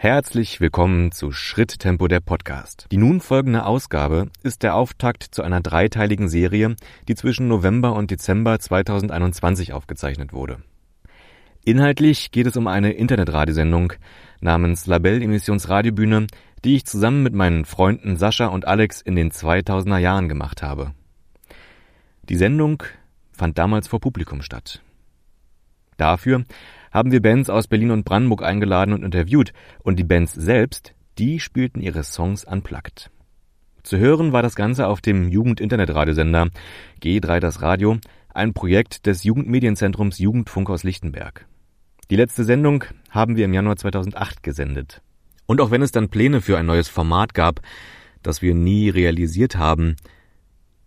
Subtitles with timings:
[0.00, 2.86] Herzlich willkommen zu Schritttempo der Podcast.
[2.92, 6.76] Die nun folgende Ausgabe ist der Auftakt zu einer dreiteiligen Serie,
[7.08, 10.62] die zwischen November und Dezember 2021 aufgezeichnet wurde.
[11.64, 13.94] Inhaltlich geht es um eine Internetradiosendung
[14.40, 19.98] namens Label Emissions die ich zusammen mit meinen Freunden Sascha und Alex in den 2000er
[19.98, 20.92] Jahren gemacht habe.
[22.22, 22.84] Die Sendung
[23.32, 24.80] fand damals vor Publikum statt.
[25.96, 26.44] Dafür
[26.92, 29.52] haben wir Bands aus Berlin und Brandenburg eingeladen und interviewt
[29.82, 33.10] und die Bands selbst, die spielten ihre Songs unplugged.
[33.82, 36.48] Zu hören war das Ganze auf dem Jugend-Internet-Radiosender
[37.02, 37.98] G3 das Radio,
[38.34, 41.46] ein Projekt des Jugendmedienzentrums Jugendfunk aus Lichtenberg.
[42.10, 45.02] Die letzte Sendung haben wir im Januar 2008 gesendet.
[45.46, 47.60] Und auch wenn es dann Pläne für ein neues Format gab,
[48.22, 49.96] das wir nie realisiert haben,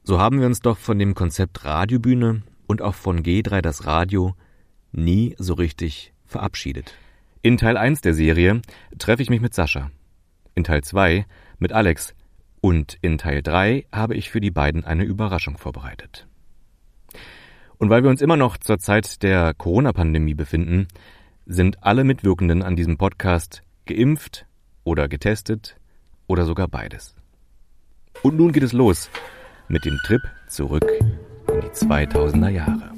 [0.04, 4.36] so haben wir uns doch von dem Konzept Radiobühne und auch von G3 das Radio
[4.92, 6.94] nie so richtig verabschiedet.
[7.42, 8.62] In Teil 1 der Serie
[9.00, 9.92] treffe ich mich mit Sascha.
[10.56, 11.26] In Teil 2
[11.60, 12.14] mit Alex.
[12.62, 16.28] Und in Teil 3 habe ich für die beiden eine Überraschung vorbereitet.
[17.80, 20.88] Und weil wir uns immer noch zur Zeit der Corona-Pandemie befinden,
[21.48, 24.46] sind alle Mitwirkenden an diesem Podcast geimpft
[24.84, 25.78] oder getestet
[26.28, 27.16] oder sogar beides.
[28.22, 29.10] Und nun geht es los
[29.68, 30.86] mit dem Trip zurück
[31.48, 32.91] in die 2000er Jahre.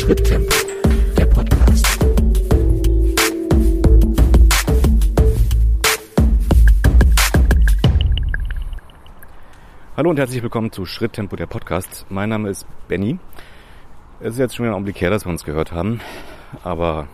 [0.00, 0.54] Schritttempo,
[1.14, 1.86] der Podcast.
[9.98, 12.06] Hallo und herzlich willkommen zu Schritttempo, der Podcast.
[12.08, 13.18] Mein Name ist Benny.
[14.20, 16.00] Es ist jetzt schon wieder ein Augenblick her, dass wir uns gehört haben.
[16.64, 17.06] Aber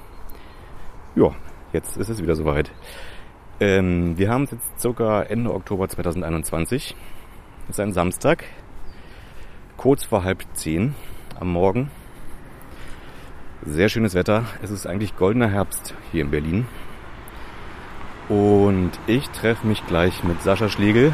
[1.17, 1.35] ja,
[1.73, 2.71] jetzt ist es wieder soweit.
[3.59, 6.95] Ähm, wir haben es jetzt circa Ende Oktober 2021.
[7.65, 8.45] Es ist ein Samstag,
[9.77, 10.95] kurz vor halb zehn
[11.41, 11.91] am Morgen.
[13.69, 14.45] Sehr schönes Wetter.
[14.63, 16.69] Es ist eigentlich goldener Herbst hier in Berlin.
[18.29, 21.13] Und ich treffe mich gleich mit Sascha Schlegel.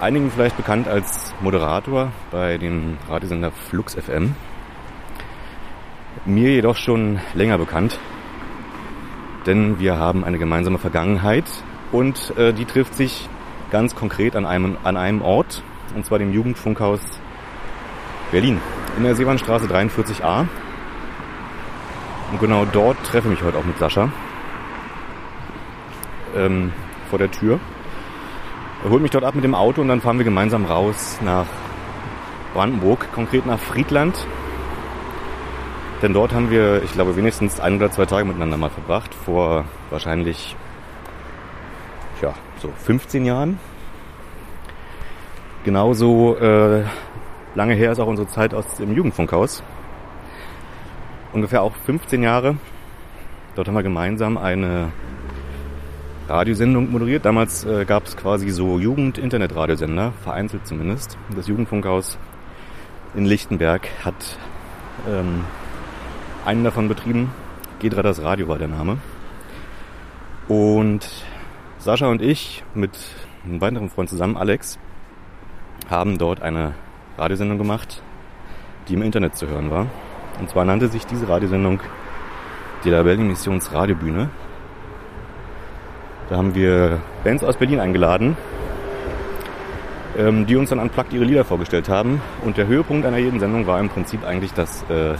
[0.00, 4.36] Einigen vielleicht bekannt als Moderator bei dem Radiosender Flux FM.
[6.24, 7.98] Mir jedoch schon länger bekannt,
[9.44, 11.46] denn wir haben eine gemeinsame Vergangenheit
[11.90, 13.28] und äh, die trifft sich
[13.72, 15.64] ganz konkret an einem, an einem Ort,
[15.96, 17.00] und zwar dem Jugendfunkhaus
[18.30, 18.60] Berlin
[18.96, 20.46] in der Seewandstraße 43a.
[22.32, 24.10] Und genau dort treffe ich mich heute auch mit Sascha.
[26.34, 26.72] Ähm,
[27.10, 27.60] vor der Tür.
[28.82, 31.46] Er holt mich dort ab mit dem Auto und dann fahren wir gemeinsam raus nach
[32.54, 34.26] Brandenburg, konkret nach Friedland.
[36.00, 39.66] Denn dort haben wir, ich glaube, wenigstens ein oder zwei Tage miteinander mal verbracht, vor
[39.90, 40.56] wahrscheinlich,
[42.22, 43.60] ja, so 15 Jahren.
[45.64, 46.82] Genauso äh,
[47.54, 49.62] lange her ist auch unsere Zeit aus dem Jugendfunkhaus
[51.32, 52.56] ungefähr auch 15 Jahre.
[53.54, 54.92] Dort haben wir gemeinsam eine
[56.28, 57.24] Radiosendung moderiert.
[57.24, 61.18] Damals äh, gab es quasi so Jugend-Internet-Radiosender, vereinzelt zumindest.
[61.34, 62.18] Das Jugendfunkhaus
[63.14, 64.38] in Lichtenberg hat
[65.08, 65.44] ähm,
[66.46, 67.30] einen davon betrieben.
[67.82, 68.98] G3 das Radio war der Name.
[70.48, 71.06] Und
[71.78, 72.98] Sascha und ich mit
[73.44, 74.78] einem weiteren Freund zusammen, Alex,
[75.90, 76.74] haben dort eine
[77.18, 78.02] Radiosendung gemacht,
[78.88, 79.86] die im Internet zu hören war.
[80.40, 81.80] Und zwar nannte sich diese Radiosendung
[82.84, 84.28] die Labelli Missions Radiobühne.
[86.28, 88.36] Da haben wir Bands aus Berlin eingeladen,
[90.16, 92.20] ähm, die uns dann unplugged ihre Lieder vorgestellt haben.
[92.42, 95.14] Und der Höhepunkt einer jeden Sendung war im Prinzip eigentlich, dass äh,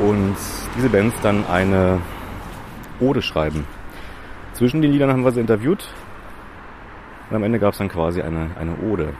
[0.00, 2.00] uns diese Bands dann eine
[3.00, 3.66] Ode schreiben.
[4.54, 5.88] Zwischen den Liedern haben wir sie interviewt
[7.30, 9.14] und am Ende gab es dann quasi eine, eine Ode.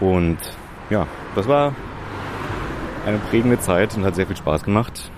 [0.00, 0.38] Und
[0.90, 1.72] ja, das war
[3.06, 5.10] eine prägende Zeit und hat sehr viel Spaß gemacht.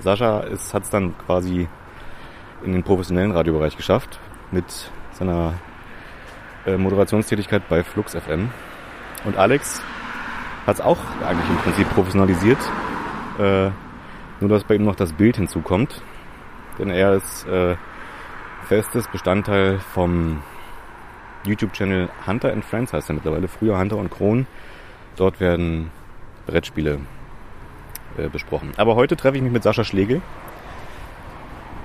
[0.00, 1.68] Sascha hat es dann quasi
[2.64, 4.18] in den professionellen Radiobereich geschafft
[4.50, 4.64] mit
[5.12, 5.54] seiner
[6.66, 8.50] äh, Moderationstätigkeit bei Flux FM.
[9.24, 9.82] Und Alex
[10.66, 12.58] hat es auch eigentlich im Prinzip professionalisiert,
[13.38, 13.70] äh,
[14.40, 16.00] nur dass bei ihm noch das Bild hinzukommt.
[16.78, 17.76] Denn er ist äh,
[18.66, 20.42] festes Bestandteil vom
[21.44, 24.46] YouTube-Channel Hunter and Friends heißt er mittlerweile, früher Hunter und Kron.
[25.16, 25.90] Dort werden
[26.48, 26.98] Brettspiele
[28.16, 28.72] äh, besprochen.
[28.78, 30.22] Aber heute treffe ich mich mit Sascha Schlegel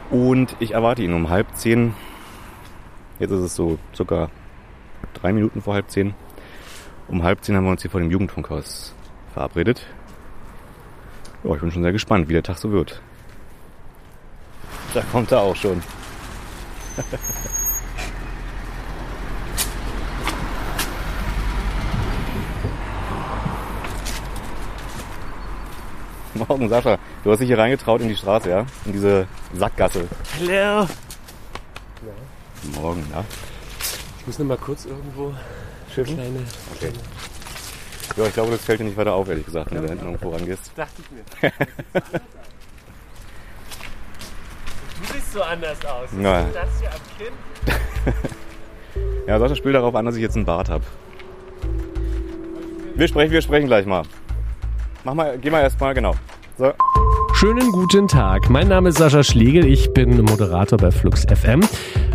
[0.09, 1.93] und ich erwarte ihn um halb zehn.
[3.19, 4.29] Jetzt ist es so circa
[5.13, 6.15] drei Minuten vor halb zehn.
[7.09, 8.95] Um halb zehn haben wir uns hier vor dem Jugendfunkhaus
[9.33, 9.85] verabredet.
[11.43, 13.01] Ja, ich bin schon sehr gespannt, wie der Tag so wird.
[14.93, 15.83] Da kommt er auch schon.
[26.33, 26.97] Morgen, Sascha.
[27.23, 28.65] Du hast dich hier reingetraut in die Straße, ja?
[28.85, 30.07] In diese Sackgasse.
[30.39, 30.87] Hallo.
[32.75, 33.23] Morgen, ja?
[34.19, 35.33] Ich muss noch mal kurz irgendwo
[35.93, 36.15] Schiffen?
[36.15, 36.39] kleine.
[36.75, 36.91] Okay.
[38.17, 40.05] Ja, ich glaube, das fällt dir nicht weiter auf, ehrlich gesagt, wenn du da hinten
[40.05, 40.71] irgendwo rangehst.
[40.75, 41.23] Dachte ich mir.
[45.01, 46.09] du siehst so anders aus.
[46.19, 46.45] Ja.
[46.53, 47.33] Das hier am Kinn.
[49.25, 50.83] Ja, Sascha spielt darauf an, dass ich jetzt einen Bart habe.
[52.95, 54.03] Wir sprechen, wir sprechen gleich mal.
[55.05, 56.15] Mach mal, geh mal erstmal, genau.
[56.57, 56.71] So.
[57.33, 58.49] Schönen guten Tag.
[58.49, 59.65] Mein Name ist Sascha Schlegel.
[59.65, 61.59] Ich bin Moderator bei Flux FM.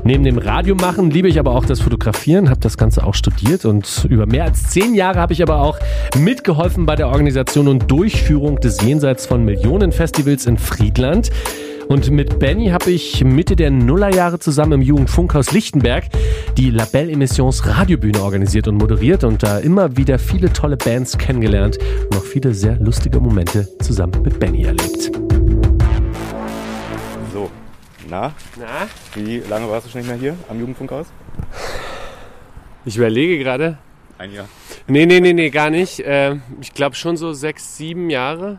[0.04, 4.06] Neben dem Radiomachen liebe ich aber auch das Fotografieren, habe das Ganze auch studiert und
[4.08, 5.78] über mehr als zehn Jahre habe ich aber auch
[6.16, 11.30] mitgeholfen bei der Organisation und Durchführung des Jenseits von Millionen Festivals in Friedland.
[11.88, 16.04] Und mit Benny habe ich Mitte der Nullerjahre zusammen im Jugendfunkhaus Lichtenberg
[16.58, 21.78] die Labelle Emissions Radiobühne organisiert und moderiert und da immer wieder viele tolle Bands kennengelernt
[22.10, 25.10] und auch viele sehr lustige Momente zusammen mit Benny erlebt.
[27.32, 27.50] So.
[28.10, 31.06] Na, Na, wie lange warst du schon nicht mehr hier am Jugendfunkhaus?
[32.84, 33.78] ich überlege gerade.
[34.18, 34.48] Ein Jahr.
[34.88, 36.00] Nee, nee, nee, nee, gar nicht.
[36.00, 38.58] Äh, ich glaube schon so sechs, sieben Jahre.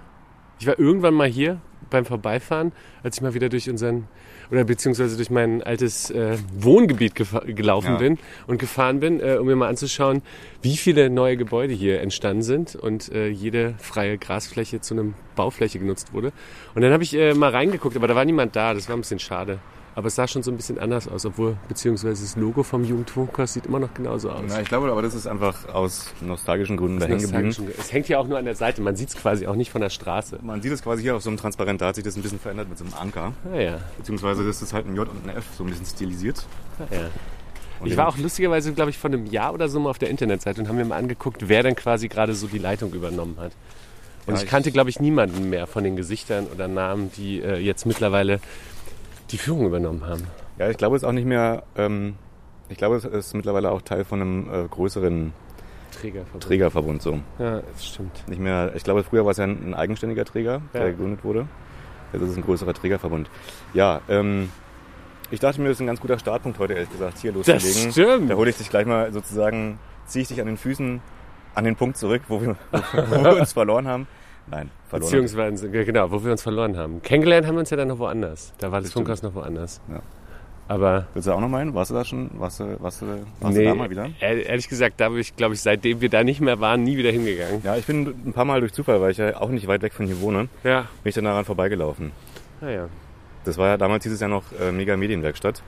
[0.60, 2.72] Ich war irgendwann mal hier beim Vorbeifahren,
[3.04, 4.08] als ich mal wieder durch unseren
[4.52, 7.98] oder beziehungsweise durch mein altes äh, Wohngebiet gelaufen Ja.
[7.98, 8.18] bin
[8.48, 10.24] und gefahren bin, äh, um mir mal anzuschauen,
[10.64, 15.78] wie viele neue Gebäude hier entstanden sind und äh, jede freie Grasfläche zu einem Baufläche
[15.78, 16.32] genutzt wurde.
[16.74, 19.02] Und dann habe ich äh, mal reingeguckt, aber da war niemand da, das war ein
[19.02, 19.60] bisschen schade.
[20.00, 23.52] Aber es sah schon so ein bisschen anders aus, obwohl beziehungsweise das Logo vom Jugendfunkhaus
[23.52, 24.44] sieht immer noch genauso aus.
[24.48, 27.68] Na, ich glaube aber, das ist einfach aus nostalgischen Gründen da hängen geblieben.
[27.78, 29.82] Es hängt ja auch nur an der Seite, man sieht es quasi auch nicht von
[29.82, 30.40] der Straße.
[30.42, 32.40] Man sieht es quasi hier auf so einem Transparent, da hat sich das ein bisschen
[32.40, 33.34] verändert mit so einem Anker.
[33.52, 36.46] Naja, Beziehungsweise das ist halt ein J und ein F, so ein bisschen stilisiert.
[36.90, 37.10] naja.
[37.82, 40.10] Und Ich war auch lustigerweise, glaube ich, vor einem Jahr oder so mal auf der
[40.10, 43.52] Internetseite und haben mir mal angeguckt, wer denn quasi gerade so die Leitung übernommen hat.
[44.28, 47.42] Und Ja, ich ich- kannte, glaube ich, niemanden mehr von den Gesichtern oder Namen, die
[47.42, 48.40] äh, jetzt mittlerweile
[49.32, 50.24] die Führung übernommen haben.
[50.58, 52.16] Ja, ich glaube, es ist auch nicht mehr, ähm,
[52.70, 55.34] ich glaube, es ist mittlerweile auch Teil von einem äh, größeren
[55.92, 56.44] Trägerverbund.
[56.44, 57.20] Trägerverbund so.
[57.40, 58.28] Ja, das stimmt.
[58.28, 60.92] Nicht mehr, ich glaube, früher war es ja ein, ein eigenständiger Träger, der Ja.
[60.92, 61.48] gegründet wurde.
[62.14, 63.30] Jetzt ist es ein größerer Trägerverbund.
[63.74, 64.50] Ja, ähm,
[65.32, 67.86] ich dachte mir, das ist ein ganz guter Startpunkt heute, ehrlich gesagt, hier loszulegen.
[67.86, 68.30] Das stimmt.
[68.32, 71.02] Da hole ich dich gleich mal sozusagen, ziehe ich dich an den Füßen
[71.56, 74.08] an den Punkt zurück, wo wir, wo wir uns verloren haben.
[74.52, 75.10] Nein, verloren.
[75.10, 77.02] Beziehungsweise, genau, wo wir uns verloren haben.
[77.02, 78.54] Kennengelernt haben wir uns ja dann noch woanders.
[78.60, 78.92] Da war das.
[78.92, 79.80] Funkhaus noch woanders.
[79.90, 80.02] Ja.
[80.68, 81.74] Aber Willst du auch noch mal hin?
[81.74, 82.30] Warst du da schon?
[82.36, 83.08] Warst du, warst du,
[83.40, 84.06] warst nee, du da mal wieder?
[84.20, 86.96] ehr- ehrlich gesagt, da bin ich, glaube ich, seitdem wir da nicht mehr waren, nie
[86.96, 87.62] wieder hingegangen.
[87.64, 89.94] Ja, ich bin ein paar Mal durch Zufall, weil ich ja auch nicht weit weg
[89.94, 92.12] von hier wohne, Ja, bin ich dann daran vorbeigelaufen.
[92.62, 92.88] naja.
[93.46, 95.64] Das war ja damals dieses Jahr noch äh, Mega Medienwerkstatt.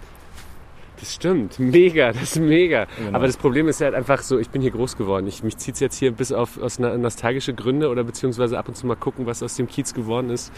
[1.01, 2.85] Das stimmt, mega, das ist mega.
[2.97, 3.17] Genau.
[3.17, 5.25] Aber das Problem ist halt einfach so, ich bin hier groß geworden.
[5.27, 8.75] Ich, mich zieht es jetzt hier bis auf aus nostalgische Gründe oder beziehungsweise ab und
[8.75, 10.53] zu mal gucken, was aus dem Kiez geworden ist,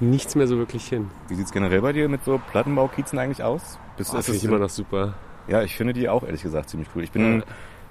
[0.00, 1.10] nichts mehr so wirklich hin.
[1.28, 3.78] Wie sieht's generell bei dir mit so Plattenbaukiezen eigentlich aus?
[3.96, 5.14] Bist, Das ist finde es ich immer noch super.
[5.46, 7.04] Ja, ich finde die auch ehrlich gesagt ziemlich cool.
[7.04, 7.28] Ich bin Ja.
[7.34, 7.42] in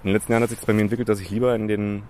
[0.03, 2.03] den letzten Jahren hat sich bei mir entwickelt, dass ich lieber in den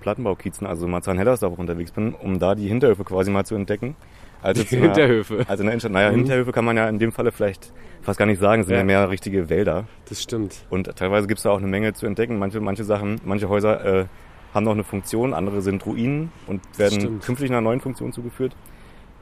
[0.00, 3.96] Plattenbaukiezen, also Marzahn-Hellersdorf unterwegs bin, um da die Hinterhöfe quasi mal zu entdecken.
[4.42, 5.44] Als Die jetzt in der- Hinterhöfe.
[5.48, 6.16] Also in der Innenstadt, naja, Mhm.
[6.16, 7.72] Hinterhöfe kann man ja in dem Falle vielleicht
[8.02, 8.84] fast gar nicht sagen, es sind ja, Ja.
[8.86, 9.86] mehr richtige Wälder.
[10.08, 10.64] Das stimmt.
[10.70, 12.38] Und teilweise gibt's da auch eine Menge zu entdecken.
[12.38, 14.04] Manche, manche Sachen, manche Häuser äh,
[14.54, 18.56] haben noch eine Funktion, andere sind Ruinen und werden künftig einer neuen Funktion zugeführt.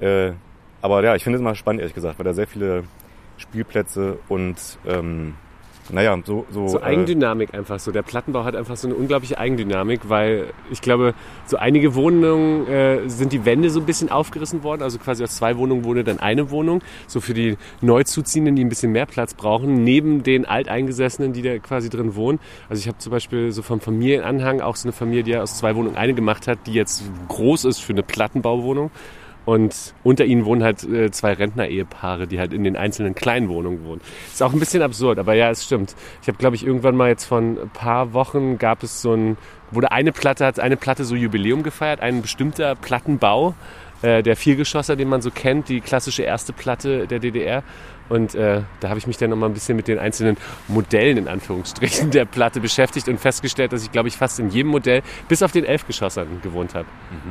[0.00, 0.32] Äh,
[0.80, 2.84] aber ja, ich finde es mal spannend, ehrlich gesagt, weil da sehr viele
[3.36, 4.56] Spielplätze und
[4.86, 5.34] ähm,
[5.90, 7.90] naja, so, so, So äh, Eigendynamik einfach so.
[7.90, 11.14] Der Plattenbau hat einfach so eine unglaubliche Eigendynamik, weil ich glaube,
[11.46, 14.82] so einige Wohnungen äh, sind die Wände so ein bisschen aufgerissen worden.
[14.82, 16.82] Also quasi aus zwei Wohnungen wurde dann eine Wohnung.
[17.06, 21.58] So für die Neuzuziehenden, die ein bisschen mehr Platz brauchen, neben den Alteingesessenen, die da
[21.58, 22.38] quasi drin wohnen.
[22.68, 25.74] Also ich habe zum Beispiel so vom Familienanhang auch so eine Familie, die aus zwei
[25.74, 28.90] Wohnungen eine gemacht hat, die jetzt groß ist für eine Plattenbauwohnung.
[29.48, 33.82] Und unter ihnen wohnen halt äh, zwei Rentner-Ehepaare, die halt in den einzelnen kleinen Wohnungen
[33.86, 34.02] wohnen.
[34.30, 35.96] Ist auch ein bisschen absurd, aber ja, es stimmt.
[36.20, 39.38] Ich habe, glaube ich, irgendwann mal jetzt von ein paar Wochen gab es so ein,
[39.70, 43.54] wurde eine Platte, hat eine Platte so Jubiläum gefeiert, ein bestimmter Plattenbau,
[44.02, 47.62] äh, der Viergeschosser, den man so kennt, die klassische erste Platte der DDR.
[48.08, 50.36] Und äh, da habe ich mich dann nochmal ein bisschen mit den einzelnen
[50.66, 54.70] Modellen in Anführungsstrichen der Platte beschäftigt und festgestellt, dass ich, glaube ich, fast in jedem
[54.70, 56.86] Modell bis auf den Elfgeschossern gewohnt habe.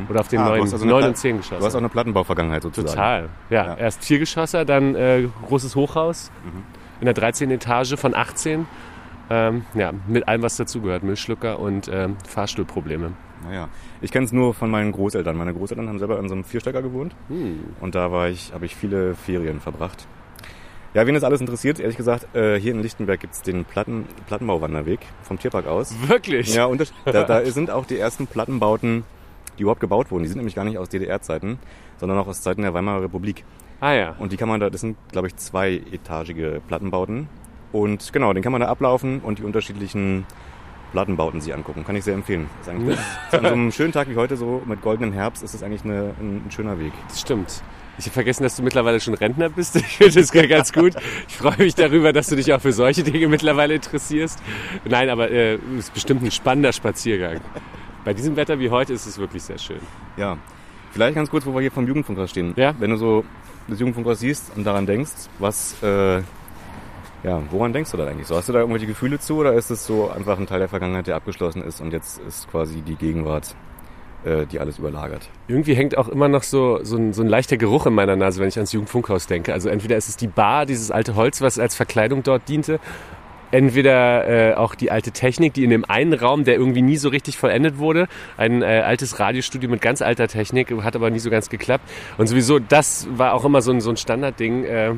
[0.10, 2.90] Oder auf den Ah, neun, also neun und zehn Du hast auch eine Plattenbauvergangenheit sozusagen.
[2.96, 3.30] Total.
[3.50, 3.76] Ja, Ja.
[3.78, 6.32] erst Viergeschosser, dann äh, großes Hochhaus
[7.00, 7.50] in der 13.
[7.52, 8.66] Etage von 18.
[9.30, 11.04] Ähm, ja, mit allem, was dazugehört.
[11.04, 13.12] Müllschlucker und ähm, Fahrstuhlprobleme.
[13.44, 13.68] Naja,
[14.02, 15.36] ich kenne es nur von meinen Großeltern.
[15.36, 17.60] Meine Großeltern haben selber in so einem Vierstecker gewohnt Hm.
[17.82, 20.08] und da war ich, habe ich viele Ferien verbracht.
[20.94, 25.00] Ja, wen das alles interessiert, ehrlich gesagt, äh, hier in Lichtenberg gibt's den Platten, Plattenbauwanderweg
[25.24, 25.94] vom Tierpark aus.
[26.08, 26.56] Wirklich?
[26.56, 29.04] Ja, und das, da, da sind auch die ersten Plattenbauten
[29.58, 30.24] die überhaupt gebaut wurden.
[30.24, 31.60] Die sind nämlich gar nicht aus DDR-Zeiten,
[31.98, 33.44] sondern auch aus Zeiten der Weimarer Republik.
[33.80, 34.16] Ah ja.
[34.18, 37.30] Und die kann man da, das sind, glaube ich, zweietagige Plattenbauten.
[37.72, 40.26] Und genau, den kann man da ablaufen und die unterschiedlichen
[40.94, 41.84] Plattenbauten sich angucken.
[41.86, 42.50] Kann ich sehr empfehlen.
[42.66, 43.00] Das ist
[43.32, 45.84] das, an so einem schönen Tag wie heute, so mit goldenem Herbst, ist es eigentlich
[45.84, 46.94] eine, ein, ein schöner Weg.
[47.08, 47.62] Das stimmt.
[48.00, 49.76] Ich habe vergessen, dass du mittlerweile schon Rentner bist.
[49.88, 50.94] Ich finde das ganz gut.
[51.28, 54.40] Ich freue mich darüber, dass du dich auch für solche Dinge mittlerweile interessierst.
[54.86, 57.42] Nein, aber äh, es ist bestimmt ein spannender Spaziergang.
[58.06, 59.80] Bei diesem Wetter wie heute ist es wirklich sehr schön.
[60.16, 60.38] Ja.
[60.92, 62.54] Vielleicht ganz kurz, wo wir hier vom Jugendfunkhaus stehen.
[62.56, 62.74] Ja.
[62.80, 63.26] Wenn du so
[63.68, 66.18] das Jugendfunkhaus siehst und daran denkst, was, äh,
[67.24, 68.28] ja, woran denkst du da eigentlich?
[68.28, 70.70] So, hast du da irgendwelche Gefühle zu oder ist es so einfach ein Teil der
[70.70, 73.56] Vergangenheit, der abgeschlossen ist und jetzt ist quasi die Gegenwart,
[74.28, 75.30] äh, die alles überlagert?
[75.48, 78.42] Irgendwie hängt auch immer noch so, so, ein, so ein leichter Geruch in meiner Nase,
[78.42, 79.54] wenn ich ans Jugendfunkhaus denke.
[79.54, 82.80] Also entweder ist es die Bar, dieses alte Holz, was als Verkleidung dort diente,
[83.52, 87.10] entweder äh, auch die alte Technik, die in dem einen Raum, der irgendwie nie so
[87.10, 91.30] richtig vollendet wurde, ein äh, altes Radiostudio mit ganz alter Technik, hat aber nie so
[91.30, 91.86] ganz geklappt.
[92.18, 94.66] Und sowieso, das war auch immer so ein, so ein Standardding.
[94.66, 94.96] Äh,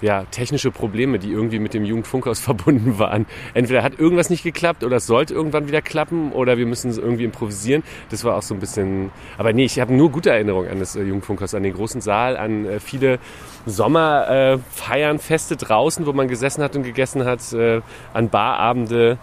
[0.00, 3.26] ja, technische Probleme, die irgendwie mit dem Jugendfunkhaus verbunden waren.
[3.54, 6.98] Entweder hat irgendwas nicht geklappt oder es sollte irgendwann wieder klappen oder wir müssen es
[6.98, 7.82] irgendwie improvisieren.
[8.10, 9.10] Das war auch so ein bisschen.
[9.38, 12.36] Aber nee, ich habe nur gute Erinnerungen an das äh, Jugendfunkhaus, an den großen Saal,
[12.36, 13.18] an äh, viele
[13.66, 17.80] Sommerfeiern, äh, Feste draußen, wo man gesessen hat und gegessen hat, äh,
[18.14, 19.18] an Barabende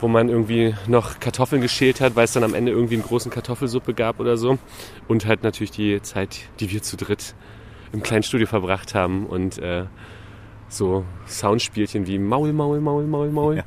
[0.00, 3.30] wo man irgendwie noch Kartoffeln geschält hat, weil es dann am Ende irgendwie eine großen
[3.30, 4.58] Kartoffelsuppe gab oder so.
[5.08, 7.34] Und halt natürlich die Zeit, die wir zu dritt
[7.92, 9.84] im kleinen Studio verbracht haben und äh,
[10.68, 13.56] so Soundspielchen wie Maul, Maul, Maul, Maul, Maul.
[13.56, 13.64] Ja.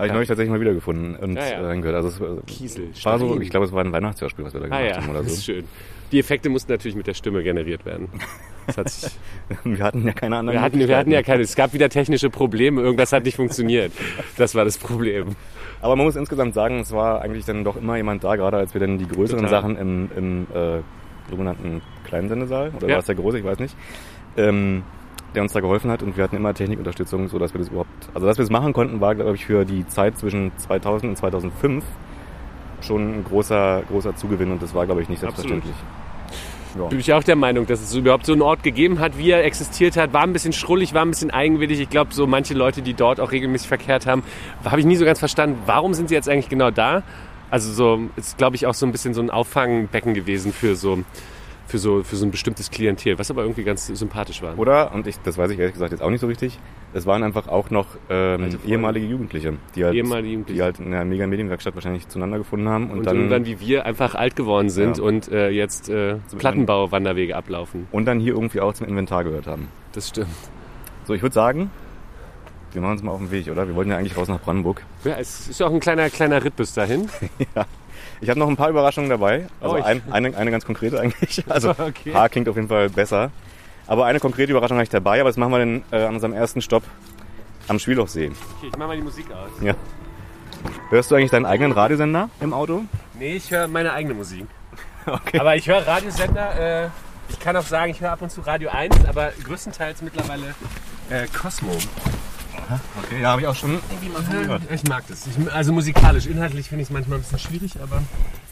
[0.00, 0.14] Habe ich ja.
[0.14, 1.72] neulich tatsächlich mal wiedergefunden und Ja, ja.
[1.72, 1.96] äh, gehört.
[1.96, 4.78] Also es Kiesel, war so, ich glaube, es war ein Weihnachtshörspiel, was wir da Ah
[4.78, 5.52] gemacht ja, haben oder das ist so.
[5.52, 5.64] schön.
[6.10, 8.08] Die Effekte mussten natürlich mit der Stimme generiert werden.
[8.66, 9.12] Das hat sich,
[9.64, 12.30] Wir hatten ja keine anderen wir, hatten, wir hatten ja keine, es gab wieder technische
[12.30, 13.92] Probleme, irgendwas hat nicht funktioniert.
[14.36, 15.36] Das war das Problem.
[15.82, 18.74] Aber man muss insgesamt sagen, es war eigentlich dann doch immer jemand da, gerade als
[18.74, 19.50] wir dann die größeren Total.
[19.50, 20.80] Sachen im, im äh,
[21.30, 22.94] sogenannten kleinen Sendesaal, oder Ja.
[22.94, 23.76] war es der große, ich weiß nicht,
[24.36, 24.82] ähm,
[25.34, 27.88] der uns da geholfen hat und wir hatten immer Technikunterstützung, so dass wir das überhaupt,
[28.14, 31.16] also dass wir das machen konnten, war glaube ich für die Zeit zwischen 2000 und
[31.16, 31.84] 2005
[32.80, 35.48] schon ein großer, großer Zugewinn und das war glaube ich nicht Absolut.
[35.50, 35.76] selbstverständlich.
[36.78, 36.84] Ja.
[36.86, 39.44] Bin ich auch der Meinung, dass es überhaupt so einen Ort gegeben hat, wie er
[39.44, 40.12] existiert hat.
[40.12, 41.80] War ein bisschen schrullig, war ein bisschen eigenwillig.
[41.80, 44.22] Ich glaube, so manche Leute, die dort auch regelmäßig verkehrt haben,
[44.64, 47.02] habe ich nie so ganz verstanden, warum sind sie jetzt eigentlich genau da?
[47.50, 51.00] Also so ist, glaube ich, auch so ein bisschen so ein Auffangbecken gewesen für so,
[51.66, 54.58] für so, für so ein bestimmtes Klientel, was aber irgendwie ganz sympathisch war.
[54.58, 56.58] Oder, und ich, das weiß ich ehrlich gesagt jetzt auch nicht so richtig,
[56.92, 60.58] es waren einfach auch noch ähm, ehemalige Jugendliche, die halt, Ehemalige Jugendliche.
[60.58, 63.86] die halt in der Mega-Medienwerkstatt wahrscheinlich zueinander gefunden haben und, und dann irgendwann wie wir
[63.86, 65.04] einfach alt geworden sind Ja.
[65.04, 67.86] und äh, jetzt äh, Plattenbau-Wanderwege ablaufen.
[67.92, 69.68] und dann hier irgendwie auch zum Inventar gehört haben.
[69.92, 70.28] Das stimmt.
[71.04, 71.70] So, ich würde sagen,
[72.72, 73.66] wir machen uns mal auf den Weg, oder?
[73.66, 74.82] Wir wollten ja eigentlich raus nach Brandenburg.
[75.04, 77.08] Ja, es ist ja auch ein kleiner, kleiner Ritt bis dahin.
[78.22, 79.46] Ich habe noch ein paar Überraschungen dabei.
[79.62, 81.42] Also Oh, ein, eine, eine ganz konkrete eigentlich.
[81.48, 82.10] Also Okay.
[82.10, 83.30] Paar klingt auf jeden Fall besser.
[83.86, 86.34] Aber eine konkrete Überraschung habe ich dabei, aber das machen wir dann äh, an unserem
[86.34, 86.82] ersten Stopp
[87.68, 88.26] am Schwielhochsee.
[88.58, 89.48] Okay, ich mach mal die Musik aus.
[89.62, 89.74] Ja.
[90.90, 92.84] Hörst du eigentlich deinen eigenen Radiosender im Auto?
[93.18, 94.46] Nee, ich höre meine eigene Musik.
[95.06, 95.38] Okay.
[95.38, 96.88] Aber ich höre Radiosender, äh,
[97.30, 100.54] ich kann auch sagen, ich höre ab und zu Radio 1, aber größtenteils mittlerweile
[101.08, 101.72] äh, Cosmo.
[103.02, 104.62] Okay, ja, habe ich auch schon irgendwie mal von gehört.
[104.72, 105.26] Ich mag das.
[105.26, 108.02] Ich, also musikalisch, inhaltlich finde ich es manchmal ein bisschen schwierig, aber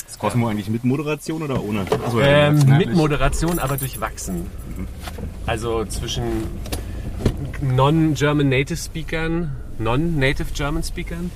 [0.06, 1.86] Ist Cosmo eigentlich mit Moderation oder ohne?
[2.04, 4.46] Also, ähm, ja, mit Moderation, aber durchwachsen.
[5.46, 6.24] Also zwischen
[7.60, 11.30] non-German Native Speakern, non-Native German Speakern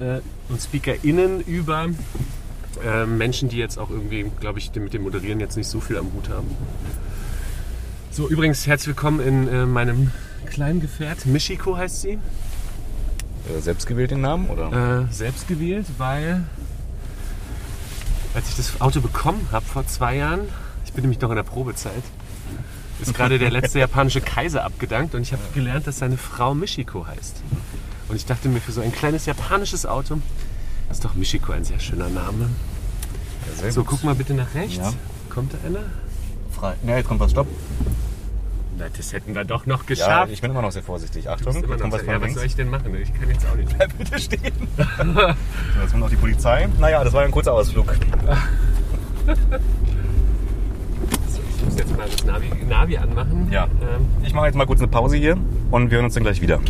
[0.00, 1.86] äh, und SpeakerInnen über
[2.84, 5.96] äh, Menschen, die jetzt auch irgendwie, glaube ich, mit dem Moderieren jetzt nicht so viel
[5.96, 6.48] am Hut haben.
[8.10, 10.10] So, übrigens, herzlich willkommen in äh, meinem
[10.48, 11.26] kleinen Gefährt.
[11.26, 12.12] Michiko heißt sie.
[12.12, 15.06] Äh, selbst gewählt den Namen, oder?
[15.08, 16.42] Äh, selbst gewählt, weil
[18.34, 20.40] als ich das Auto bekommen habe vor zwei Jahren,
[20.84, 22.02] ich bin nämlich noch in der Probezeit,
[23.00, 27.06] ist gerade der letzte japanische Kaiser abgedankt und ich habe gelernt, dass seine Frau Michiko
[27.06, 27.42] heißt.
[28.08, 30.18] Und ich dachte mir, für so ein kleines japanisches Auto
[30.90, 32.48] ist doch Michiko ein sehr schöner Name.
[33.46, 33.90] Ja, sehr So, gut.
[33.90, 34.76] guck mal bitte nach rechts.
[34.76, 34.92] Ja.
[35.30, 35.80] Kommt da einer?
[36.50, 36.74] Frei.
[36.86, 37.46] Ja, jetzt kommt was, stopp.
[38.78, 40.32] Na, das hätten wir doch noch Ja, geschafft.
[40.32, 41.28] ich bin immer noch sehr vorsichtig.
[41.28, 42.94] Achtung, immer noch was von ja, was soll ich denn machen?
[42.94, 43.74] Ich kann jetzt auch nicht.
[43.76, 44.52] Bleib bitte stehen.
[44.76, 44.82] so,
[45.80, 46.68] jetzt kommt noch die Polizei.
[46.78, 47.92] Naja, das war ein kurzer Ausflug.
[51.56, 53.48] Ich muss jetzt mal das Navi, Navi anmachen.
[53.50, 53.64] Ja.
[53.64, 55.36] Ähm, Ich mache jetzt mal kurz eine Pause hier
[55.70, 56.60] und wir hören uns dann gleich wieder.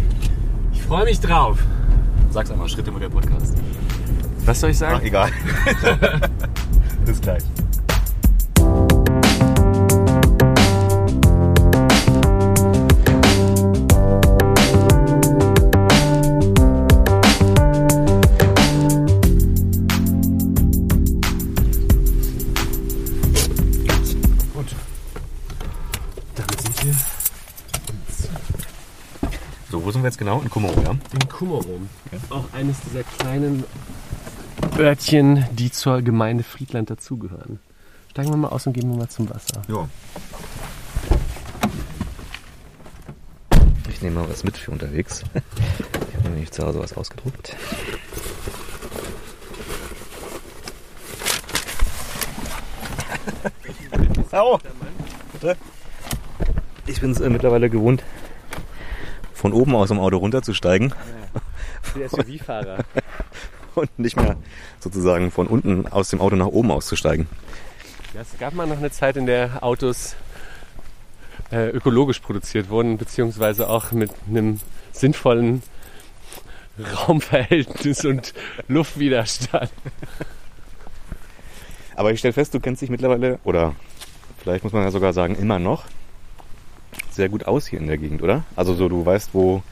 [0.72, 1.58] ich freue mich drauf.
[2.30, 3.56] Sag's einmal, Schritte mit der Podcast.
[4.44, 4.96] Was soll ich sagen?
[4.98, 5.30] Ach, egal.
[7.04, 7.42] Bis gleich.
[29.78, 30.40] So, wo sind wir jetzt genau?
[30.40, 30.90] In Kummerow, ja?
[30.90, 31.88] in Kummerum.
[32.30, 33.62] Auch eines dieser kleinen
[34.76, 37.60] Örtchen, die zur Gemeinde Friedland dazugehören.
[38.10, 39.62] Steigen wir mal aus und gehen wir mal zum Wasser.
[39.68, 39.88] Ja.
[43.88, 45.22] Ich nehme mal was mit für unterwegs.
[46.08, 47.54] Ich habe nämlich zu Hause was ausgedruckt.
[54.32, 54.58] Au!
[55.34, 55.56] Bitte?
[56.88, 58.02] Ich bin es äh, mittlerweile gewohnt,
[59.38, 60.92] von oben aus dem Auto runterzusteigen
[61.96, 62.78] Der SUV-Fahrer.
[63.76, 64.36] und nicht mehr
[64.80, 67.28] sozusagen von unten aus dem Auto nach oben auszusteigen.
[68.14, 70.16] Ja, es gab mal noch eine Zeit, in der Autos
[71.52, 74.58] äh, ökologisch produziert wurden, beziehungsweise auch mit einem
[74.90, 75.62] sinnvollen
[76.78, 78.34] Raumverhältnis und
[78.66, 79.70] Luftwiderstand.
[81.94, 83.76] Aber ich stelle fest, du kennst dich mittlerweile, oder
[84.42, 85.84] vielleicht muss man ja sogar sagen, immer noch
[87.18, 88.44] sehr gut aus hier in der Gegend, oder?
[88.56, 89.62] Also so, du weißt, wo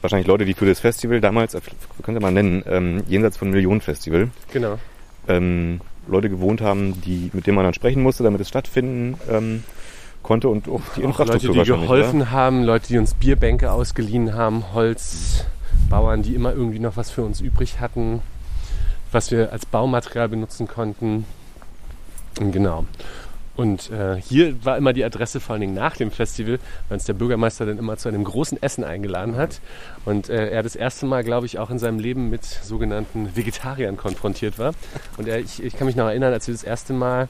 [0.00, 1.60] wahrscheinlich Leute, die für das Festival damals, äh,
[2.02, 4.78] könnt ihr mal nennen, ähm, jenseits von Millionen Festival, Genau.
[5.26, 9.64] ähm, Leute gewohnt haben, die, mit denen man dann sprechen musste, damit es stattfinden ähm,
[10.22, 13.72] konnte und auch die Auch Leute, Infrastruktur die wahrscheinlich, geholfen haben, Leute, die uns Bierbänke
[13.72, 18.20] ausgeliehen haben, Holzbauern, die immer irgendwie noch was für uns übrig hatten,
[19.12, 21.24] was wir als Baumaterial benutzen konnten.
[22.38, 22.84] Genau.
[23.56, 26.58] Und äh, hier war immer die Adresse vor allen Dingen nach dem Festival,
[26.88, 29.60] weil uns der Bürgermeister dann immer zu einem großen Essen eingeladen hat.
[30.04, 33.96] Und äh, er das erste Mal, glaube ich, auch in seinem Leben mit sogenannten Vegetariern
[33.96, 34.74] konfrontiert war.
[35.16, 37.28] Und er, ich, ich kann mich noch erinnern, als wir das erste Mal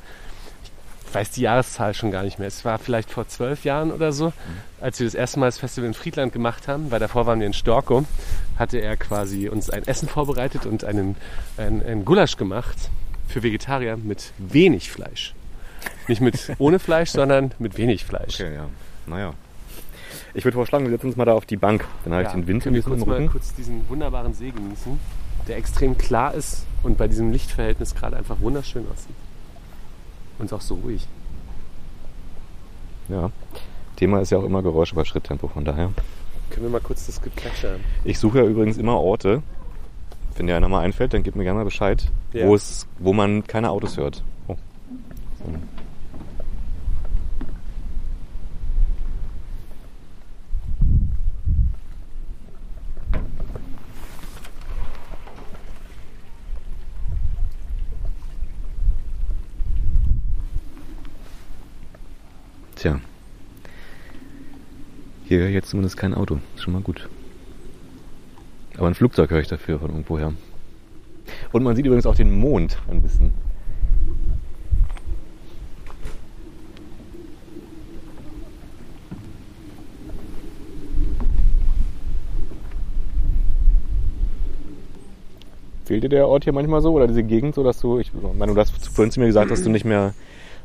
[1.06, 2.48] ich weiß die Jahreszahl schon gar nicht mehr.
[2.48, 4.32] Es war vielleicht vor zwölf Jahren oder so,
[4.80, 7.46] als wir das erste Mal das Festival in Friedland gemacht haben, weil davor waren wir
[7.46, 8.04] in Storkow,
[8.58, 11.14] hatte er quasi uns ein Essen vorbereitet und einen,
[11.56, 12.90] einen, einen Gulasch gemacht
[13.28, 15.34] für Vegetarier mit wenig Fleisch.
[16.08, 18.34] Nicht mit ohne Fleisch, sondern mit wenig Fleisch.
[18.40, 18.66] Okay, ja.
[19.06, 19.34] Naja.
[20.34, 21.86] Ich würde vorschlagen, wir setzen uns mal da auf die Bank.
[22.04, 23.30] Dann habe ich Ja, den Wind ein bisschen im kurz mal Rücken.
[23.30, 24.98] kurz diesen wunderbaren See genießen,
[25.48, 29.14] der extrem klar ist und bei diesem Lichtverhältnis gerade einfach wunderschön aussieht.
[30.38, 31.06] Und ist auch so ruhig.
[33.08, 33.30] Ja.
[33.96, 35.90] Thema ist ja auch immer Geräusche bei Schritttempo, von daher.
[36.50, 39.42] Können wir mal kurz das Geplätscher Ich suche ja übrigens immer Orte.
[40.36, 42.46] Wenn dir einer mal einfällt, dann gib mir gerne mal Bescheid, Ja.
[42.48, 44.24] wo, es, wo man keine Autos hört.
[44.48, 44.56] Oh.
[45.38, 45.52] So.
[65.34, 66.38] Hier jetzt zumindest kein Auto.
[66.54, 67.08] Ist schon mal gut.
[68.78, 70.32] Aber ein Flugzeug höre ich dafür von irgendwoher.
[71.50, 73.32] Und man sieht übrigens auch den Mond ein bisschen.
[85.84, 88.54] Fehlt dir der Ort hier manchmal so oder diese Gegend so, dass du, ich meine,
[88.54, 90.14] du hast vorhin zu mir gesagt, dass du nicht mehr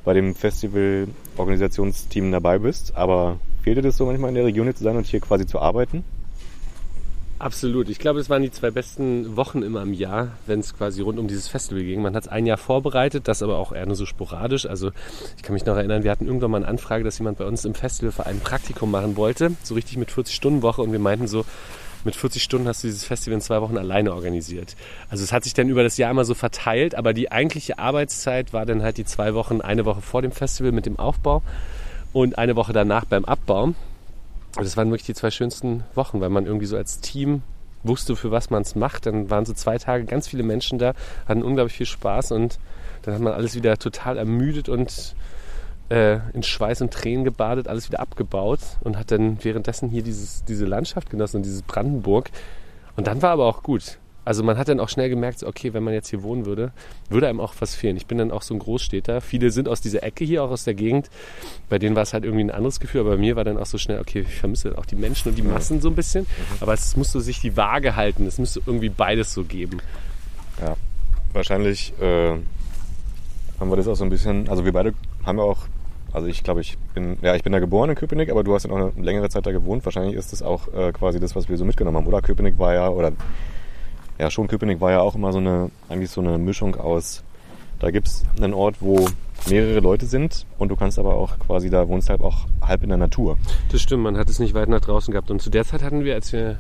[0.06, 4.76] bei dem Festival-Organisationsteam dabei bist, aber fehlt dir das so manchmal in der Region hier
[4.76, 6.04] zu sein und hier quasi zu arbeiten?
[7.40, 7.88] Absolut.
[7.88, 11.18] Ich glaube, es waren die zwei besten Wochen immer im Jahr, wenn es quasi rund
[11.20, 12.02] um dieses Festival ging.
[12.02, 14.66] Man hat es ein Jahr vorbereitet, das aber auch eher nur so sporadisch.
[14.66, 14.92] Also
[15.38, 17.64] ich kann mich noch erinnern, wir hatten irgendwann mal eine Anfrage, dass jemand bei uns
[17.64, 21.46] im Festivalverein ein Praktikum machen wollte, so richtig mit 40-Stunden-Woche und wir meinten so,
[22.04, 24.76] mit 40 Stunden hast du dieses Festival in zwei Wochen alleine organisiert.
[25.10, 28.54] Also es hat sich dann über das Jahr immer so verteilt, aber die eigentliche Arbeitszeit
[28.54, 31.42] war dann halt die zwei Wochen, eine Woche vor dem Festival mit dem Aufbau
[32.14, 33.64] und eine Woche danach beim Abbau.
[33.64, 33.76] Und
[34.66, 37.44] das waren wirklich die zwei schönsten Wochen, weil man irgendwie so als Team
[37.84, 39.06] wusste, für was man es macht.
[39.06, 40.94] Dann waren so zwei Tage ganz viele Menschen da,
[41.28, 42.60] hatten unglaublich viel Spaß und
[43.04, 45.16] dann hat man alles wieder total ermüdet und
[45.90, 50.44] äh, in Schweiß und Tränen gebadet, alles wieder abgebaut und hat dann währenddessen hier dieses,
[50.46, 52.30] diese Landschaft genossen und dieses Brandenburg.
[52.96, 53.98] Und dann war aber auch gut.
[54.26, 56.72] Also man hat dann auch schnell gemerkt, so, okay, wenn man jetzt hier wohnen würde,
[57.10, 57.98] würde einem auch was fehlen.
[57.98, 59.22] Ich bin dann auch so ein Großstädter.
[59.22, 61.10] Viele sind aus dieser Ecke hier, auch aus der Gegend.
[61.68, 63.66] Bei denen war es halt irgendwie ein anderes Gefühl, aber bei mir war dann auch
[63.66, 66.28] so schnell, okay, ich vermisse auch die Menschen und die Massen so ein bisschen.
[66.60, 68.28] Aber es musste sich die Waage halten.
[68.28, 69.80] Es müsste irgendwie beides so geben.
[70.62, 70.76] Ja,
[71.34, 72.32] wahrscheinlich äh,
[73.60, 74.94] haben wir das auch so ein bisschen, also wir beide
[75.26, 75.60] haben ja auch,
[76.12, 78.66] also ich glaube, ich bin, ja, ich bin da geboren in Köpenick, aber du hast
[78.66, 79.86] ja auch eine längere Zeit da gewohnt.
[79.86, 82.22] Wahrscheinlich ist das auch äh, quasi das, was wir so mitgenommen haben, oder?
[82.22, 83.12] Köpenick war ja, oder
[84.20, 87.24] ja, schon Köpenick war ja auch immer so eine, eigentlich so eine Mischung aus,
[87.80, 89.08] da gibt's einen Ort, wo
[89.48, 92.90] mehrere Leute sind und du kannst aber auch quasi, da wohnst halt auch halb in
[92.90, 93.38] der Natur.
[93.72, 95.32] Das stimmt, man hat es nicht weit nach draußen gehabt.
[95.32, 96.58] Und zu der Zeit hatten wir, als wir,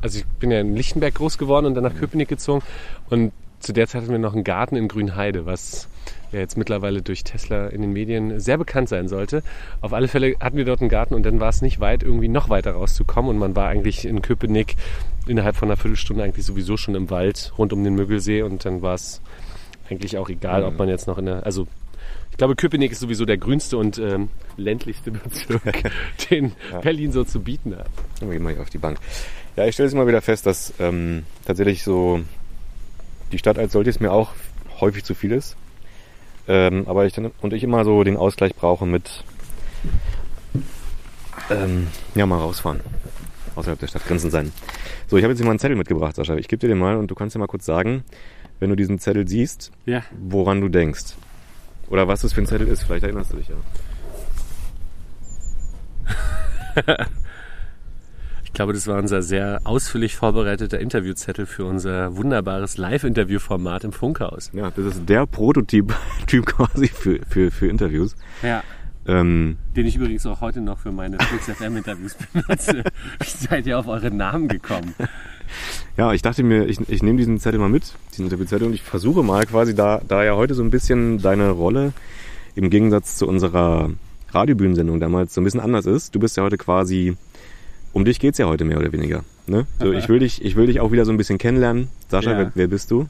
[0.00, 2.62] also ich bin ja in Lichtenberg groß geworden und dann nach Köpenick gezogen.
[3.10, 5.88] Und zu der Zeit hatten wir noch einen Garten in Grünheide, was
[6.34, 9.42] ja jetzt mittlerweile durch Tesla in den Medien sehr bekannt sein sollte.
[9.80, 12.28] Auf alle Fälle hatten wir dort einen Garten und dann war es nicht weit, irgendwie
[12.28, 13.30] noch weiter rauszukommen.
[13.30, 14.76] Und man war eigentlich in Köpenick
[15.26, 18.82] innerhalb von einer Viertelstunde eigentlich sowieso schon im Wald rund um den Müggelsee und dann
[18.82, 19.22] war es
[19.88, 21.66] eigentlich auch egal, ob man jetzt noch in der, also
[22.30, 25.62] ich glaube, Köpenick ist sowieso der grünste und ähm, ländlichste Bezirk,
[26.30, 26.80] den ja.
[26.80, 27.86] Berlin so zu bieten hat.
[28.18, 28.98] Dann gehen wir hier auf die Bank.
[29.56, 32.22] Ja, ich stelle es immer wieder fest, dass ähm, tatsächlich so
[33.30, 34.32] die Stadt als solches mir auch
[34.80, 35.56] häufig zu viel ist.
[36.46, 39.24] Ähm, aber ich dann, und ich immer so den Ausgleich brauche mit
[41.50, 42.80] ähm, ja mal rausfahren.
[43.56, 44.52] Außerhalb der Stadtgrenzen sein.
[45.06, 46.36] So, ich habe jetzt hier mal einen Zettel mitgebracht, Sascha.
[46.36, 48.04] Ich gebe dir den mal und du kannst dir mal kurz sagen,
[48.58, 50.02] wenn du diesen Zettel siehst, ja.
[50.18, 51.14] woran du denkst.
[51.88, 53.56] Oder was das für ein Zettel ist, vielleicht erinnerst du dich ja.
[58.54, 64.52] ich glaube, das war unser sehr ausführlich vorbereiteter Interviewzettel für unser wunderbares Live-Interview-Format im Funkhaus.
[64.52, 65.92] Ja, das ist der Prototyp
[66.28, 68.14] typ quasi für, für, für Interviews.
[68.44, 68.62] Ja.
[69.08, 72.84] Ähm, Den ich übrigens auch heute noch für meine Flux FM-Interviews benutze.
[73.18, 74.94] Wie seid ihr auf eure Namen gekommen?
[75.96, 78.84] Ja, ich dachte mir, ich, ich nehme diesen Zettel mal mit, diesen Interviewzettel, und ich
[78.84, 81.92] versuche mal quasi, da, da ja heute so ein bisschen deine Rolle
[82.54, 83.90] im Gegensatz zu unserer
[84.30, 86.14] Radiobühnensendung damals so ein bisschen anders ist.
[86.14, 87.16] Du bist ja heute quasi,
[87.94, 89.24] um dich geht's ja heute mehr oder weniger.
[89.46, 89.66] Ne?
[89.80, 91.88] So, ich, will dich, ich will dich auch wieder so ein bisschen kennenlernen.
[92.08, 92.38] Sascha, ja.
[92.38, 93.08] wer, wer bist du?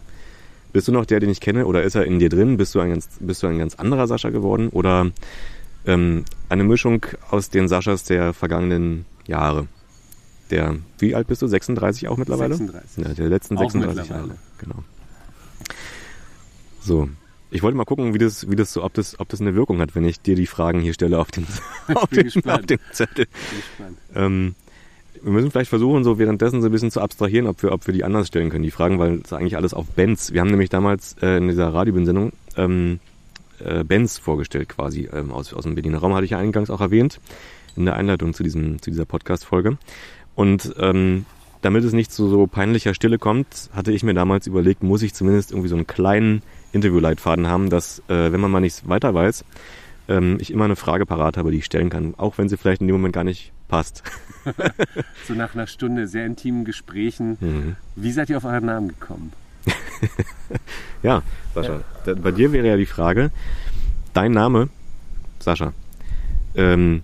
[0.73, 2.57] Bist du noch der, den ich kenne, oder ist er in dir drin?
[2.57, 4.69] Bist du ein ganz, bist du ein ganz anderer Sascha geworden?
[4.69, 5.11] Oder
[5.87, 9.67] ähm, eine Mischung aus den Saschas der vergangenen Jahre?
[10.51, 11.47] der, wie alt bist du?
[11.47, 12.55] 36 auch mittlerweile?
[12.55, 13.05] 36.
[13.05, 14.37] Ja, der letzten 36 Jahre.
[14.59, 14.85] Genau.
[16.81, 17.09] So.
[17.51, 19.81] Ich wollte mal gucken, wie das, wie das so, ob das, ob das eine Wirkung
[19.81, 21.47] hat, wenn ich dir die Fragen hier stelle auf den,
[21.95, 23.27] auf den, auf den Zettel.
[24.15, 24.55] Ähm,
[25.25, 27.95] wir müssen vielleicht versuchen, so währenddessen so ein bisschen zu abstrahieren, ob wir, ob wir
[27.95, 30.33] die anders stellen können, die Fragen, weil es eigentlich alles auf Benz.
[30.33, 33.01] Wir haben nämlich damals äh, in dieser Radiobühnensendung ähm,
[33.59, 36.81] äh, Benz vorgestellt quasi ähm, aus, aus dem Berliner Raum, hatte ich ja eingangs auch
[36.81, 37.21] erwähnt,
[37.75, 39.79] in der Einleitung zu, diesem, zu dieser Podcast-Folge.
[40.35, 41.25] Und ähm,
[41.63, 45.15] damit es nicht zu so peinlicher Stille kommt, hatte ich mir damals überlegt, muss ich
[45.15, 49.45] zumindest irgendwie so einen kleinen Interviewleitfaden haben, dass, äh, wenn man mal nichts weiter weiß,
[50.09, 52.83] ähm, ich immer eine Frage parat habe, die ich stellen kann, auch wenn sie vielleicht
[52.83, 54.03] in dem Moment gar nicht passt.
[55.27, 57.37] so nach einer Stunde sehr intimen Gesprächen.
[57.41, 57.77] Mhm.
[57.97, 59.33] Wie seid ihr auf euren Namen gekommen?
[61.03, 61.23] ja,
[61.55, 62.15] Sascha, ja.
[62.15, 63.31] bei dir wäre ja die Frage,
[64.13, 64.69] dein Name,
[65.41, 65.73] Sascha,
[66.55, 67.03] ähm,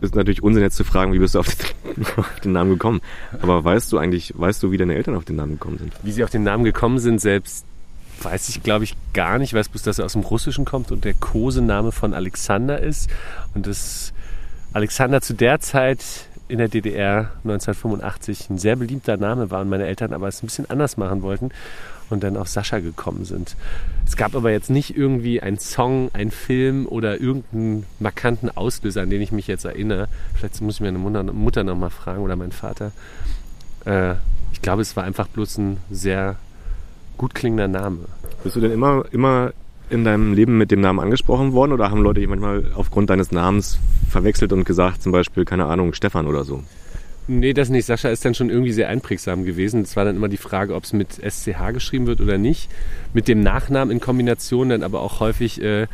[0.00, 3.00] ist natürlich Unsinn jetzt zu fragen, wie bist du auf den, auf den, Namen gekommen.
[3.40, 5.92] Aber weißt du eigentlich, weißt du, wie deine Eltern auf den Namen gekommen sind?
[6.02, 7.64] Wie sie auf den Namen gekommen sind, selbst
[8.20, 9.50] weiß ich, glaube ich, gar nicht.
[9.50, 13.10] Ich weiß bloß, dass er aus dem Russischen kommt und der Kosename von Alexander ist.
[13.54, 14.12] Und dass
[14.72, 16.02] Alexander zu der Zeit
[16.52, 20.46] in der DDR 1985 ein sehr beliebter Name war und meine Eltern aber es ein
[20.46, 21.48] bisschen anders machen wollten
[22.10, 23.56] und dann auf Sascha gekommen sind.
[24.06, 29.08] Es gab aber jetzt nicht irgendwie einen Song, einen Film oder irgendeinen markanten Auslöser, an
[29.08, 30.08] den ich mich jetzt erinnere.
[30.34, 32.92] Vielleicht muss ich meine Mutter, nochmal fragen oder meinen Vater.
[33.86, 34.16] Äh,
[34.52, 36.36] ich glaube, es war einfach bloß ein sehr
[37.16, 38.00] gut klingender Name.
[38.44, 39.52] Bist du denn immer, immer
[39.92, 43.30] in deinem Leben mit dem Namen angesprochen worden oder haben Leute dich manchmal aufgrund deines
[43.30, 43.78] Namens
[44.10, 46.62] verwechselt und gesagt, zum Beispiel, keine Ahnung, Stefan oder so?
[47.28, 47.86] Nee, das nicht.
[47.86, 49.82] Sascha ist dann schon irgendwie sehr einprägsam gewesen.
[49.82, 52.68] Es war dann immer die Frage, ob es mit SCH geschrieben wird oder nicht.
[53.14, 55.86] Mit dem Nachnamen in Kombination dann aber auch häufig äh,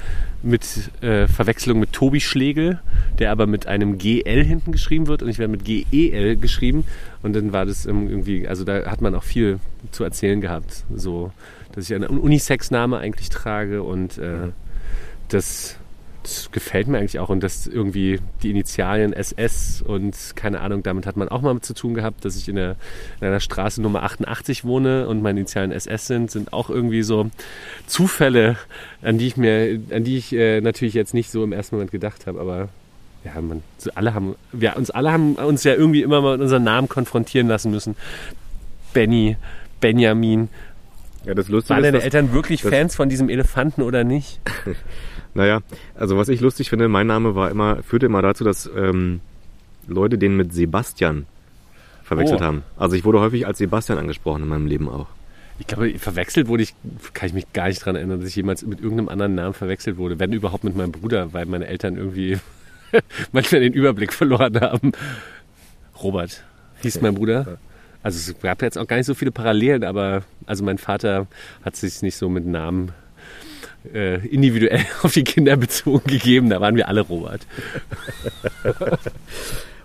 [0.43, 2.81] mit äh, Verwechslung mit Tobi Schlegel,
[3.19, 6.85] der aber mit einem GL hinten geschrieben wird und ich werde mit GEL geschrieben.
[7.23, 10.85] Und dann war das irgendwie, also da hat man auch viel zu erzählen gehabt.
[10.95, 11.31] So,
[11.73, 14.51] dass ich einen Unisex-Name eigentlich trage und äh,
[15.29, 15.79] das
[16.29, 21.07] das gefällt mir eigentlich auch und dass irgendwie die Initialien SS und keine Ahnung, damit
[21.07, 22.77] hat man auch mal zu tun gehabt, dass ich in, der,
[23.21, 27.31] in einer Straße Nummer 88 wohne und meine Initialien SS sind, sind auch irgendwie so
[27.87, 28.57] Zufälle,
[29.01, 31.93] an die ich mir, an die ich äh, natürlich jetzt nicht so im ersten Moment
[31.93, 32.69] gedacht habe, aber
[33.25, 33.63] ja, man,
[33.95, 37.49] alle haben, wir uns alle haben uns ja irgendwie immer mal mit unseren Namen konfrontieren
[37.49, 37.97] lassen müssen.
[38.93, 39.37] Benny,
[39.81, 40.49] Benjamin.
[41.25, 44.41] Ja, das Lustige Waren deine Eltern wirklich Fans von diesem Elefanten oder nicht?
[45.35, 45.61] Naja,
[45.95, 49.21] also was ich lustig finde, mein Name war immer, führte immer dazu, dass ähm,
[49.87, 51.27] Leute den mit Sebastian
[52.03, 52.45] verwechselt oh.
[52.45, 52.63] haben.
[52.77, 55.07] Also ich wurde häufig als Sebastian angesprochen in meinem Leben auch.
[55.61, 56.75] Ich glaube, verwechselt wurde ich,
[57.15, 59.97] kann ich mich gar nicht daran erinnern, dass ich jemals mit irgendeinem anderen Namen verwechselt
[59.97, 60.19] wurde.
[60.19, 62.39] Wenn überhaupt mit meinem Bruder, weil meine Eltern irgendwie
[63.33, 64.93] manchmal den Überblick verloren haben.
[66.03, 66.45] Robert
[66.83, 67.59] hieß mein Bruder.
[68.09, 71.27] Also es gab jetzt auch gar nicht so viele Parallelen, aber also mein Vater
[71.63, 72.93] hat sich nicht so mit Namen
[73.93, 76.49] äh, individuell auf die Kinder bezogen gegeben.
[76.49, 77.47] Da waren wir alle Robert.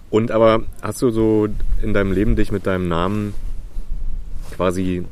[0.10, 1.50] Und aber hast du so
[1.82, 3.34] in deinem Leben dich mit deinem Namen
[4.56, 5.04] quasi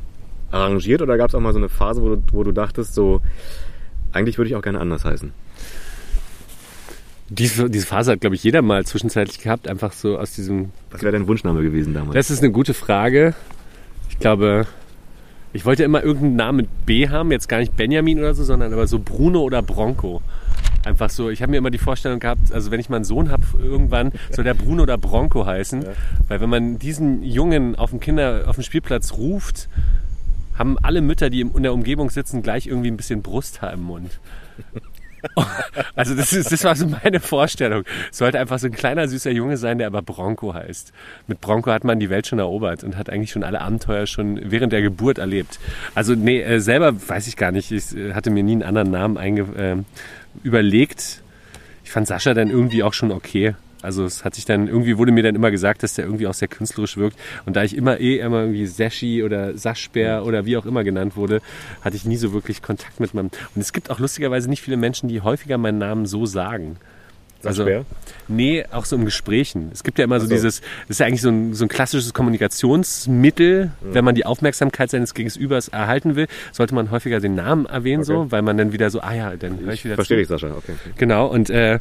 [0.49, 3.19] arrangiert oder gab es auch mal so eine Phase, wo du, wo du dachtest, so,
[4.13, 5.33] eigentlich würde ich auch gerne anders heißen?
[7.33, 10.71] Diese, diese Phase hat, glaube ich, jeder mal zwischenzeitlich gehabt, einfach so aus diesem.
[10.89, 12.13] Was wäre dein Wunschname gewesen damals?
[12.13, 13.33] Das ist eine gute Frage.
[14.09, 14.67] Ich glaube,
[15.53, 18.73] ich wollte immer irgendeinen Namen mit B haben, jetzt gar nicht Benjamin oder so, sondern
[18.73, 20.21] aber so Bruno oder Bronco.
[20.83, 23.31] Einfach so, ich habe mir immer die Vorstellung gehabt, also wenn ich mal einen Sohn
[23.31, 25.83] habe irgendwann, soll der Bruno oder Bronco heißen.
[25.83, 25.89] Ja.
[26.27, 29.69] Weil wenn man diesen Jungen auf dem Kinder, auf dem Spielplatz ruft,
[30.57, 34.19] haben alle Mütter, die in der Umgebung sitzen, gleich irgendwie ein bisschen Brusthaar im Mund.
[35.95, 37.83] Also das, ist, das war so meine Vorstellung.
[38.11, 40.91] Sollte einfach so ein kleiner, süßer Junge sein, der aber Bronco heißt.
[41.27, 44.39] Mit Bronco hat man die Welt schon erobert und hat eigentlich schon alle Abenteuer schon
[44.51, 45.59] während der Geburt erlebt.
[45.95, 47.71] Also nee, äh, selber weiß ich gar nicht.
[47.71, 49.75] Ich äh, hatte mir nie einen anderen Namen einge äh,
[50.43, 51.21] überlegt.
[51.83, 53.55] Ich fand Sascha dann irgendwie auch schon okay.
[53.81, 56.33] Also es hat sich dann, irgendwie wurde mir dann immer gesagt, dass der irgendwie auch
[56.33, 57.17] sehr künstlerisch wirkt.
[57.45, 61.15] Und da ich immer eh immer irgendwie Seshi oder Saschbär oder wie auch immer genannt
[61.15, 61.41] wurde,
[61.81, 63.31] hatte ich nie so wirklich Kontakt mit meinem.
[63.55, 66.77] Und es gibt auch lustigerweise nicht viele Menschen, die häufiger meinen Namen so sagen.
[67.43, 67.65] Also,
[68.27, 69.71] nee, auch so im Gesprächen.
[69.73, 71.69] Es gibt ja immer so, so, dieses, das ist ja eigentlich so ein, so ein
[71.69, 73.93] klassisches Kommunikationsmittel, mhm.
[73.93, 78.13] wenn man die Aufmerksamkeit seines Gegenübers erhalten will, sollte man häufiger den Namen erwähnen, okay.
[78.13, 80.51] so, weil man dann wieder so, ah ja, dann höre ich wieder Verstehe ich, Sascha,
[80.55, 80.73] okay.
[80.97, 81.79] Genau, und äh,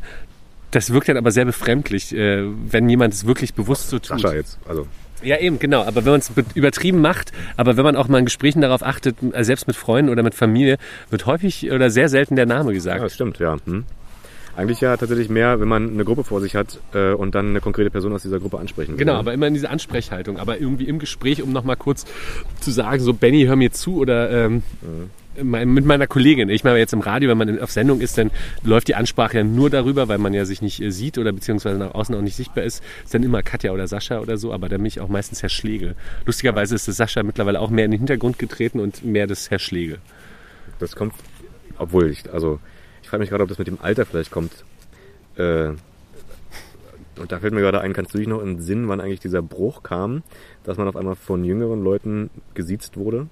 [0.70, 4.20] das wirkt dann aber sehr befremdlich, äh, wenn jemand es wirklich bewusst so tut.
[4.20, 4.86] Sascha jetzt, also.
[5.22, 5.82] Ja, eben, genau.
[5.82, 9.16] Aber wenn man es übertrieben macht, aber wenn man auch mal in Gesprächen darauf achtet,
[9.32, 10.78] äh, selbst mit Freunden oder mit Familie,
[11.10, 12.98] wird häufig oder sehr selten der Name gesagt.
[12.98, 13.58] Ja, das stimmt, ja.
[13.66, 13.84] Hm.
[14.56, 17.60] Eigentlich ja tatsächlich mehr, wenn man eine Gruppe vor sich hat äh, und dann eine
[17.60, 18.98] konkrete Person aus dieser Gruppe ansprechen will.
[18.98, 20.38] Genau, aber immer in diese Ansprechhaltung.
[20.38, 22.04] Aber irgendwie im Gespräch, um nochmal kurz
[22.60, 25.10] zu sagen, so Benny, hör mir zu oder ähm, mhm
[25.42, 26.48] mit meiner Kollegin.
[26.48, 28.30] Ich meine, jetzt im Radio, wenn man auf Sendung ist, dann
[28.62, 31.78] läuft die Ansprache ja nur darüber, weil man ja sich nicht äh, sieht oder beziehungsweise
[31.78, 32.82] nach außen auch nicht sichtbar ist.
[33.04, 35.48] Ist dann immer Katja oder Sascha oder so, aber dann bin ich auch meistens Herr
[35.48, 35.94] Schlegel.
[36.26, 39.98] Lustigerweise ist Sascha mittlerweile auch mehr in den Hintergrund getreten und mehr das Herr Schlegel.
[40.78, 41.14] Das kommt,
[41.78, 42.60] obwohl ich, also
[43.02, 44.52] ich frage mich gerade, ob das mit dem Alter vielleicht kommt.
[45.36, 45.72] Äh,
[47.20, 49.20] und da fällt mir gerade ein, kannst du dich noch in den Sinn, wann eigentlich
[49.20, 50.22] dieser Bruch kam,
[50.64, 53.28] dass man auf einmal von jüngeren Leuten gesiezt wurde?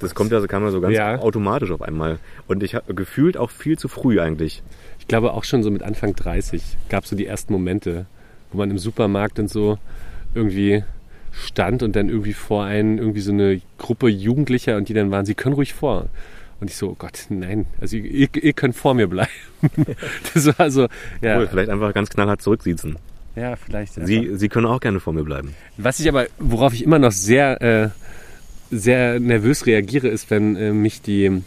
[0.00, 1.18] Das kommt also, kam ja so ganz ja.
[1.18, 2.18] automatisch auf einmal.
[2.46, 4.62] Und ich habe gefühlt auch viel zu früh eigentlich.
[4.98, 8.06] Ich glaube auch schon so mit Anfang 30 gab es so die ersten Momente,
[8.52, 9.78] wo man im Supermarkt und so
[10.34, 10.84] irgendwie
[11.32, 15.26] stand und dann irgendwie vor einen irgendwie so eine Gruppe Jugendlicher und die dann waren,
[15.26, 16.06] sie können ruhig vor.
[16.60, 19.30] Und ich so, oh Gott, nein, also ihr, ihr könnt vor mir bleiben.
[20.34, 20.88] das war so,
[21.20, 21.38] ja.
[21.38, 22.96] Cool, vielleicht einfach ganz knallhart zurücksiezen.
[23.36, 23.94] Ja, vielleicht.
[23.94, 25.54] Sie, Sie können auch gerne vor mir bleiben.
[25.76, 27.88] Was ich aber, worauf ich immer noch sehr äh,
[28.78, 31.42] sehr nervös reagiere, ist, wenn äh, mich die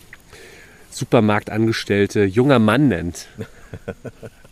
[0.91, 3.27] Supermarktangestellte junger Mann nennt.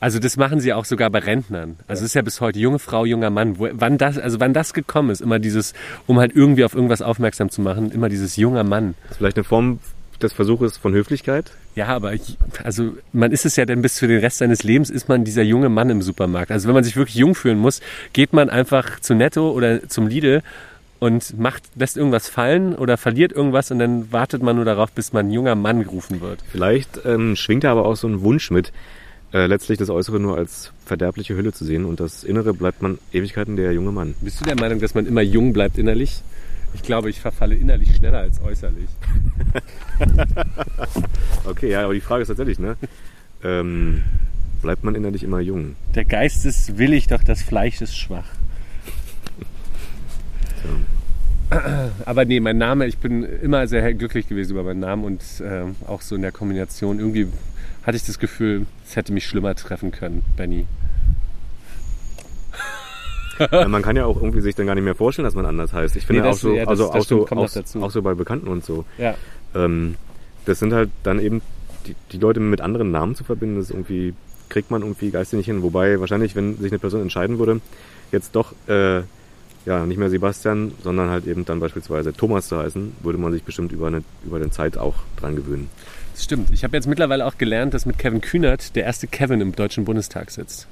[0.02, 1.78] Also das machen sie auch sogar bei Rentnern.
[1.88, 3.58] Also es ist ja bis heute junge Frau, junger Mann.
[3.58, 5.74] Wo, wann das, also wann das gekommen ist, immer dieses,
[6.06, 8.94] um halt irgendwie auf irgendwas aufmerksam zu machen, immer dieses junger Mann.
[9.04, 9.80] Das ist vielleicht eine Form
[10.22, 11.52] des Versuches von Höflichkeit?
[11.76, 14.90] Ja, aber ich, also man ist es ja dann bis für den Rest seines Lebens
[14.90, 16.52] ist man dieser junge Mann im Supermarkt.
[16.52, 17.82] Also wenn man sich wirklich jung fühlen muss,
[18.14, 20.42] geht man einfach zu Netto oder zum Lidl
[21.00, 25.14] und macht, lässt irgendwas fallen oder verliert irgendwas und dann wartet man nur darauf, bis
[25.14, 26.44] man ein junger Mann gerufen wird.
[26.52, 28.72] Vielleicht ähm, schwingt da aber auch so ein Wunsch mit,
[29.34, 33.00] äh, letztlich das Äußere nur als verderbliche Hülle zu sehen und das Innere bleibt man
[33.12, 34.16] Ewigkeiten der junge Mann.
[34.22, 36.22] Bist du der Meinung, dass man immer jung bleibt innerlich?
[36.74, 38.90] Ich glaube, ich verfalle innerlich schneller als äußerlich.
[41.46, 42.76] okay, ja, aber die Frage ist tatsächlich, ne?
[43.44, 44.04] Ähm,
[44.62, 45.76] bleibt man innerlich immer jung?
[45.96, 48.28] Der Geist ist willig, doch das Fleisch ist schwach.
[52.06, 55.64] Aber nee, mein Name, ich bin immer sehr glücklich gewesen über meinen Namen und äh,
[55.88, 57.00] auch so in der Kombination.
[57.00, 57.28] Irgendwie
[57.84, 60.66] hatte ich das Gefühl, es hätte mich schlimmer treffen können, Benny.
[63.52, 65.74] Ja, man kann ja auch irgendwie sich dann gar nicht mehr vorstellen, dass man anders
[65.74, 65.98] heißt.
[65.98, 68.14] Ich finde nee, das, auch so, ja, das, also auch, so auch, auch, so bei
[68.14, 68.86] Bekannten und so.
[68.98, 69.16] Ja.
[69.54, 69.96] Ähm,
[70.46, 71.42] das sind halt dann eben
[71.86, 74.14] die, die, Leute mit anderen Namen zu verbinden, das irgendwie
[74.48, 75.64] kriegt man irgendwie geistig nicht hin.
[75.64, 77.60] Wobei wahrscheinlich, wenn sich eine Person entscheiden würde,
[78.14, 79.02] jetzt doch äh,
[79.66, 83.44] ja, nicht mehr Sebastian, sondern halt eben dann beispielsweise Thomas zu heißen, würde man sich
[83.44, 85.70] bestimmt über, eine, über den Zeit auch dran gewöhnen.
[86.14, 86.50] Das stimmt.
[86.52, 89.86] Ich habe jetzt mittlerweile auch gelernt, dass mit Kevin Kühnert der erste Kevin im Deutschen
[89.86, 90.68] Bundestag sitzt.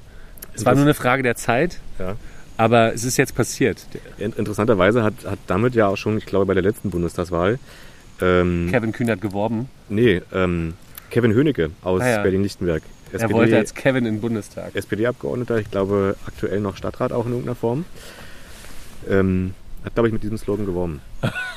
[0.54, 2.14] Es war nur eine Frage der Zeit, ja.
[2.56, 3.84] aber es ist jetzt passiert.
[4.18, 7.58] Interessanterweise hat, hat damit ja auch schon, ich glaube, bei der letzten Bundestagswahl
[8.20, 9.68] ähm, Kevin Kühnert geworben.
[9.88, 10.74] Nee, ähm,
[11.10, 12.22] Kevin Höhnecke aus ah, ja.
[12.22, 12.82] Berlin-Lichtenberg.
[13.12, 14.74] Er wollte als Kevin in den Bundestag.
[14.74, 17.84] SPD-Abgeordneter, ich glaube aktuell noch Stadtrat auch in irgendeiner Form.
[19.08, 21.02] Ähm, hat, glaube ich, mit diesem Slogan geworben.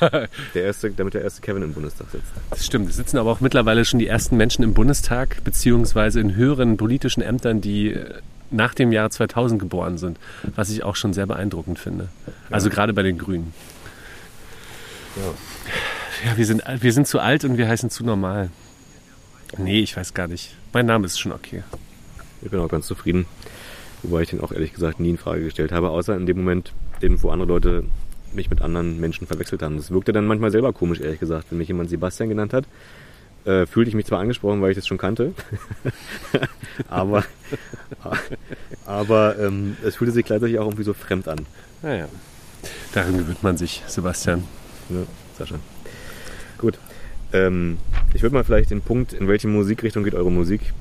[0.54, 2.26] der erste, damit der erste Kevin im Bundestag sitzt.
[2.50, 2.90] Das stimmt.
[2.90, 7.22] Es sitzen aber auch mittlerweile schon die ersten Menschen im Bundestag, beziehungsweise in höheren politischen
[7.22, 8.14] Ämtern, die äh,
[8.50, 10.18] nach dem Jahr 2000 geboren sind,
[10.56, 12.08] was ich auch schon sehr beeindruckend finde.
[12.50, 12.74] Also ja.
[12.74, 13.52] gerade bei den Grünen.
[15.16, 16.30] Ja.
[16.30, 18.50] Ja, wir sind, wir sind zu alt und wir heißen zu normal.
[19.56, 20.54] Nee, ich weiß gar nicht.
[20.72, 21.62] Mein Name ist schon okay.
[22.42, 23.26] Ich bin auch ganz zufrieden.
[24.02, 26.72] Wobei ich den auch ehrlich gesagt nie in Frage gestellt habe, außer in dem Moment,
[27.02, 27.84] den, wo andere Leute
[28.32, 29.76] mich mit anderen Menschen verwechselt haben.
[29.76, 31.46] Das wirkte dann manchmal selber komisch, ehrlich gesagt.
[31.50, 32.64] Wenn mich jemand Sebastian genannt hat,
[33.44, 35.32] äh, fühlte ich mich zwar angesprochen, weil ich das schon kannte,
[36.88, 37.24] aber,
[38.86, 41.46] aber ähm, es fühlte sich gleichzeitig auch irgendwie so fremd an.
[41.82, 42.08] Naja,
[42.92, 44.44] darin gewöhnt man sich, Sebastian.
[44.90, 45.02] Ja,
[45.38, 45.56] Sascha.
[46.58, 46.78] Gut.
[47.32, 47.78] Ähm,
[48.14, 50.72] ich würde mal vielleicht den Punkt, in welche Musikrichtung geht eure Musik,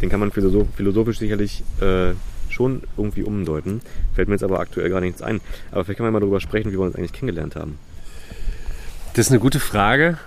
[0.00, 2.12] den kann man philosophisch sicherlich äh,
[2.52, 3.80] schon irgendwie umdeuten.
[4.14, 5.40] Fällt mir jetzt aber aktuell gar nichts ein.
[5.70, 7.78] Aber vielleicht kann man mal darüber sprechen, wie wir uns eigentlich kennengelernt haben.
[9.14, 10.18] Das ist eine gute Frage.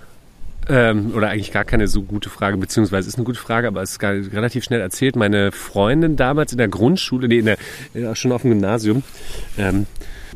[0.67, 3.91] Ähm, oder eigentlich gar keine so gute Frage, beziehungsweise ist eine gute Frage, aber es
[3.91, 5.15] ist relativ schnell erzählt.
[5.15, 9.03] Meine Freundin damals in der Grundschule, nee, in der, schon auf dem Gymnasium,
[9.59, 9.85] ähm,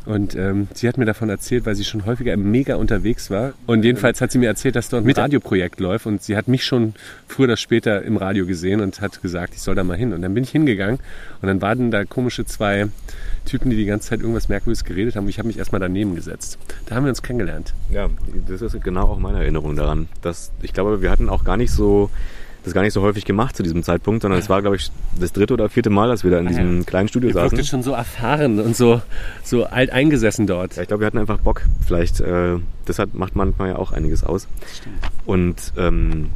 [0.05, 3.53] und ähm, sie hat mir davon erzählt, weil sie schon häufiger im Mega unterwegs war.
[3.67, 6.05] Und jedenfalls hat sie mir erzählt, dass dort ein Radioprojekt läuft.
[6.05, 6.93] Und sie hat mich schon
[7.27, 10.13] früher oder später im Radio gesehen und hat gesagt, ich soll da mal hin.
[10.13, 10.99] Und dann bin ich hingegangen.
[11.41, 12.88] Und dann waren da komische zwei
[13.45, 15.23] Typen, die die ganze Zeit irgendwas Merkwürdiges geredet haben.
[15.25, 16.57] Und ich habe mich erstmal daneben gesetzt.
[16.85, 17.73] Da haben wir uns kennengelernt.
[17.91, 18.09] Ja,
[18.47, 20.07] das ist genau auch meine Erinnerung daran.
[20.21, 22.09] Dass, ich glaube, wir hatten auch gar nicht so
[22.63, 25.31] das gar nicht so häufig gemacht zu diesem Zeitpunkt, sondern es war, glaube ich, das
[25.33, 27.57] dritte oder vierte Mal, dass wir da in diesem kleinen Studio wir saßen.
[27.57, 29.01] Wir schon so erfahren und so,
[29.43, 30.75] so alt eingesessen dort.
[30.75, 31.61] Ja, ich glaube, wir hatten einfach Bock.
[31.85, 34.47] Vielleicht, äh, das hat, macht manchmal ja auch einiges aus.
[34.73, 34.95] Stimmt.
[35.25, 36.29] Und ähm,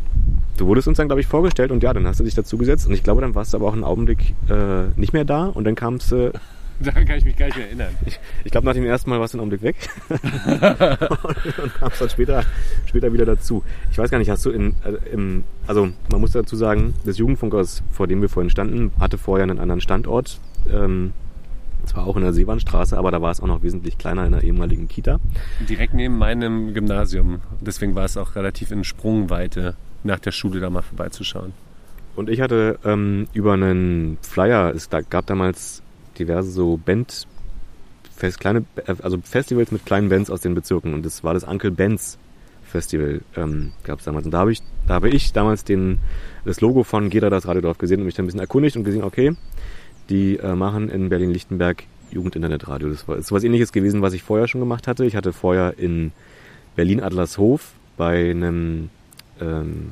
[0.57, 2.87] du wurdest uns dann, glaube ich, vorgestellt und ja, dann hast du dich dazu gesetzt
[2.87, 5.65] und ich glaube, dann warst du aber auch einen Augenblick äh, nicht mehr da und
[5.65, 6.31] dann kamst du...
[6.85, 7.95] Daran kann ich mich gar nicht mehr erinnern.
[8.05, 9.75] Ich, ich glaube, nach dem ersten Mal warst du einen Augenblick weg.
[11.63, 12.43] und kamst dann später,
[12.85, 13.63] später wieder dazu.
[13.91, 17.17] Ich weiß gar nicht, hast du in, äh, im, also man muss dazu sagen, das
[17.17, 20.39] Jugendfunkhaus, vor dem wir vorhin standen, hatte vorher einen anderen Standort.
[20.71, 21.13] Ähm,
[21.85, 24.43] zwar auch in der Seewandstraße, aber da war es auch noch wesentlich kleiner in der
[24.43, 25.19] ehemaligen Kita.
[25.67, 27.41] Direkt neben meinem Gymnasium.
[27.61, 31.53] Deswegen war es auch relativ in Sprungweite, nach der Schule da mal vorbeizuschauen.
[32.15, 35.82] Und ich hatte ähm, über einen Flyer, es da, gab damals
[36.19, 37.27] diverse so Band,
[38.15, 38.65] fest, kleine,
[39.01, 40.93] also Festivals mit kleinen Bands aus den Bezirken.
[40.93, 42.17] Und das war das Uncle Benz
[42.63, 44.25] Festival, ähm, gab es damals.
[44.25, 45.99] Und da habe ich, da habe ich damals den,
[46.43, 49.03] das Logo von Geda das Radiodorf gesehen und mich dann ein bisschen erkundigt und gesehen,
[49.03, 49.35] okay,
[50.09, 52.89] die äh, machen in Berlin-Lichtenberg Jugendinternetradio.
[52.89, 55.05] Das war, war was ähnliches gewesen, was ich vorher schon gemacht hatte.
[55.05, 56.11] Ich hatte vorher in
[56.75, 58.89] Berlin-Adlershof bei einem,
[59.39, 59.91] ähm,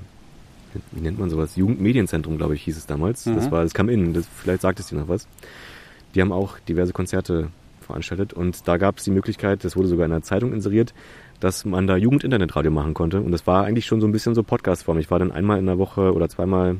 [0.91, 1.55] wie nennt man sowas?
[1.55, 3.25] Jugendmedienzentrum, glaube ich, hieß es damals.
[3.25, 3.35] Mhm.
[3.35, 5.27] Das war, das kam in, das, vielleicht sagt es dir noch was.
[6.15, 7.49] Die haben auch diverse Konzerte
[7.81, 10.93] veranstaltet und da gab es die Möglichkeit, das wurde sogar in der Zeitung inseriert,
[11.39, 13.21] dass man da Jugend-Internetradio machen konnte.
[13.21, 14.99] Und das war eigentlich schon so ein bisschen so Podcast-Form.
[14.99, 16.77] Ich war dann einmal in der Woche oder zweimal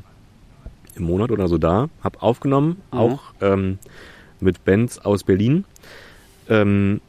[0.94, 2.98] im Monat oder so da, habe aufgenommen, mhm.
[2.98, 3.78] auch ähm,
[4.40, 5.64] mit Bands aus Berlin.
[6.48, 7.00] Ähm,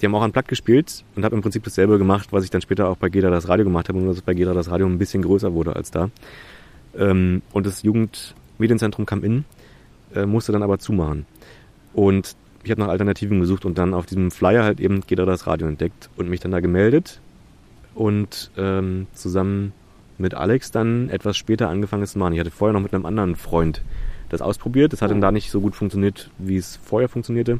[0.00, 2.60] die haben auch ein Platt gespielt und habe im Prinzip dasselbe gemacht, was ich dann
[2.60, 4.98] später auch bei Geda das Radio gemacht habe, nur dass bei Geda das Radio ein
[4.98, 6.10] bisschen größer wurde als da.
[6.96, 9.44] Ähm, und das Jugendmedienzentrum kam in,
[10.14, 11.26] äh, musste dann aber zumachen.
[11.94, 15.26] Und ich habe nach Alternativen gesucht und dann auf diesem Flyer halt eben geht er
[15.26, 17.20] das Radio entdeckt und mich dann da gemeldet
[17.94, 19.72] und ähm, zusammen
[20.18, 22.34] mit Alex dann etwas später angefangen zu machen.
[22.34, 23.82] Ich hatte vorher noch mit einem anderen Freund
[24.28, 24.92] das ausprobiert.
[24.92, 27.58] Das hat dann da nicht so gut funktioniert, wie es vorher funktionionierte.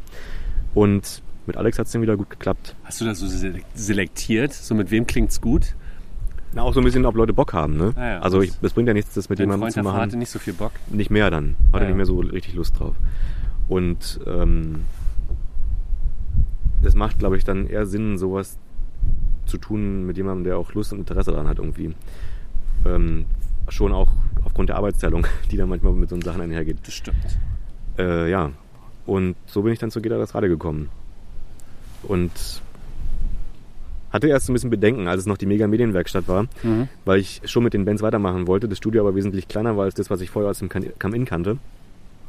[0.75, 2.77] Und mit Alex hat es dann wieder gut geklappt.
[2.85, 3.27] Hast du das so
[3.75, 4.53] selektiert?
[4.53, 5.75] So mit wem klingt's gut?
[6.55, 7.93] Na, auch so ein bisschen, ob Leute Bock haben, ne?
[7.97, 10.01] Ah ja, also es bringt ja nichts, das mit jemandem Freund zu machen.
[10.01, 10.73] hatte nicht so viel Bock.
[10.91, 11.57] Nicht mehr dann.
[11.73, 11.87] Hatte Ah ja.
[11.89, 12.95] nicht mehr so richtig Lust drauf.
[13.69, 14.81] Und ähm,
[16.83, 18.59] es macht, glaube ich, dann eher Sinn, sowas
[19.47, 21.95] zu tun mit jemandem, der auch Lust und Interesse daran hat irgendwie.
[22.85, 23.25] Ähm,
[23.69, 24.11] schon auch
[24.45, 26.79] aufgrund der Arbeitsteilung, die da manchmal mit so Sachen einhergeht.
[26.85, 27.39] Das stimmt.
[27.99, 28.51] Äh, ja.
[29.07, 30.89] Und so bin ich dann zu Geda das Radio gekommen.
[32.05, 32.31] Und
[34.13, 36.89] hatte erst ein bisschen Bedenken, als es noch die Mega Medienwerkstatt war, Mhm.
[37.05, 39.95] weil ich schon mit den Bands weitermachen wollte, das Studio aber wesentlich kleiner war als
[39.95, 41.57] das, was ich vorher aus dem Come-In kannte,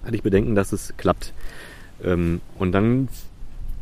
[0.03, 1.33] hatte ich Bedenken, dass es klappt.
[2.03, 3.07] Ähm, und dann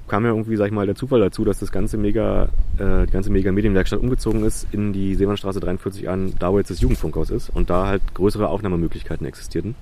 [0.07, 3.11] kam ja irgendwie, sag ich mal, der Zufall dazu, dass das ganze Mega, äh, die
[3.11, 7.29] ganze Mega Medienwerkstatt umgezogen ist in die Seemannstraße 43 an, da wo jetzt das Jugendfunkhaus
[7.29, 9.75] ist und da halt größere Aufnahmemöglichkeiten existierten.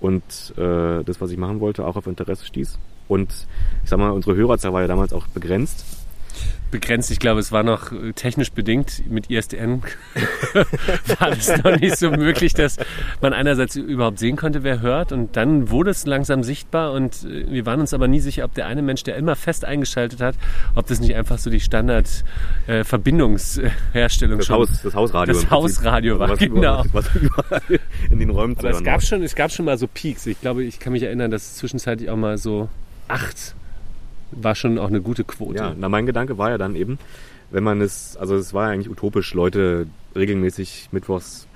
[0.00, 0.22] Und
[0.56, 2.78] äh, das, was ich machen wollte, auch auf Interesse stieß.
[3.08, 3.30] Und
[3.84, 5.84] ich sag mal, unsere Hörerzahl war ja damals auch begrenzt.
[6.70, 9.02] Begrenzt, ich glaube, es war noch äh, technisch bedingt.
[9.08, 9.82] Mit ISDN
[11.20, 12.76] war es noch nicht so möglich, dass
[13.20, 15.12] man einerseits überhaupt sehen konnte, wer hört.
[15.12, 16.92] Und dann wurde es langsam sichtbar.
[16.92, 19.64] Und äh, wir waren uns aber nie sicher, ob der eine Mensch, der immer fest
[19.64, 20.34] eingeschaltet hat,
[20.74, 25.34] ob das nicht einfach so die Standard-Verbindungsherstellung Das, schon Haus, das Hausradio.
[25.34, 25.50] das.
[25.50, 26.84] Hausradio war, was genau.
[26.92, 27.60] Was überall
[28.10, 29.00] in den Räumen Aber es gab, war.
[29.00, 30.26] schon, es gab schon mal so Peaks.
[30.26, 32.68] Ich glaube, ich kann mich erinnern, dass es zwischenzeitlich auch mal so
[33.08, 33.54] acht
[34.30, 35.58] war schon auch eine gute Quote.
[35.58, 36.98] Ja, na, mein Gedanke war ja dann eben,
[37.50, 41.46] wenn man es, also es war eigentlich utopisch, Leute regelmäßig mittwochs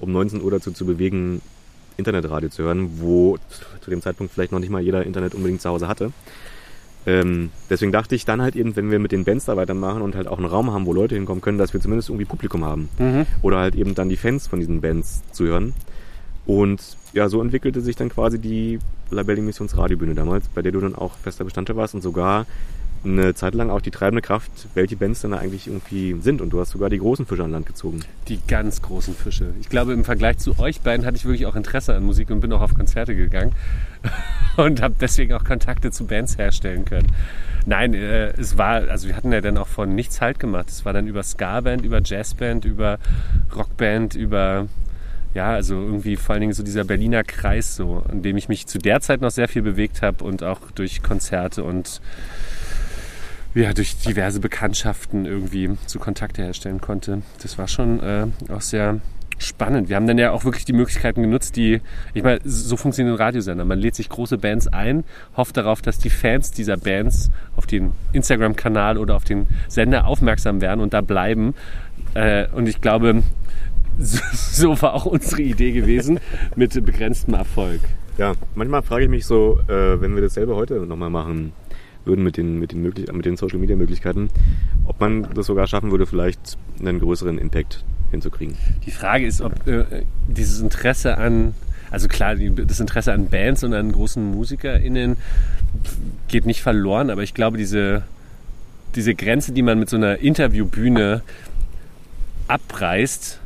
[0.00, 1.40] um 19 Uhr dazu zu bewegen,
[1.96, 3.38] Internetradio zu hören, wo
[3.80, 6.12] zu dem Zeitpunkt vielleicht noch nicht mal jeder Internet unbedingt zu Hause hatte.
[7.04, 10.14] Ähm, deswegen dachte ich dann halt eben, wenn wir mit den Bands da weitermachen und
[10.14, 12.88] halt auch einen Raum haben, wo Leute hinkommen können, dass wir zumindest irgendwie Publikum haben.
[12.98, 13.26] Mhm.
[13.42, 15.74] Oder halt eben dann die Fans von diesen Bands zu hören.
[16.46, 18.78] Und ja, so entwickelte sich dann quasi die
[19.10, 22.46] Labelli Missions Radiobühne damals, bei der du dann auch fester Bestandteil warst und sogar
[23.04, 26.40] eine Zeit lang auch die treibende Kraft, welche Bands dann da eigentlich irgendwie sind.
[26.40, 28.00] Und du hast sogar die großen Fische an Land gezogen.
[28.28, 29.52] Die ganz großen Fische.
[29.60, 32.40] Ich glaube, im Vergleich zu euch beiden hatte ich wirklich auch Interesse an Musik und
[32.40, 33.52] bin auch auf Konzerte gegangen
[34.56, 37.08] und habe deswegen auch Kontakte zu Bands herstellen können.
[37.66, 40.68] Nein, äh, es war, also wir hatten ja dann auch von nichts halt gemacht.
[40.68, 42.98] Es war dann über Ska-Band, über Jazzband, über
[43.54, 44.68] Rockband, über
[45.34, 48.66] ja, also irgendwie vor allen Dingen so dieser Berliner Kreis, so, in dem ich mich
[48.66, 52.00] zu der Zeit noch sehr viel bewegt habe und auch durch Konzerte und
[53.54, 57.22] ja, durch diverse Bekanntschaften irgendwie zu Kontakte herstellen konnte.
[57.42, 59.00] Das war schon äh, auch sehr
[59.38, 59.88] spannend.
[59.88, 61.80] Wir haben dann ja auch wirklich die Möglichkeiten genutzt, die,
[62.14, 63.64] ich meine, so funktionieren Radiosender.
[63.64, 65.04] Man lädt sich große Bands ein,
[65.36, 70.60] hofft darauf, dass die Fans dieser Bands auf den Instagram-Kanal oder auf den Sender aufmerksam
[70.60, 71.54] werden und da bleiben.
[72.14, 73.22] Äh, und ich glaube,
[73.98, 76.20] so, so war auch unsere Idee gewesen
[76.56, 77.80] mit begrenztem Erfolg.
[78.18, 81.52] Ja, manchmal frage ich mich so, äh, wenn wir dasselbe heute nochmal machen
[82.04, 84.28] würden mit den, mit den, möglich mit den Social Media Möglichkeiten,
[84.86, 88.56] ob man das sogar schaffen würde, vielleicht einen größeren Impact hinzukriegen.
[88.84, 89.84] Die Frage ist, ob äh,
[90.28, 91.54] dieses Interesse an,
[91.90, 95.16] also klar, die, das Interesse an Bands und an großen MusikerInnen
[96.28, 98.02] geht nicht verloren, aber ich glaube, diese,
[98.94, 101.22] diese Grenze, die man mit so einer Interviewbühne
[102.48, 103.40] abreißt,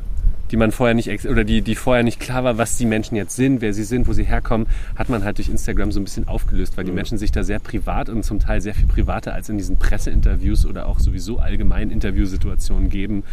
[0.51, 3.35] die man vorher nicht oder die, die vorher nicht klar war, was die Menschen jetzt
[3.35, 6.27] sind, wer sie sind, wo sie herkommen, hat man halt durch Instagram so ein bisschen
[6.27, 9.49] aufgelöst, weil die Menschen sich da sehr privat und zum Teil sehr viel privater als
[9.49, 13.23] in diesen Presseinterviews oder auch sowieso allgemein Interviewsituationen geben.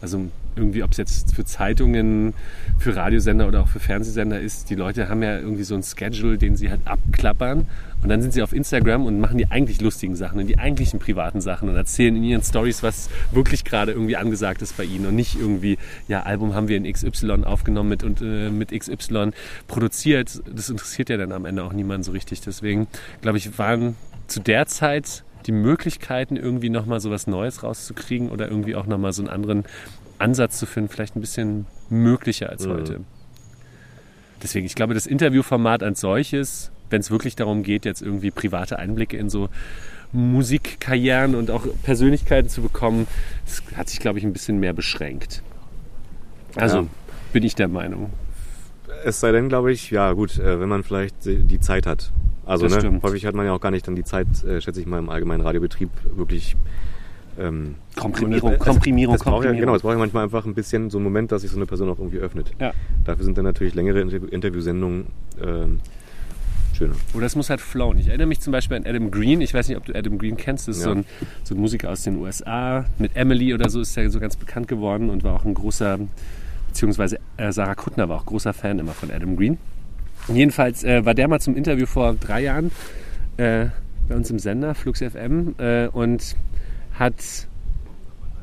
[0.00, 2.34] Also irgendwie, ob es jetzt für Zeitungen,
[2.78, 6.38] für Radiosender oder auch für Fernsehsender ist, die Leute haben ja irgendwie so ein Schedule,
[6.38, 7.66] den sie halt abklappern
[8.02, 11.00] und dann sind sie auf Instagram und machen die eigentlich lustigen Sachen und die eigentlichen
[11.00, 15.06] privaten Sachen und erzählen in ihren Stories, was wirklich gerade irgendwie angesagt ist bei ihnen
[15.06, 19.30] und nicht irgendwie, ja, Album haben wir in XY aufgenommen mit und äh, mit XY
[19.66, 20.42] produziert.
[20.54, 22.40] Das interessiert ja dann am Ende auch niemanden so richtig.
[22.40, 22.86] Deswegen,
[23.20, 23.96] glaube ich, waren
[24.28, 29.12] zu der Zeit die Möglichkeiten, irgendwie nochmal so was Neues rauszukriegen oder irgendwie auch nochmal
[29.12, 29.64] so einen anderen
[30.18, 32.70] Ansatz zu finden, vielleicht ein bisschen möglicher als mhm.
[32.72, 33.00] heute.
[34.42, 38.78] Deswegen, ich glaube, das Interviewformat als solches, wenn es wirklich darum geht, jetzt irgendwie private
[38.78, 39.48] Einblicke in so
[40.12, 43.06] Musikkarrieren und auch Persönlichkeiten zu bekommen,
[43.44, 45.42] das hat sich, glaube ich, ein bisschen mehr beschränkt.
[46.54, 46.86] Also ja.
[47.32, 48.10] bin ich der Meinung.
[49.04, 52.10] Es sei denn, glaube ich, ja gut, äh, wenn man vielleicht die Zeit hat.
[52.46, 54.86] Also ne, häufig hat man ja auch gar nicht dann die Zeit, äh, schätze ich
[54.86, 56.56] mal, im allgemeinen Radiobetrieb wirklich
[57.38, 59.56] ähm, Komprimierung, das, Komprimierung, das Komprimierung.
[59.56, 61.58] Ja, genau, es braucht ja manchmal einfach ein bisschen so einen Moment, dass sich so
[61.58, 62.50] eine Person auch irgendwie öffnet.
[62.58, 62.72] Ja.
[63.04, 65.08] Dafür sind dann natürlich längere Interviewsendungen
[65.44, 65.80] ähm,
[66.78, 66.94] schöner.
[67.14, 67.98] Oder es muss halt flowen.
[67.98, 69.40] Ich erinnere mich zum Beispiel an Adam Green.
[69.40, 70.68] Ich weiß nicht, ob du Adam Green kennst.
[70.68, 70.90] Das ist ja.
[70.90, 71.04] so, ein,
[71.44, 72.86] so ein Musiker aus den USA.
[72.98, 75.98] Mit Emily oder so ist er so ganz bekannt geworden und war auch ein großer,
[76.68, 79.58] beziehungsweise äh, Sarah Kuttner war auch großer Fan immer von Adam Green.
[80.32, 82.70] Jedenfalls äh, war der mal zum Interview vor drei Jahren
[83.36, 83.66] äh,
[84.08, 86.36] bei uns im Sender, Flux FM, äh, und
[86.98, 87.47] hat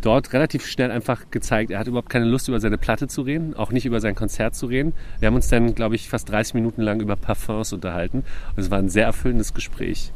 [0.01, 3.53] dort relativ schnell einfach gezeigt, er hat überhaupt keine Lust, über seine Platte zu reden,
[3.55, 4.93] auch nicht über sein Konzert zu reden.
[5.19, 8.23] Wir haben uns dann, glaube ich, fast 30 Minuten lang über Parfums unterhalten
[8.55, 10.11] und es war ein sehr erfüllendes Gespräch.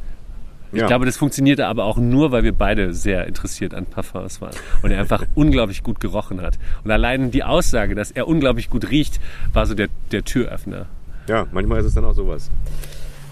[0.71, 0.87] Ich ja.
[0.87, 4.53] glaube, das funktionierte aber auch nur, weil wir beide sehr interessiert an Parfums waren
[4.83, 6.59] und er einfach unglaublich gut gerochen hat.
[6.83, 9.19] Und allein die Aussage, dass er unglaublich gut riecht,
[9.51, 10.85] war so der, der Türöffner.
[11.27, 12.51] Ja, manchmal ist es dann auch sowas.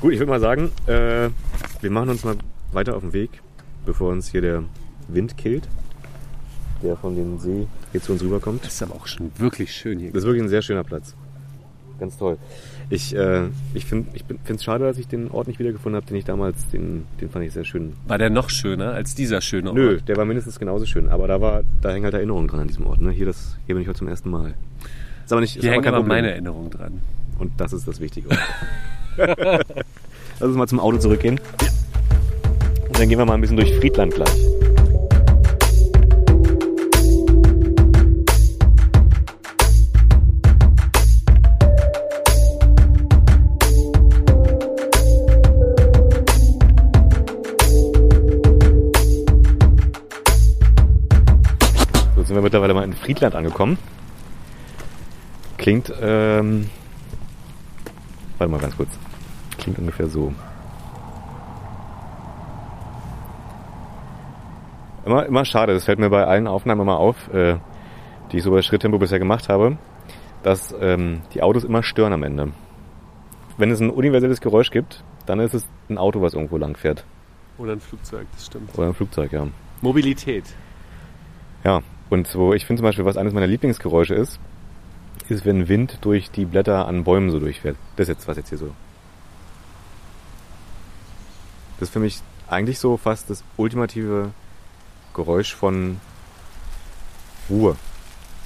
[0.01, 1.29] Gut, ich würde mal sagen, äh,
[1.81, 2.35] wir machen uns mal
[2.71, 3.29] weiter auf den Weg,
[3.85, 4.63] bevor uns hier der
[5.07, 5.67] Wind killt,
[6.81, 8.63] der von dem See hier zu uns rüberkommt.
[8.63, 10.11] Das ist aber auch schon wirklich schön hier.
[10.11, 11.15] Das ist wirklich ein sehr schöner Platz.
[11.99, 12.37] Ganz toll.
[12.89, 14.07] Ich, äh, ich finde
[14.47, 17.43] es schade, dass ich den Ort nicht wiedergefunden habe, den ich damals, den, den fand
[17.45, 17.93] ich sehr schön.
[18.07, 19.77] War der noch schöner als dieser schöne Ort?
[19.77, 21.09] Nö, der war mindestens genauso schön.
[21.09, 23.01] Aber da war, da hängen halt Erinnerungen dran an diesem Ort.
[23.01, 23.11] Ne?
[23.11, 24.53] Hier, das, hier bin ich heute zum ersten Mal.
[25.25, 27.01] Ist aber nicht, hier ist hängen aber meine Erinnerungen dran.
[27.39, 28.29] Und das ist das Wichtige.
[29.17, 31.39] Lass uns mal zum Auto zurückgehen.
[32.87, 34.56] Und dann gehen wir mal ein bisschen durch Friedland gleich.
[52.35, 53.77] Wir mittlerweile mal in Friedland angekommen.
[55.57, 56.69] Klingt, ähm,
[58.37, 58.89] warte mal ganz kurz.
[59.57, 60.33] Klingt ungefähr so.
[65.05, 67.57] Immer, immer schade, das fällt mir bei allen Aufnahmen immer auf, äh,
[68.31, 69.77] die ich so bei Schritttempo bisher gemacht habe,
[70.43, 72.51] dass ähm, die Autos immer stören am Ende.
[73.57, 77.05] Wenn es ein universelles Geräusch gibt, dann ist es ein Auto, was irgendwo lang fährt.
[77.57, 78.77] Oder ein Flugzeug, das stimmt.
[78.77, 79.47] Oder ein Flugzeug, ja.
[79.81, 80.43] Mobilität.
[81.63, 84.39] Ja, und so, ich finde zum Beispiel, was eines meiner Lieblingsgeräusche ist,
[85.29, 87.75] ist, wenn Wind durch die Blätter an Bäumen so durchfährt.
[87.95, 88.73] Das ist jetzt, was jetzt hier so.
[91.79, 94.31] Das ist für mich eigentlich so fast das ultimative
[95.13, 95.99] Geräusch von
[97.49, 97.75] Ruhe.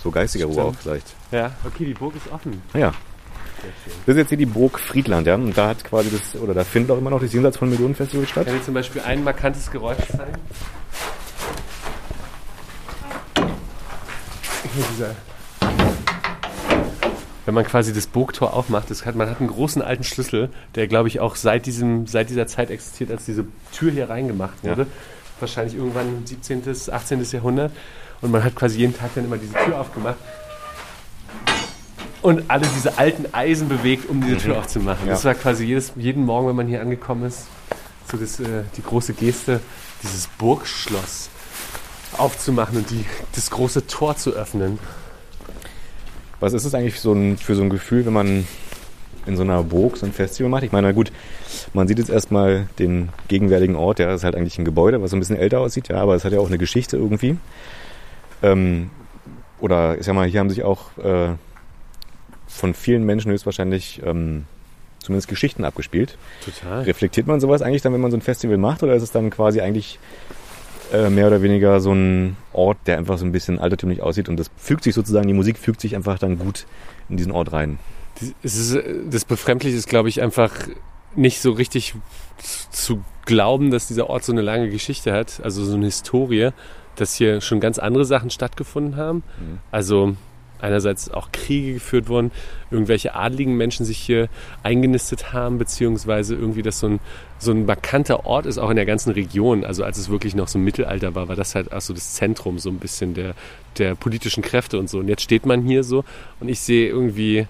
[0.03, 1.13] So geistiger Ruhe auch vielleicht.
[1.31, 2.61] Ja, okay, die Burg ist offen.
[2.73, 2.93] Ja.
[4.05, 5.35] Das ist jetzt hier die Burg Friedland, ja.
[5.35, 7.93] Und da hat quasi das, oder da findet auch immer noch das Jenseits von Millionen
[7.93, 8.47] Festival statt.
[8.47, 10.33] Kann ich zum Beispiel ein markantes Geräusch zeigen?
[14.60, 14.60] Hier dieser
[17.45, 20.87] wenn man quasi das Burgtor aufmacht, das hat, man hat einen großen alten Schlüssel, der
[20.87, 24.83] glaube ich auch seit, diesem, seit dieser Zeit existiert, als diese Tür hier reingemacht wurde.
[24.83, 24.87] Ja.
[25.39, 27.23] Wahrscheinlich irgendwann im 17., 18.
[27.23, 27.71] Jahrhundert.
[28.21, 30.17] Und man hat quasi jeden Tag dann immer diese Tür aufgemacht
[32.21, 34.59] und alle diese alten Eisen bewegt, um diese Tür mhm.
[34.59, 35.07] aufzumachen.
[35.07, 35.13] Ja.
[35.13, 37.47] Das war quasi jedes, jeden Morgen, wenn man hier angekommen ist,
[38.09, 39.59] so das, äh, die große Geste,
[40.03, 41.30] dieses Burgschloss
[42.17, 43.05] aufzumachen und die,
[43.35, 44.79] das große Tor zu öffnen.
[46.39, 48.47] Was ist es eigentlich so ein, für so ein Gefühl, wenn man
[49.25, 50.63] in so einer Burg so ein Festival macht?
[50.63, 51.11] Ich meine, na gut,
[51.73, 55.11] man sieht jetzt erstmal den gegenwärtigen Ort, ja, das ist halt eigentlich ein Gebäude, was
[55.11, 57.37] so ein bisschen älter aussieht, ja, aber es hat ja auch eine Geschichte irgendwie.
[58.41, 58.89] Ähm,
[59.59, 61.35] oder ich sag mal, hier haben sich auch äh,
[62.47, 64.45] von vielen Menschen höchstwahrscheinlich ähm,
[64.99, 66.17] zumindest Geschichten abgespielt.
[66.43, 66.83] Total.
[66.83, 69.29] Reflektiert man sowas eigentlich dann, wenn man so ein Festival macht, oder ist es dann
[69.29, 69.99] quasi eigentlich
[70.91, 74.37] äh, mehr oder weniger so ein Ort, der einfach so ein bisschen altertümlich aussieht und
[74.37, 76.65] das fügt sich sozusagen, die Musik fügt sich einfach dann gut
[77.09, 77.79] in diesen Ort rein?
[78.43, 78.77] Das, ist,
[79.09, 80.51] das Befremdliche ist, glaube ich, einfach
[81.15, 81.95] nicht so richtig
[82.71, 86.49] zu glauben, dass dieser Ort so eine lange Geschichte hat, also so eine Historie,
[86.95, 89.23] dass hier schon ganz andere Sachen stattgefunden haben.
[89.39, 89.59] Mhm.
[89.71, 90.15] Also
[90.61, 92.31] einerseits auch Kriege geführt wurden,
[92.69, 94.29] irgendwelche adligen Menschen sich hier
[94.63, 96.99] eingenistet haben, beziehungsweise irgendwie das so ein,
[97.39, 99.63] so ein markanter Ort ist, auch in der ganzen Region.
[99.63, 102.13] Also als es wirklich noch so ein Mittelalter war, war das halt auch so das
[102.13, 103.33] Zentrum so ein bisschen der,
[103.77, 104.99] der politischen Kräfte und so.
[104.99, 106.03] Und jetzt steht man hier so
[106.39, 107.47] und ich sehe irgendwie,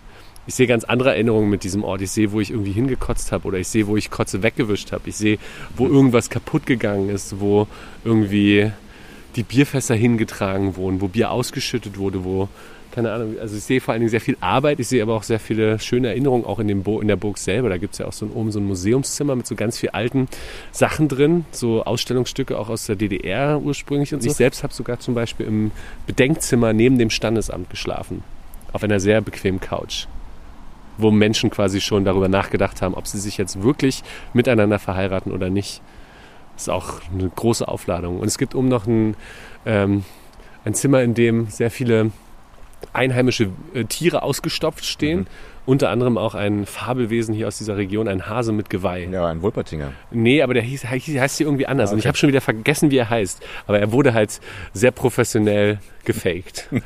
[0.48, 2.02] ich sehe ganz andere Erinnerungen mit diesem Ort.
[2.02, 5.04] Ich sehe, wo ich irgendwie hingekotzt habe oder ich sehe, wo ich Kotze weggewischt habe.
[5.10, 5.38] Ich sehe,
[5.76, 7.68] wo irgendwas kaputt gegangen ist, wo
[8.04, 8.72] irgendwie
[9.36, 12.50] die Bierfässer hingetragen wurden, wo Bier ausgeschüttet wurde, wo
[12.92, 15.24] keine Ahnung, also ich sehe vor allen Dingen sehr viel Arbeit, ich sehe aber auch
[15.24, 17.70] sehr viele schöne Erinnerungen auch in, dem Bo in der Burg selber.
[17.70, 19.90] Da gibt es ja auch so ein, oben so ein Museumszimmer mit so ganz viel
[19.90, 20.28] alten
[20.72, 24.30] Sachen drin, so Ausstellungsstücke auch aus der DDR ursprünglich und so.
[24.30, 25.72] Ich selbst habe sogar zum Beispiel im
[26.06, 28.24] Bedenkzimmer neben dem Standesamt geschlafen,
[28.74, 30.08] auf einer sehr bequemen Couch
[30.98, 35.50] wo Menschen quasi schon darüber nachgedacht haben, ob sie sich jetzt wirklich miteinander verheiraten oder
[35.50, 35.82] nicht.
[36.54, 38.20] Das ist auch eine große Aufladung.
[38.20, 39.16] Und es gibt oben noch ein,
[39.66, 40.04] ähm,
[40.64, 42.12] ein Zimmer, in dem sehr viele
[42.94, 45.20] einheimische äh, Tiere ausgestopft stehen.
[45.20, 45.28] Mhm.
[45.72, 49.08] Unter anderem auch ein Fabelwesen hier aus dieser Region, ein Hase mit Geweih.
[49.10, 49.94] Ja, ein Wolpertinger.
[50.12, 51.92] Nee, aber der hieß, heißt hier irgendwie anders.
[51.92, 51.94] Okay.
[51.94, 53.42] Und ich habe schon wieder vergessen, wie er heißt.
[53.68, 54.42] Aber er wurde halt
[54.74, 56.68] sehr professionell gefaked.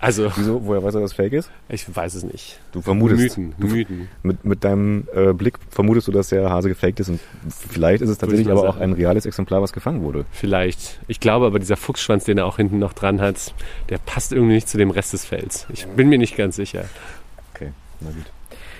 [0.00, 0.30] Also.
[0.36, 0.64] Wieso?
[0.64, 1.50] Woher weiß er, dass es fake ist?
[1.68, 2.58] Ich weiß es nicht.
[2.72, 3.38] Du vermutest.
[3.38, 3.54] Mythen.
[3.58, 4.08] Du, Mythen.
[4.22, 7.08] Mit, mit deinem äh, Blick vermutest du, dass der Hase gefaked ist.
[7.08, 10.24] Und vielleicht ist es tatsächlich aber auch ein reales Exemplar, was gefangen wurde.
[10.30, 11.00] Vielleicht.
[11.08, 13.54] Ich glaube aber, dieser Fuchsschwanz, den er auch hinten noch dran hat,
[13.88, 15.66] der passt irgendwie nicht zu dem Rest des Fells.
[15.72, 16.84] Ich bin mir nicht ganz sicher.
[18.00, 18.24] Na gut.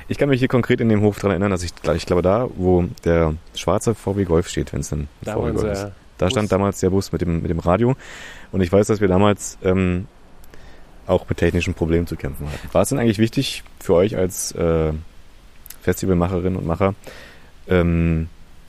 [0.08, 2.48] Ich kann mich hier konkret in dem Hof daran erinnern, dass ich, ich glaube, da,
[2.56, 5.86] wo der schwarze VW Golf steht, wenn es dann da VW Golf ist.
[6.16, 6.32] Da Bus.
[6.32, 7.94] stand damals der Bus mit dem, mit dem Radio.
[8.50, 10.06] Und ich weiß, dass wir damals ähm,
[11.06, 12.68] auch mit technischen Problemen zu kämpfen hatten.
[12.72, 14.92] War es denn eigentlich wichtig für euch als äh,
[15.82, 16.94] Festivalmacherinnen und Macher,
[17.68, 18.28] ähm,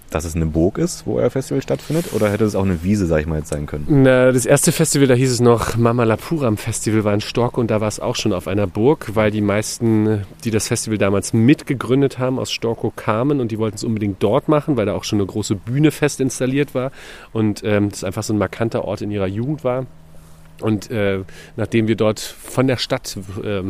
[0.10, 2.14] dass es eine Burg ist, wo euer Festival stattfindet?
[2.14, 3.86] Oder hätte es auch eine Wiese, sag ich mal, jetzt sein können?
[3.89, 7.72] Na, das erste Festival, da hieß es noch Mama Lapuram Festival, war in Stork und
[7.72, 11.34] da war es auch schon auf einer Burg, weil die meisten, die das Festival damals
[11.34, 15.03] mitgegründet haben, aus Storkow kamen und die wollten es unbedingt dort machen, weil da auch
[15.03, 16.91] schon eine große Bühne fest installiert war
[17.32, 19.86] und ähm, das einfach so ein markanter Ort in ihrer Jugend war.
[20.62, 21.20] Und äh,
[21.55, 23.64] nachdem wir dort von der Stadt äh,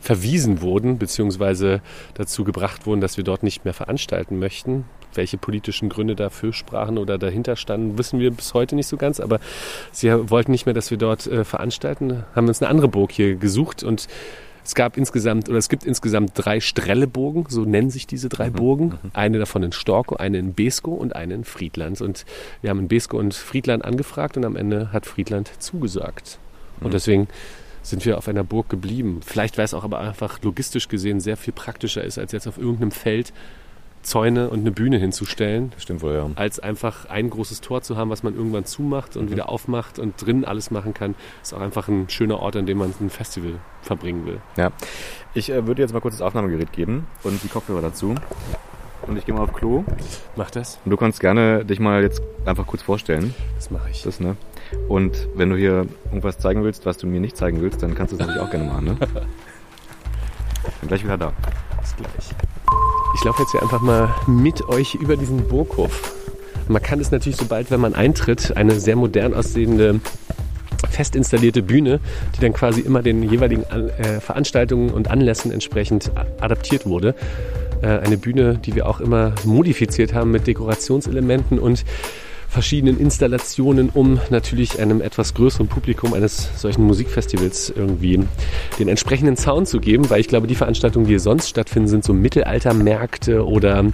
[0.00, 1.82] verwiesen wurden, beziehungsweise
[2.14, 4.84] dazu gebracht wurden, dass wir dort nicht mehr veranstalten möchten,
[5.14, 9.20] welche politischen Gründe dafür sprachen oder dahinter standen, wissen wir bis heute nicht so ganz.
[9.20, 9.40] Aber
[9.92, 13.36] sie wollten nicht mehr, dass wir dort äh, veranstalten, haben uns eine andere Burg hier
[13.36, 14.08] gesucht und
[14.64, 18.54] es gab insgesamt, oder es gibt insgesamt drei Strelleburgen, so nennen sich diese drei mhm.
[18.54, 18.84] Burgen.
[18.86, 19.10] Mhm.
[19.14, 22.00] Eine davon in Storkow, eine in Besko und eine in Friedland.
[22.00, 22.24] Und
[22.60, 26.38] wir haben in Besko und Friedland angefragt und am Ende hat Friedland zugesagt.
[26.78, 26.86] Mhm.
[26.86, 27.28] Und deswegen
[27.82, 29.20] sind wir auf einer Burg geblieben.
[29.24, 32.58] Vielleicht, weil es auch aber einfach logistisch gesehen sehr viel praktischer ist, als jetzt auf
[32.58, 33.32] irgendeinem Feld
[34.02, 35.72] Zäune und eine Bühne hinzustellen.
[35.78, 36.30] Stimmt wohl, ja.
[36.34, 39.32] Als einfach ein großes Tor zu haben, was man irgendwann zumacht und mhm.
[39.32, 42.78] wieder aufmacht und drinnen alles machen kann, ist auch einfach ein schöner Ort, an dem
[42.78, 44.40] man ein Festival verbringen will.
[44.56, 44.72] Ja.
[45.34, 48.14] Ich äh, würde jetzt mal kurz das Aufnahmegerät geben und die Kopfhörer dazu.
[49.06, 49.84] Und ich gehe mal auf Klo.
[50.36, 50.78] Mach das.
[50.84, 53.34] Und du kannst gerne dich mal jetzt einfach kurz vorstellen.
[53.56, 54.02] Das mache ich.
[54.02, 54.36] Das, ne?
[54.88, 58.12] Und wenn du hier irgendwas zeigen willst, was du mir nicht zeigen willst, dann kannst
[58.12, 58.96] du es natürlich auch gerne machen, ne?
[60.80, 61.32] Bin gleich wieder da.
[61.80, 62.49] Bis gleich.
[63.14, 66.14] Ich laufe jetzt hier einfach mal mit euch über diesen Burghof.
[66.68, 70.00] Man kann es natürlich, sobald, wenn man eintritt, eine sehr modern aussehende
[70.88, 72.00] fest installierte Bühne,
[72.36, 77.14] die dann quasi immer den jeweiligen äh, Veranstaltungen und Anlässen entsprechend adaptiert wurde.
[77.82, 81.84] Äh, eine Bühne, die wir auch immer modifiziert haben mit Dekorationselementen und
[82.50, 88.20] verschiedenen Installationen, um natürlich einem etwas größeren Publikum eines solchen Musikfestivals irgendwie
[88.78, 92.04] den entsprechenden Sound zu geben, weil ich glaube, die Veranstaltungen, die hier sonst stattfinden, sind
[92.04, 93.84] so Mittelaltermärkte oder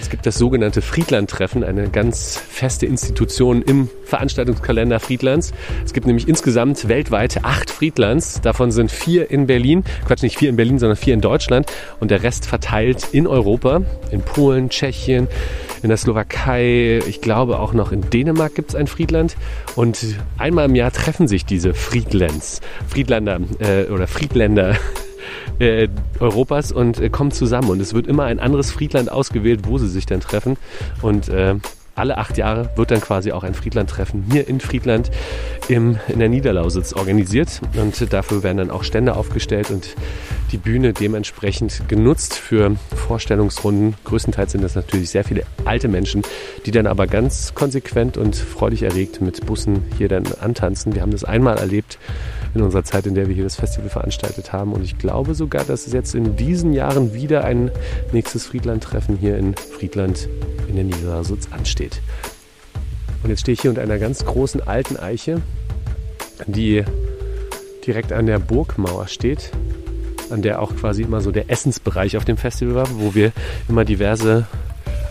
[0.00, 5.52] es gibt das sogenannte Friedland-Treffen, eine ganz feste Institution im Veranstaltungskalender Friedlands.
[5.84, 10.50] Es gibt nämlich insgesamt weltweit acht Friedlands, davon sind vier in Berlin, Quatsch, nicht vier
[10.50, 11.66] in Berlin, sondern vier in Deutschland.
[11.98, 15.26] Und der Rest verteilt in Europa, in Polen, Tschechien,
[15.82, 19.36] in der Slowakei, ich glaube auch noch in Dänemark gibt es ein Friedland
[19.76, 20.04] und
[20.38, 24.76] einmal im Jahr treffen sich diese Friedlands, Friedlander äh, oder Friedländer
[25.58, 25.88] äh,
[26.20, 27.70] Europas und äh, kommen zusammen.
[27.70, 30.56] Und es wird immer ein anderes Friedland ausgewählt, wo sie sich dann treffen.
[31.02, 31.56] Und äh,
[31.94, 35.10] alle acht Jahre wird dann quasi auch ein Friedlandtreffen hier in Friedland
[35.68, 37.60] im, in der Niederlausitz organisiert.
[37.76, 39.94] Und dafür werden dann auch Stände aufgestellt und
[40.52, 43.94] die Bühne dementsprechend genutzt für Vorstellungsrunden.
[44.04, 46.22] Größtenteils sind das natürlich sehr viele alte Menschen,
[46.66, 50.94] die dann aber ganz konsequent und freudig erregt mit Bussen hier dann antanzen.
[50.94, 51.98] Wir haben das einmal erlebt
[52.54, 54.72] in unserer Zeit, in der wir hier das Festival veranstaltet haben.
[54.72, 57.70] Und ich glaube sogar, dass es jetzt in diesen Jahren wieder ein
[58.12, 60.28] nächstes Friedland-Treffen hier in Friedland
[60.68, 62.00] in der Niederlausitz ansteht.
[63.22, 65.40] Und jetzt stehe ich hier unter einer ganz großen alten Eiche,
[66.46, 66.84] die
[67.86, 69.50] direkt an der Burgmauer steht,
[70.30, 73.32] an der auch quasi immer so der Essensbereich auf dem Festival war, wo wir
[73.68, 74.46] immer diverse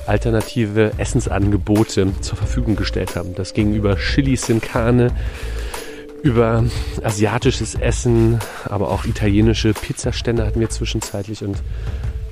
[0.06, 3.36] alternative Essensangebote zur Verfügung gestellt haben.
[3.36, 5.12] Das ging über Chili Sin Carne,
[6.24, 6.64] über
[7.04, 11.44] asiatisches Essen, aber auch italienische Pizzastände hatten wir zwischenzeitlich.
[11.44, 11.62] Und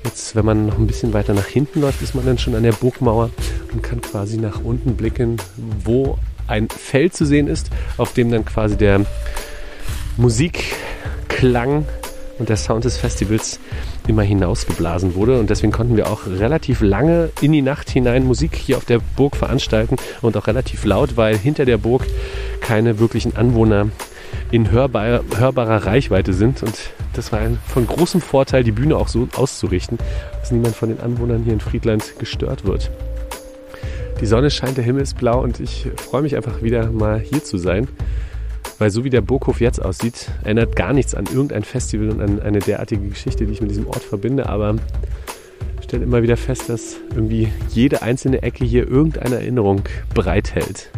[0.06, 2.64] jetzt, wenn man noch ein bisschen weiter nach hinten läuft, ist man dann schon an
[2.64, 3.30] der Burgmauer
[3.74, 5.38] und kann quasi nach unten blicken,
[5.84, 6.18] wo
[6.48, 9.06] ein Feld zu sehen ist, auf dem dann quasi der
[10.16, 11.86] Musikklang
[12.40, 13.60] und der Sound des Festivals
[14.08, 15.40] immer hinausgeblasen wurde.
[15.40, 19.00] Und deswegen konnten wir auch relativ lange in die Nacht hinein Musik hier auf der
[19.16, 22.06] Burg veranstalten und auch relativ laut, weil hinter der Burg
[22.62, 23.90] keine wirklichen Anwohner
[24.52, 26.64] in hörbar, hörbarer Reichweite sind.
[26.64, 26.76] Und
[27.14, 29.98] das war ein, von großem Vorteil, die Bühne auch so auszurichten,
[30.40, 32.92] dass niemand von den Anwohnern hier in Friedland gestört wird.
[34.20, 37.44] Die Sonne scheint, der Himmel ist blau und ich freue mich einfach wieder mal hier
[37.44, 37.88] zu sein.
[38.82, 42.42] Weil so wie der Burghof jetzt aussieht, erinnert gar nichts an irgendein Festival und an
[42.42, 44.50] eine derartige Geschichte, die ich mit diesem Ort verbinde.
[44.50, 44.74] Aber
[45.78, 49.84] ich stelle immer wieder fest, dass irgendwie jede einzelne Ecke hier irgendeine Erinnerung
[50.16, 50.90] bereithält.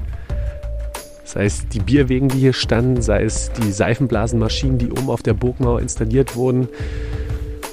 [1.26, 5.34] Sei es die Bierwegen, die hier standen, sei es die Seifenblasenmaschinen, die oben auf der
[5.34, 6.70] Burgmauer installiert wurden.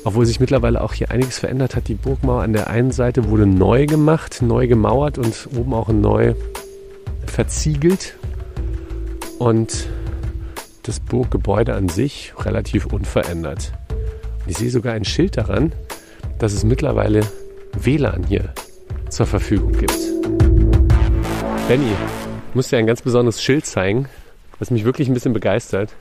[0.03, 1.87] Obwohl sich mittlerweile auch hier einiges verändert hat.
[1.87, 6.35] Die Burgmauer an der einen Seite wurde neu gemacht, neu gemauert und oben auch neu
[7.27, 8.17] verziegelt.
[9.39, 9.87] Und
[10.91, 13.73] das Burggebäude an sich relativ unverändert.
[14.43, 15.73] Und ich sehe sogar ein Schild daran,
[16.41, 17.21] dass es mittlerweile
[17.79, 18.53] WLAN hier
[19.09, 19.97] zur Verfügung gibt.
[21.69, 21.93] Benny,
[22.55, 24.09] muss dir ein ganz besonderes Schild zeigen,
[24.59, 25.95] was mich wirklich ein bisschen begeistert.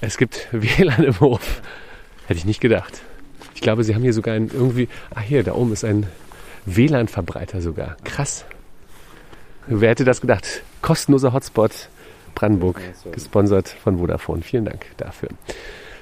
[0.00, 1.62] Es gibt WLAN im Hof.
[2.28, 3.02] Hätte ich nicht gedacht.
[3.56, 4.88] Ich glaube, sie haben hier sogar ein irgendwie.
[5.16, 6.06] Ah, hier, da oben ist ein
[6.66, 7.96] WLAN-Verbreiter sogar.
[8.04, 8.44] Krass.
[9.66, 10.62] Wer hätte das gedacht?
[10.80, 11.72] Kostenloser Hotspot
[12.34, 12.80] Brandenburg,
[13.12, 14.42] gesponsert von Vodafone.
[14.42, 15.28] Vielen Dank dafür.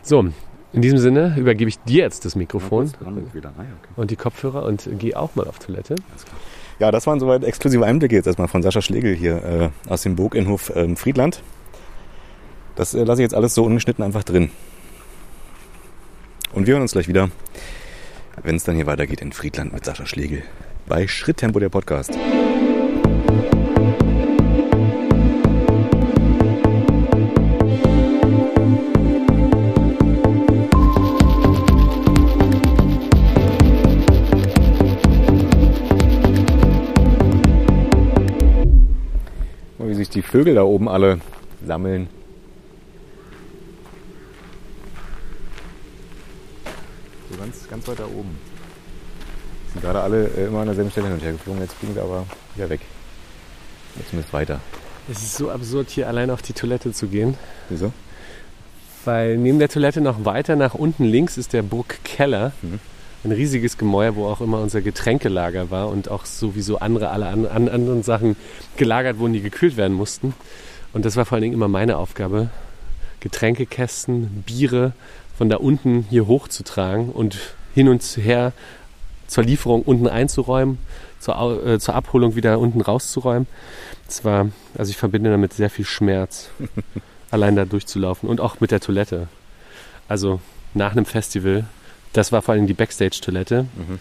[0.03, 0.27] So,
[0.73, 2.93] in diesem Sinne übergebe ich dir jetzt das Mikrofon
[3.97, 5.97] und die Kopfhörer und gehe auch mal auf Toilette.
[6.79, 10.17] Ja, das waren soweit exklusive Einblicke jetzt erstmal von Sascha Schlegel hier äh, aus dem
[10.17, 11.43] Burginhof äh, Friedland.
[12.75, 14.51] Das äh, lasse ich jetzt alles so ungeschnitten einfach drin.
[16.53, 17.31] Und wir hören uns gleich wieder,
[18.43, 20.43] wenn es dann hier weitergeht in Friedland mit Sascha Schlegel
[20.87, 22.17] bei Schritttempo der Podcast.
[40.15, 41.21] Die Vögel da oben alle
[41.65, 42.09] sammeln.
[47.31, 48.39] So ganz, ganz weit da oben.
[49.73, 51.61] sind gerade alle äh, immer an derselben Stelle hin und her geflogen.
[51.61, 52.81] Jetzt fliegen wir aber wieder weg.
[53.97, 54.61] Jetzt zumindest weiter.
[55.11, 57.37] Es ist so absurd, hier allein auf die Toilette zu gehen.
[57.69, 57.93] Wieso?
[59.05, 62.53] Weil neben der Toilette noch weiter nach unten links ist der Burgkeller.
[62.63, 62.81] Mhm.
[63.23, 67.47] Ein riesiges Gemäuer, wo auch immer unser Getränkelager war und auch sowieso andere, alle an,
[67.47, 68.37] an anderen Sachen
[68.77, 70.35] gelagert wurden, die gekühlt werden mussten.
[70.93, 72.49] Und das war vor allen Dingen immer meine Aufgabe,
[73.21, 74.93] Getränkekästen, Biere
[75.37, 77.39] von da unten hier hochzutragen und
[77.75, 78.53] hin und her
[79.27, 80.79] zur Lieferung unten einzuräumen,
[81.19, 83.47] zur, äh, zur Abholung wieder unten rauszuräumen.
[84.07, 86.51] Das war, also ich verbinde damit sehr viel Schmerz,
[87.31, 89.29] allein da durchzulaufen und auch mit der Toilette.
[90.09, 90.41] Also
[90.75, 91.65] nach einem Festival,
[92.13, 93.99] das war vor allem die Backstage-Toilette, Mhm.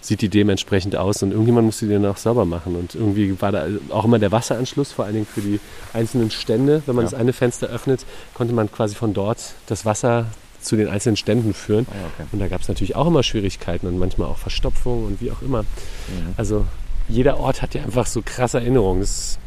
[0.00, 2.76] sieht die dementsprechend aus und irgendjemand musste die dann auch sauber machen.
[2.76, 5.58] Und irgendwie war da auch immer der Wasseranschluss, vor allen Dingen für die
[5.92, 6.82] einzelnen Stände.
[6.86, 7.10] Wenn man Ja.
[7.10, 8.04] das eine Fenster öffnet,
[8.34, 10.26] konnte man quasi von dort das Wasser
[10.60, 11.86] zu den einzelnen Ständen führen.
[11.90, 12.28] Ja, okay.
[12.32, 15.42] Und da gab es natürlich auch immer Schwierigkeiten und manchmal auch Verstopfung und wie auch
[15.42, 15.62] immer.
[15.62, 16.34] Mhm.
[16.36, 16.64] Also
[17.08, 19.00] jeder Ort hat ja einfach so krasse Erinnerungen.
[19.00, 19.38] Das ist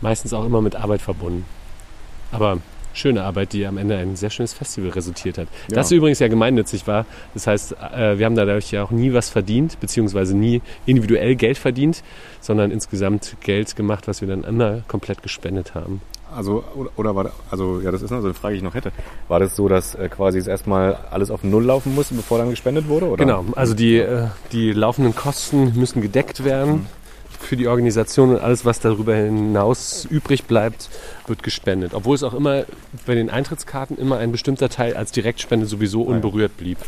[0.00, 1.44] meistens auch immer mit Arbeit verbunden.
[2.32, 2.58] Aber
[2.96, 5.48] schöne Arbeit, die am Ende ein sehr schönes Festival resultiert hat.
[5.68, 5.76] Ja.
[5.76, 7.06] Das übrigens ja gemeinnützig war.
[7.34, 11.58] Das heißt, äh, wir haben dadurch ja auch nie was verdient, beziehungsweise nie individuell Geld
[11.58, 12.02] verdient,
[12.40, 16.00] sondern insgesamt Geld gemacht, was wir dann immer komplett gespendet haben.
[16.34, 16.64] Also,
[16.96, 18.90] oder, war da, also, ja, das ist noch so eine Frage, die ich noch hätte.
[19.28, 22.50] War das so, dass äh, quasi es erstmal alles auf Null laufen musste, bevor dann
[22.50, 23.06] gespendet wurde?
[23.06, 23.24] Oder?
[23.24, 26.86] Genau, also die, äh, die laufenden Kosten müssen gedeckt werden
[27.40, 30.88] für die Organisation und alles, was darüber hinaus übrig bleibt,
[31.26, 31.94] wird gespendet.
[31.94, 32.64] Obwohl es auch immer
[33.06, 36.78] bei den Eintrittskarten immer ein bestimmter Teil als Direktspende sowieso unberührt blieb.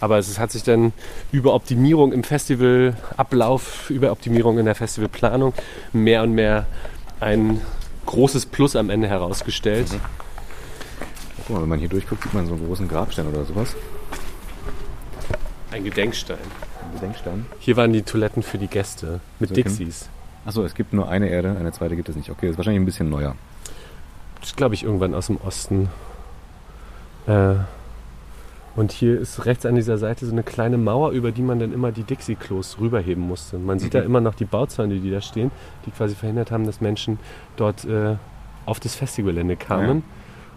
[0.00, 0.92] Aber es hat sich dann
[1.30, 5.52] über Optimierung im Festivalablauf, über Optimierung in der Festivalplanung
[5.92, 6.66] mehr und mehr
[7.20, 7.60] ein
[8.06, 9.88] großes Plus am Ende herausgestellt.
[11.46, 13.76] Guck mal, wenn man hier durchguckt, sieht man so einen großen Grabstein oder sowas.
[15.70, 16.38] Ein Gedenkstein.
[16.90, 17.46] Ein Gedenkstein.
[17.60, 19.54] Hier waren die Toiletten für die Gäste mit So.
[19.54, 20.08] Dixies.
[20.44, 22.30] Achso, es gibt nur eine Erde, eine zweite gibt es nicht.
[22.30, 23.36] Okay, das ist wahrscheinlich ein bisschen neuer.
[24.40, 25.88] Das ist, glaube ich, irgendwann aus dem Osten.
[27.26, 27.54] Äh,
[28.76, 31.72] und hier ist rechts an dieser Seite so eine kleine Mauer, über die man dann
[31.72, 33.58] immer die Dixie-Klos rüberheben musste.
[33.58, 34.06] Man sieht da Mhm.
[34.06, 35.50] immer noch die Bauzäune, die da stehen,
[35.84, 37.18] die quasi verhindert haben, dass Menschen
[37.56, 38.16] dort äh,
[38.66, 39.98] auf das Festivalgelände kamen.
[39.98, 40.02] Ja.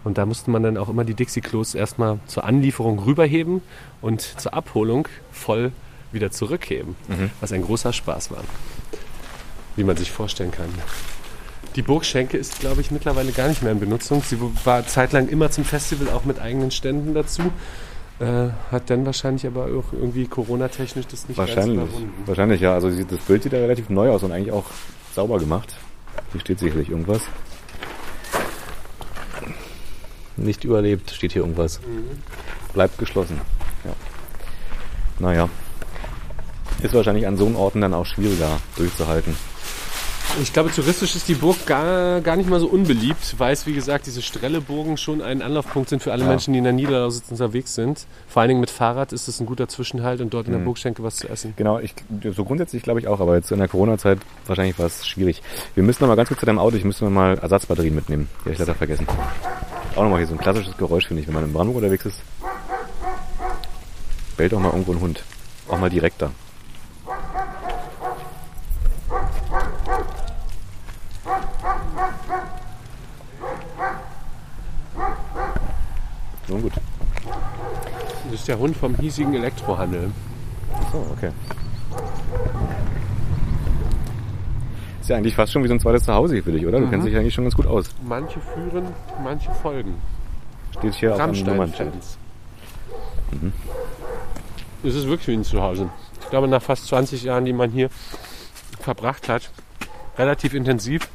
[0.04, 3.62] Und da musste man dann auch immer die Dixie-Klos erstmal zur Anlieferung rüberheben
[4.00, 5.72] und zur Abholung voll
[6.14, 6.96] wieder zurückheben.
[7.08, 7.30] Mhm.
[7.40, 8.42] Was ein großer Spaß war.
[9.76, 10.68] Wie man sich vorstellen kann.
[11.76, 14.22] Die Burgschenke ist, glaube ich, mittlerweile gar nicht mehr in Benutzung.
[14.22, 17.42] Sie war zeitlang immer zum Festival auch mit eigenen Ständen dazu.
[18.20, 21.78] Äh, hat dann wahrscheinlich aber auch irgendwie Corona-technisch das nicht Wahrscheinlich.
[21.78, 22.22] ganz überwunden.
[22.26, 22.74] Wahrscheinlich, ja.
[22.74, 24.66] Also das Bild sieht ja relativ neu aus und eigentlich auch
[25.14, 25.74] sauber gemacht.
[26.30, 27.22] Hier steht sicherlich irgendwas.
[30.36, 31.80] Nicht überlebt, steht hier irgendwas.
[32.72, 33.40] Bleibt geschlossen.
[33.84, 33.92] Ja.
[35.18, 35.48] Naja.
[36.84, 39.34] Ist wahrscheinlich an so einem Orten dann auch schwieriger durchzuhalten.
[40.42, 43.72] Ich glaube, touristisch ist die Burg gar, gar nicht mal so unbeliebt, weil es, wie
[43.72, 46.28] gesagt, diese Strelleburgen schon ein Anlaufpunkt sind für alle Ja.
[46.28, 48.06] Menschen, die in der Niederlausitz unterwegs sind.
[48.26, 50.64] Vor allen Dingen mit Fahrrad ist es ein guter Zwischenhalt und dort in der Mhm.
[50.66, 51.54] Burgschenke was zu essen.
[51.56, 51.94] Genau, ich,
[52.34, 55.40] so grundsätzlich glaube ich auch, aber jetzt in der Corona-Zeit wahrscheinlich war es schwierig.
[55.74, 58.28] Wir müssen noch mal ganz kurz zu deinem Auto, ich müsste mal Ersatzbatterien mitnehmen.
[58.40, 59.06] Die habe ich leider vergessen.
[59.94, 62.18] Auch nochmal hier so ein klassisches Geräusch, finde ich, wenn man in Brandenburg unterwegs ist.
[64.36, 65.22] Bellt auch mal irgendwo ein Hund.
[65.68, 66.32] Auch mal direkter.
[76.54, 76.72] Nun gut.
[78.30, 80.12] Das ist der Hund vom hiesigen Elektrohandel.
[80.92, 81.30] So, okay.
[85.00, 86.78] Ist ja eigentlich fast schon wie so ein zweites Zuhause hier für dich, oder?
[86.78, 87.86] Du kennst dich eigentlich schon ganz gut aus.
[88.06, 88.86] Manche führen,
[89.24, 89.94] manche folgen.
[90.78, 91.92] Steht hier auf einem Nummernschild.
[91.92, 92.18] Rammstein-Fans.
[94.84, 95.88] Es ist wirklich wie ein Zuhause.
[96.20, 97.90] Ich glaube, nach fast 20 Jahren, die man hier
[98.78, 99.50] verbracht hat,
[100.16, 101.08] relativ intensiv,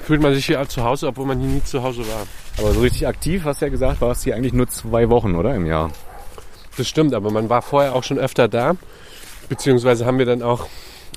[0.00, 2.26] fühlt man sich hier zu Hause, obwohl man hier nie zu Hause war.
[2.58, 5.54] Aber so richtig aktiv, hast du ja gesagt, warst hier eigentlich nur zwei Wochen, oder?
[5.54, 5.92] Im Jahr.
[6.76, 8.76] Das stimmt, aber man war vorher auch schon öfter da.
[9.48, 10.66] Beziehungsweise haben wir dann auch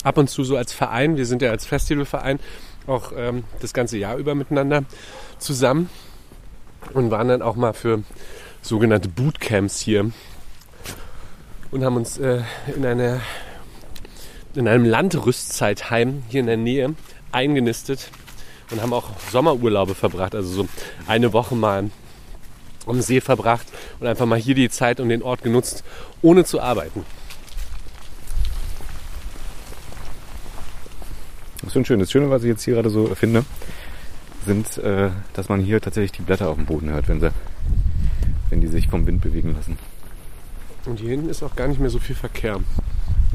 [0.04, 2.40] ab und zu so als Verein, wir sind ja als Festivalverein
[2.88, 4.84] auch ähm, das ganze Jahr über miteinander
[5.38, 5.90] zusammen
[6.94, 8.04] und waren dann auch mal für
[8.62, 10.12] sogenannte Bootcamps hier
[11.72, 12.42] und haben uns äh,
[12.76, 13.22] in, einer,
[14.56, 16.96] in einem Landrüstzeitheim hier in der Nähe
[17.32, 18.10] eingenistet
[18.72, 20.68] und haben auch Sommerurlaube verbracht, also so
[21.08, 21.90] eine Woche mal
[22.88, 23.68] am See verbracht
[24.00, 25.84] und einfach mal hier die Zeit und den Ort genutzt,
[26.22, 27.06] ohne zu arbeiten.
[31.62, 32.00] Das ist schön.
[32.00, 33.46] Das Schöne, was ich jetzt hier gerade so finde,
[34.46, 37.32] sind, äh, dass man hier tatsächlich die Blätter auf dem Boden hört, wenn sie,
[38.50, 39.78] wenn die sich vom Wind bewegen lassen.
[40.86, 42.60] Und hier hinten ist auch gar nicht mehr so viel Verkehr.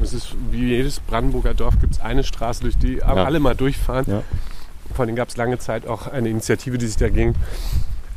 [0.01, 4.05] Es ist wie jedes Brandenburger Dorf gibt es eine Straße, durch die alle mal durchfahren.
[4.07, 4.23] Ja.
[4.93, 7.35] Vor allem gab es lange Zeit auch eine Initiative, die sich dagegen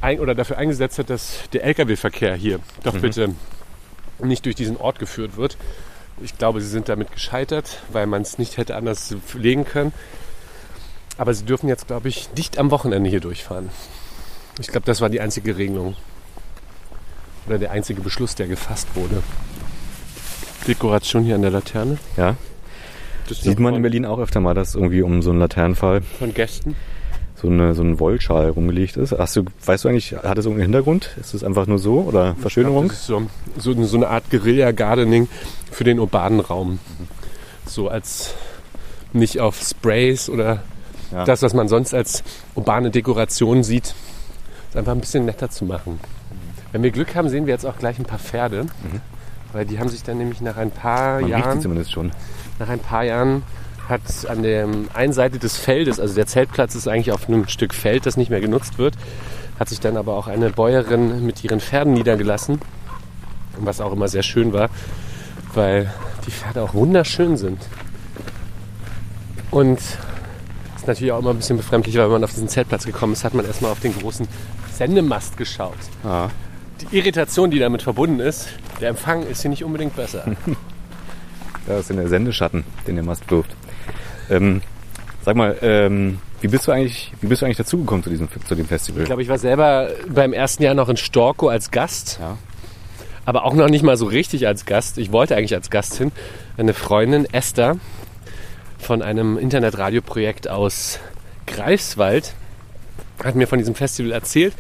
[0.00, 3.34] ein oder dafür eingesetzt hat, dass der Lkw-Verkehr hier doch bitte
[4.18, 5.56] nicht durch diesen Ort geführt wird.
[6.22, 9.92] Ich glaube, sie sind damit gescheitert, weil man es nicht hätte anders legen können.
[11.16, 13.70] Aber sie dürfen jetzt, glaube ich, nicht am Wochenende hier durchfahren.
[14.58, 15.96] Ich glaube, das war die einzige Regelung.
[17.46, 19.22] Oder der einzige Beschluss, der gefasst wurde.
[20.66, 21.98] Dekoration hier an der Laterne.
[22.16, 22.36] Ja.
[23.30, 26.34] Das Sieht man in Berlin auch öfter mal, dass irgendwie um so einen Laternenfall von
[26.34, 26.76] Gästen.
[27.36, 29.12] so, eine, so ein Wollschal rumgelegt ist.
[29.12, 31.10] Hast du, weißt du eigentlich, hat das irgendeinen Hintergrund?
[31.20, 32.90] Ist es einfach nur so oder Verschönerung?
[32.90, 33.22] Ist so,
[33.56, 35.28] so, so eine Art Guerilla-Gardening
[35.70, 36.78] für den urbanen Raum.
[37.66, 38.34] So als
[39.12, 40.62] nicht auf Sprays oder
[41.12, 41.24] Ja.
[41.24, 42.22] das, was man sonst als
[42.54, 43.94] urbane Dekoration sieht,
[44.68, 45.98] ist einfach ein bisschen netter zu machen.
[46.72, 48.66] Wenn wir Glück haben, sehen wir jetzt auch gleich ein paar Pferde.
[49.52, 52.12] Weil die haben sich dann nämlich nach ein paar Man riecht sie Jahren, zumindest schon.
[52.60, 53.42] Nach ein paar Jahren
[53.88, 57.74] hat an der einen Seite des Feldes, also der Zeltplatz ist eigentlich auf einem Stück
[57.74, 58.94] Feld, das nicht mehr genutzt wird,
[59.58, 62.60] hat sich dann aber auch eine Bäuerin mit ihren Pferden niedergelassen,
[63.58, 64.68] was auch immer sehr schön war,
[65.54, 65.92] weil
[66.26, 67.58] die Pferde auch wunderschön sind.
[69.50, 73.14] Und ist natürlich auch immer ein bisschen befremdlich, weil wenn man auf diesen Zeltplatz gekommen
[73.14, 74.28] ist, hat man erstmal auf den großen
[74.72, 75.74] Sendemast geschaut.
[76.04, 76.28] Ah,
[76.80, 78.48] Die Irritation, die damit verbunden ist,
[78.80, 80.24] der Empfang ist hier nicht unbedingt besser.
[81.66, 83.50] da ist der Sendeschatten, den der Mast wirft.
[84.30, 84.62] Ähm,
[85.24, 88.54] sag mal, ähm, wie bist du eigentlich, wie bist du eigentlich dazugekommen zu diesem, zu
[88.54, 89.02] dem Festival?
[89.02, 92.38] Ich glaube, ich war selber beim ersten Jahr noch in Storkow als Gast, ja.
[93.26, 94.98] aber auch noch nicht mal so richtig als Gast.
[94.98, 96.12] Ich wollte eigentlich als Gast hin.
[96.56, 97.76] Eine Freundin, Esther,
[98.78, 100.98] von einem Internetradioprojekt aus
[101.46, 102.34] Greifswald,
[103.22, 104.54] hat mir von diesem Festival erzählt,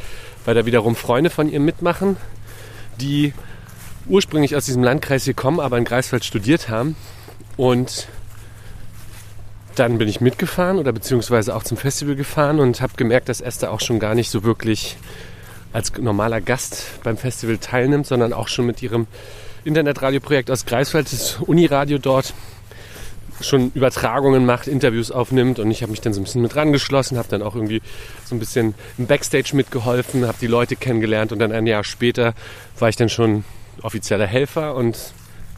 [0.44, 2.16] weil da wiederum Freunde von ihr mitmachen,
[3.00, 3.32] die
[4.06, 6.96] ursprünglich aus diesem Landkreis hier kommen, aber in Greifswald studiert haben.
[7.56, 8.08] Und
[9.76, 13.72] dann bin ich mitgefahren oder beziehungsweise auch zum Festival gefahren und habe gemerkt, dass Esther
[13.72, 14.96] auch schon gar nicht so wirklich
[15.72, 19.06] als normaler Gast beim Festival teilnimmt, sondern auch schon mit ihrem
[19.64, 22.34] Internetradioprojekt aus Greifswald, das Uniradio dort,
[23.40, 27.16] schon Übertragungen macht, Interviews aufnimmt und ich habe mich dann so ein bisschen mit rangeschlossen,
[27.16, 27.80] habe dann auch irgendwie
[28.24, 32.34] so ein bisschen im Backstage mitgeholfen, habe die Leute kennengelernt und dann ein Jahr später
[32.78, 33.44] war ich dann schon
[33.82, 34.98] offizieller Helfer und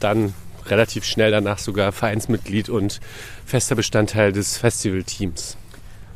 [0.01, 0.35] dann
[0.67, 3.01] relativ schnell danach sogar Vereinsmitglied und
[3.45, 5.57] fester Bestandteil des Festivalteams.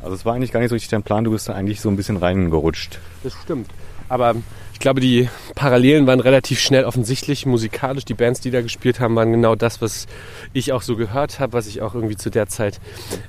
[0.02, 1.88] Also es war eigentlich gar nicht so richtig dein Plan, du bist da eigentlich so
[1.88, 2.98] ein bisschen reingerutscht.
[3.22, 3.70] Das stimmt.
[4.08, 4.36] Aber
[4.72, 7.44] ich glaube, die Parallelen waren relativ schnell offensichtlich.
[7.46, 10.06] Musikalisch, die Bands, die da gespielt haben, waren genau das, was
[10.52, 12.78] ich auch so gehört habe, was ich auch irgendwie zu der Zeit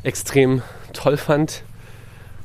[0.03, 0.61] extrem
[0.93, 1.63] toll fand.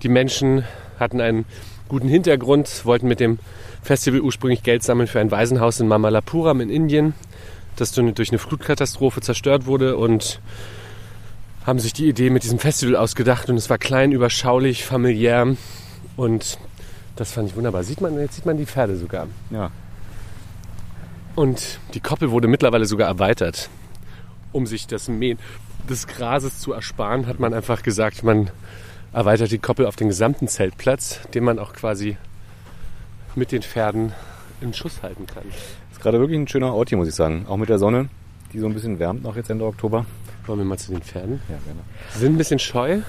[0.03, 0.65] Die Menschen
[0.99, 1.45] hatten einen
[1.89, 3.39] guten Hintergrund, wollten mit dem
[3.83, 7.15] Festival ursprünglich Geld sammeln für ein Waisenhaus in Mamalapuram in Indien,
[7.77, 10.41] das durch eine Flutkatastrophe zerstört wurde und
[11.67, 15.57] haben sich die Idee mit diesem Festival ausgedacht und es war klein, überschaulich, familiär
[16.17, 16.59] und
[17.17, 17.83] das fand ich wunderbar.
[17.85, 19.27] Sieht man, jetzt sieht man die Pferde sogar.
[19.51, 19.71] Ja.
[21.35, 23.69] Und die Koppel wurde mittlerweile sogar erweitert.
[24.53, 25.39] Um sich das Mähen
[25.89, 28.51] des Grases zu ersparen, hat man einfach gesagt, man
[29.13, 32.17] erweitert die Koppel auf den gesamten Zeltplatz, den man auch quasi
[33.35, 34.13] mit den Pferden
[34.61, 35.45] in Schuss halten kann.
[35.91, 37.47] Ist gerade wirklich ein schöner Ort hier, muss ich sagen.
[37.49, 38.09] Auch mit der Sonne,
[38.53, 40.07] die so ein bisschen wärmt noch jetzt Ende Oktober.
[40.47, 41.41] Wollen wir mal zu den Pferden?
[41.49, 41.81] Ja, gerne.
[42.13, 43.01] Sie sind ein bisschen scheu,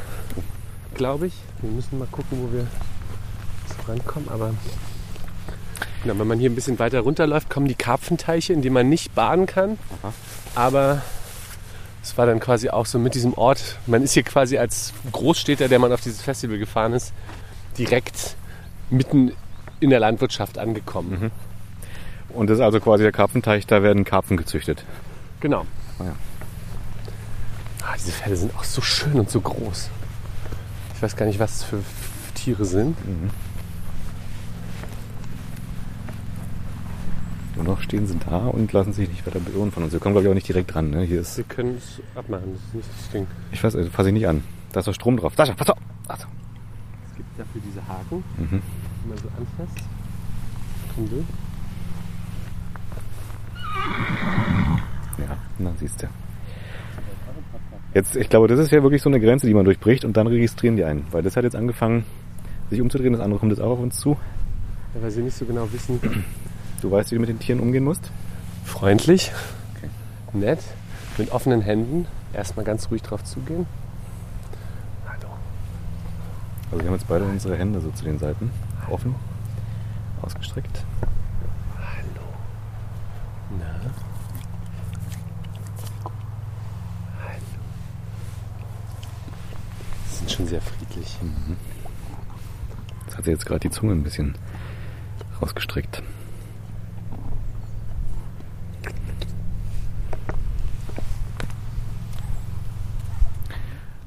[0.93, 1.33] glaube ich.
[1.61, 2.67] Wir müssen mal gucken, wo wir
[3.87, 4.29] rankommen.
[4.29, 4.53] Aber
[6.05, 9.15] ja, wenn man hier ein bisschen weiter runterläuft, kommen die Karpfenteiche, in denen man nicht
[9.15, 9.77] baden kann.
[10.01, 10.13] Aha.
[10.55, 11.01] Aber
[12.03, 13.77] es war dann quasi auch so mit diesem Ort.
[13.87, 17.13] Man ist hier quasi als Großstädter, der man auf dieses Festival gefahren ist,
[17.77, 18.35] direkt
[18.89, 19.31] mitten
[19.83, 21.31] in der Landwirtschaft angekommen.
[22.29, 24.83] Und das ist also quasi der Karpfenteich, da werden Karpfen gezüchtet.
[25.39, 25.65] Genau.
[25.99, 26.15] Ah ja.
[27.85, 29.89] Ah, diese Pferde sind auch so schön und so groß.
[30.95, 31.79] Ich weiß gar nicht, was für
[32.33, 32.97] Tiere sind.
[37.55, 39.93] Nur noch stehen sie da und lassen sich nicht weiter beirren von uns.
[39.93, 40.89] Wir kommen, glaube ich, auch nicht direkt dran.
[40.89, 41.03] Ne?
[41.03, 43.27] Hier ist, Wir können es abmachen, das ist nicht das Ding.
[43.51, 44.43] ich weiß, also fasse ich nicht an.
[44.71, 45.33] Da ist doch Strom drauf.
[45.35, 45.77] Sascha, pass auf!
[46.07, 46.25] Achso.
[47.11, 48.61] Es gibt dafür diese Haken, Mhm.
[49.03, 49.85] Die man so anfasst.
[50.95, 51.25] Will.
[55.17, 56.07] Ja, na siehst du.
[57.93, 60.27] Jetzt, ich glaube, das ist ja wirklich so eine Grenze, die man durchbricht und dann
[60.27, 61.05] registrieren die einen.
[61.11, 62.05] Weil das hat jetzt angefangen,
[62.69, 63.13] sich umzudrehen.
[63.13, 64.17] Das andere kommt jetzt auch auf uns zu.
[64.95, 65.99] Ja, weil sie nicht so genau wissen.
[66.81, 68.11] Du weißt, wie du mit den Tieren umgehen musst?
[68.65, 69.31] Freundlich,
[69.77, 69.89] Okay.
[70.33, 70.59] nett,
[71.17, 72.07] mit offenen Händen.
[72.33, 73.65] Erstmal ganz ruhig drauf zugehen.
[75.07, 75.29] Hallo.
[76.71, 78.49] Also wir haben jetzt beide unsere Hände so zu den Seiten
[78.89, 79.15] offen,
[80.21, 80.83] ausgestreckt.
[81.77, 82.25] Hallo.
[83.59, 83.79] Na?
[87.23, 87.41] Hallo.
[90.09, 91.17] Sie sind schon sehr friedlich.
[91.21, 91.57] Mhm.
[93.05, 94.35] Das hat sie jetzt gerade die Zunge ein bisschen
[95.41, 96.01] rausgestreckt.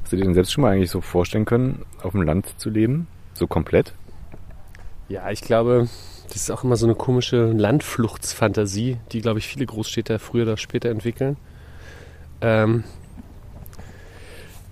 [0.03, 2.71] Hast du dir denn selbst schon mal eigentlich so vorstellen können, auf dem Land zu
[2.71, 3.09] leben?
[3.35, 3.93] So komplett?
[5.09, 5.89] Ja, ich glaube,
[6.29, 10.57] das ist auch immer so eine komische Landfluchtsfantasie, die, glaube ich, viele Großstädter früher oder
[10.57, 11.37] später entwickeln.
[12.41, 12.85] Ähm,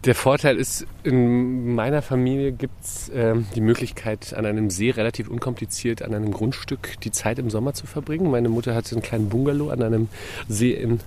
[0.05, 5.28] der Vorteil ist, in meiner Familie gibt es ähm, die Möglichkeit, an einem See relativ
[5.28, 8.30] unkompliziert an einem Grundstück die Zeit im Sommer zu verbringen.
[8.30, 10.09] Meine Mutter hatte einen kleinen Bungalow an einem
[10.47, 11.01] See in.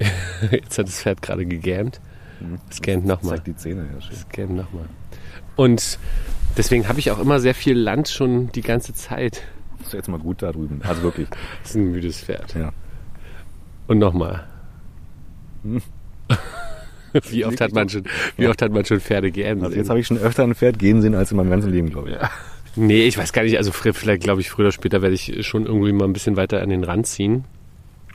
[0.50, 2.00] Jetzt hat das Pferd gerade gegähnt.
[2.68, 3.36] Es gähnt nochmal.
[3.36, 4.16] Zeigt die Zähne, ja schön.
[4.16, 4.86] Es gähnt nochmal.
[5.54, 5.98] Und
[6.56, 9.42] deswegen habe ich auch immer sehr viel Land schon die ganze Zeit.
[9.82, 10.80] Ist jetzt mal gut da drüben.
[10.86, 11.28] Also wirklich.
[11.62, 12.54] Das ist ein müdes Pferd.
[12.54, 12.72] Ja.
[13.86, 14.46] Und nochmal.
[15.62, 15.82] Hm.
[17.28, 18.04] Wie oft hat man schon,
[18.36, 19.66] wie oft hat man schon Pferde geändert?
[19.66, 21.90] Also jetzt habe ich schon öfter ein Pferd gehen sehen als in meinem ganzen Leben,
[21.90, 22.16] glaube ich.
[22.74, 23.58] Nee, ich weiß gar nicht.
[23.58, 26.62] Also vielleicht glaube ich, früher oder später werde ich schon irgendwie mal ein bisschen weiter
[26.62, 27.44] an den Rand ziehen.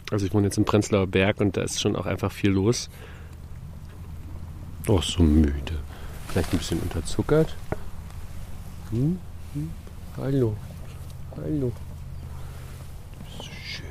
[0.09, 2.89] Also ich wohne jetzt im Prenzlauer Berg und da ist schon auch einfach viel los.
[4.88, 5.73] Oh, so müde.
[6.29, 7.55] Vielleicht ein bisschen unterzuckert.
[8.91, 9.19] Hm?
[9.53, 9.69] Hm?
[10.17, 10.55] Hallo.
[11.35, 11.71] Hallo.
[13.41, 13.85] Schön.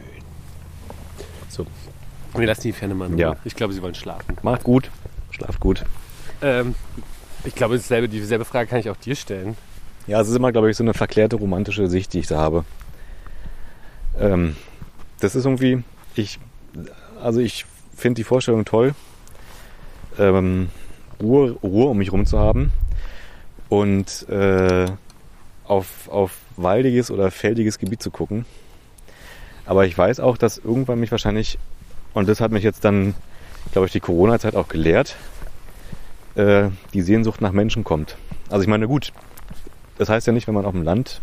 [1.48, 1.66] So.
[2.34, 3.18] Wir lassen die Ferne mal in.
[3.18, 3.36] Ja.
[3.44, 4.36] Ich glaube, sie wollen schlafen.
[4.42, 4.90] Macht gut.
[5.30, 5.84] Schlaf gut.
[6.40, 6.74] Ähm,
[7.44, 9.56] ich glaube, dasselbe, dieselbe Frage kann ich auch dir stellen.
[10.06, 12.64] Ja, es ist immer, glaube ich, so eine verklärte romantische Sicht, die ich da habe.
[14.18, 14.56] Ähm,
[15.20, 15.82] das ist irgendwie,
[16.14, 16.38] ich,
[17.20, 18.94] also ich finde die Vorstellung toll,
[20.18, 20.70] ähm,
[21.20, 22.72] Ruhe, Ruhe um mich rum zu haben
[23.68, 24.86] und äh,
[25.64, 28.46] auf, auf waldiges oder feldiges Gebiet zu gucken.
[29.64, 31.58] Aber ich weiß auch, dass irgendwann mich wahrscheinlich,
[32.14, 33.14] und das hat mich jetzt dann,
[33.72, 35.16] glaube ich, die Corona-Zeit auch gelehrt,
[36.36, 38.16] äh, die Sehnsucht nach Menschen kommt.
[38.48, 39.12] Also ich meine, gut,
[39.98, 41.20] das heißt ja nicht, wenn man auf dem Land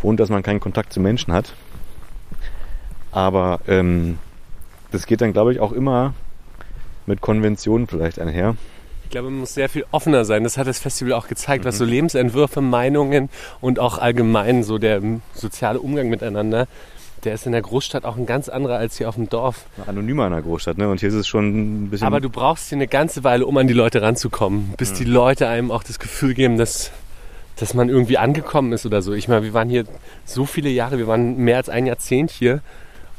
[0.00, 1.54] wohnt, dass man keinen Kontakt zu Menschen hat.
[3.10, 4.18] Aber ähm,
[4.92, 6.14] das geht dann, glaube ich, auch immer
[7.06, 8.56] mit Konventionen vielleicht einher.
[9.14, 10.42] Ich glaube, man muss sehr viel offener sein.
[10.42, 15.00] Das hat das Festival auch gezeigt, was so Lebensentwürfe, Meinungen und auch allgemein so der
[15.34, 16.66] soziale Umgang miteinander,
[17.22, 19.66] der ist in der Großstadt auch ein ganz anderer als hier auf dem Dorf.
[19.86, 20.88] Anonymer in der Großstadt, ne?
[20.88, 22.08] Und hier ist es schon ein bisschen.
[22.08, 25.46] Aber du brauchst hier eine ganze Weile, um an die Leute ranzukommen, bis die Leute
[25.46, 26.90] einem auch das Gefühl geben, dass,
[27.54, 29.12] dass man irgendwie angekommen ist oder so.
[29.12, 29.84] Ich meine, wir waren hier
[30.24, 32.62] so viele Jahre, wir waren mehr als ein Jahrzehnt hier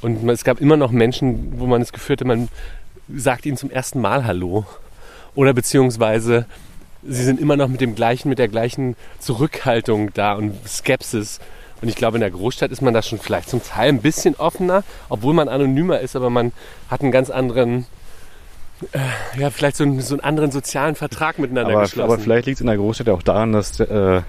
[0.01, 2.49] und es gab immer noch Menschen, wo man das Gefühl hatte, man
[3.15, 4.65] sagt ihnen zum ersten Mal Hallo.
[5.35, 6.45] Oder beziehungsweise
[7.07, 11.39] sie sind immer noch mit dem gleichen, mit der gleichen Zurückhaltung da und Skepsis.
[11.81, 14.35] Und ich glaube, in der Großstadt ist man da schon vielleicht zum Teil ein bisschen
[14.35, 16.51] offener, obwohl man anonymer ist, aber man
[16.89, 17.85] hat einen ganz anderen,
[18.91, 18.99] äh,
[19.39, 22.11] ja, vielleicht so einen, so einen anderen sozialen Vertrag miteinander aber, geschlossen.
[22.11, 24.21] aber vielleicht liegt es in der Großstadt ja auch daran, dass äh,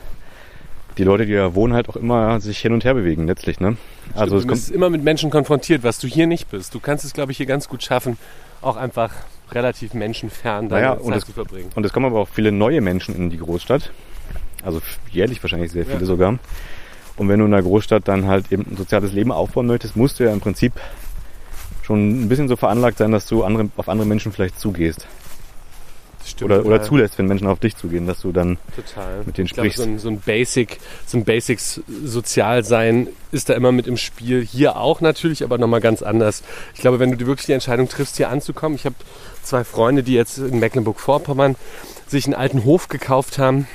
[0.99, 3.77] die Leute, die da wohnen, halt auch immer sich hin und her bewegen letztlich, ne?
[4.15, 6.75] Also du es kommt, bist immer mit Menschen konfrontiert, was du hier nicht bist.
[6.75, 8.19] Du kannst es, glaube ich, hier ganz gut schaffen,
[8.61, 9.13] auch einfach
[9.53, 11.71] relativ menschenfern deine Naja, Zeit und es- zu verbringen.
[11.75, 13.91] Und es kommen aber auch viele neue Menschen in die Großstadt.
[14.65, 14.81] Also
[15.11, 16.07] jährlich wahrscheinlich sehr viele Ja.
[16.07, 16.39] sogar.
[17.17, 20.19] Und wenn du in der Großstadt dann halt eben ein soziales Leben aufbauen möchtest, musst
[20.21, 20.73] du ja im Prinzip
[21.83, 25.07] schon ein bisschen so veranlagt sein, dass du andere, auf andere Menschen vielleicht zugehst.
[26.27, 29.23] Stimmt Oder, oder zulässt, wenn Menschen auf dich zugehen, dass du dann Total.
[29.25, 29.79] mit denen ich glaube, sprichst.
[29.79, 34.45] so ein, so ein Basic, so ein Basics Sozialsein ist da immer mit im Spiel.
[34.45, 36.43] Hier auch natürlich, aber nochmal ganz anders.
[36.75, 38.97] Ich glaube, wenn du wirklich die Entscheidung triffst, hier anzukommen, ich habe
[39.43, 41.55] zwei Freunde, die jetzt in Mecklenburg-Vorpommern
[42.09, 43.69] sich einen alten Hof gekauft haben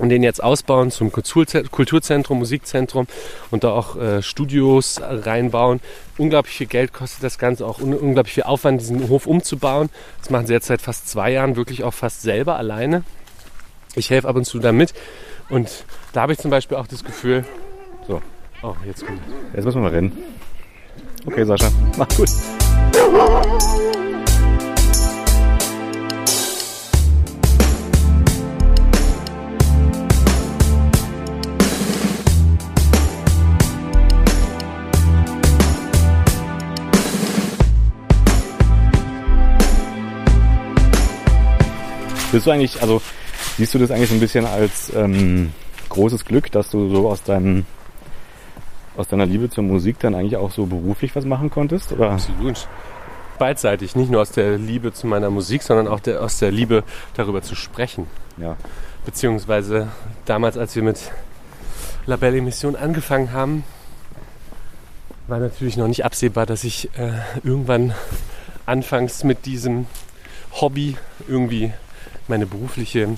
[0.00, 3.06] und den jetzt ausbauen zum Kulturze- Kulturzentrum, Musikzentrum
[3.50, 5.80] und da auch äh, Studios reinbauen.
[6.18, 9.90] Unglaublich viel Geld kostet das Ganze, auch un unglaublich viel Aufwand, diesen Hof umzubauen.
[10.18, 13.04] Das machen sie jetzt seit fast zwei Jahren wirklich auch fast selber alleine.
[13.94, 14.94] Ich helfe ab und zu damit
[15.48, 17.44] und da habe ich zum Beispiel auch das Gefühl,
[18.06, 18.22] So,
[18.62, 19.20] oh, jetzt kommt
[19.54, 20.16] jetzt müssen wir mal rennen.
[21.26, 22.30] Okay, Sascha, mach gut.
[42.32, 43.02] Bist du eigentlich, also
[43.56, 45.52] siehst du das eigentlich so ein bisschen als ähm,
[45.88, 47.66] großes Glück, dass du so aus deinem
[48.96, 51.92] aus deiner Liebe zur Musik dann eigentlich auch so beruflich was machen konntest?
[51.92, 52.10] Oder?
[52.10, 52.68] absolut
[53.38, 56.84] beidseitig, nicht nur aus der Liebe zu meiner Musik, sondern auch der, aus der Liebe
[57.14, 58.06] darüber zu sprechen.
[58.36, 58.56] Ja.
[59.06, 59.88] Beziehungsweise
[60.26, 61.10] damals, als wir mit
[62.04, 63.64] La Belle Emission angefangen haben,
[65.26, 67.12] war natürlich noch nicht absehbar, dass ich äh,
[67.42, 67.94] irgendwann
[68.66, 69.86] anfangs mit diesem
[70.60, 71.72] Hobby irgendwie
[72.30, 73.08] meine berufliche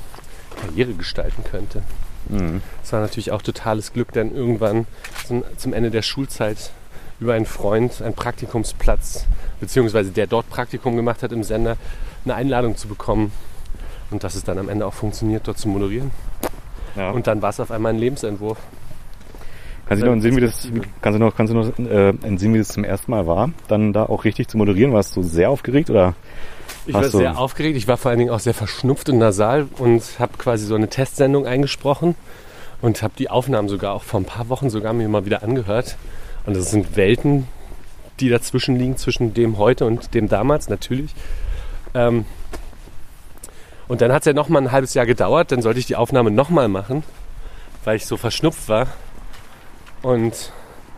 [0.60, 1.82] Karriere gestalten könnte.
[2.28, 2.62] Mhm.
[2.82, 4.86] Es war natürlich auch totales Glück, dann irgendwann
[5.26, 6.72] zum, zum Ende der Schulzeit
[7.20, 9.26] über einen Freund einen Praktikumsplatz,
[9.60, 11.76] beziehungsweise der dort Praktikum gemacht hat im Sender,
[12.24, 13.32] eine Einladung zu bekommen.
[14.10, 16.10] Und dass es dann am Ende auch funktioniert, dort zu moderieren.
[16.96, 17.12] Ja.
[17.12, 18.58] Und dann war es auf einmal ein Lebensentwurf.
[19.86, 20.68] kannst du noch entsinnen, wie das,
[21.00, 23.94] kannst du noch, kannst du noch äh, entsinnen, wie das zum ersten Mal war, dann
[23.94, 24.92] da auch richtig zu moderieren?
[24.92, 26.14] Warst du sehr aufgeregt oder?
[26.86, 27.76] Ich war sehr aufgeregt.
[27.76, 30.88] Ich war vor allen Dingen auch sehr verschnupft und nasal und habe quasi so eine
[30.88, 32.16] Testsendung eingesprochen
[32.80, 35.96] und habe die Aufnahmen sogar auch vor ein paar Wochen sogar mir mal wieder angehört.
[36.44, 37.46] Und das sind Welten,
[38.18, 41.14] die dazwischen liegen, zwischen dem heute und dem damals natürlich.
[41.94, 42.24] Ähm
[43.86, 45.52] und dann hat es ja noch mal ein halbes Jahr gedauert.
[45.52, 47.04] Dann sollte ich die Aufnahme noch mal machen,
[47.84, 48.88] weil ich so verschnupft war.
[50.02, 50.52] Und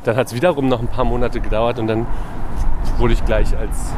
[0.05, 2.07] dann hat es wiederum noch ein paar Monate gedauert und dann
[2.99, 3.93] wurde ich gleich als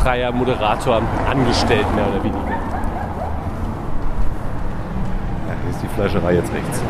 [0.00, 2.50] freier Moderator angestellt, mehr oder weniger.
[5.48, 6.82] Ja, hier ist die Fleischerei jetzt rechts.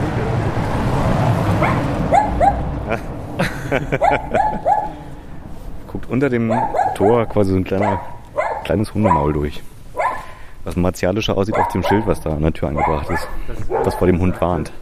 [5.89, 6.53] Guckt unter dem
[6.95, 8.01] Tor quasi so ein kleiner,
[8.65, 9.63] kleines Hundemaul durch.
[10.65, 13.27] Was martialischer aussieht auf dem Schild, was da an der Tür angebracht ist.
[13.69, 14.73] Was vor dem Hund warnt.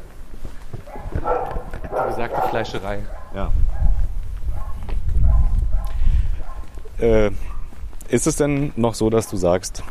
[1.15, 2.99] Die besagte Fleischerei.
[3.35, 3.49] Ja.
[7.01, 7.31] Äh,
[8.09, 9.83] ist es denn noch so, dass du sagst,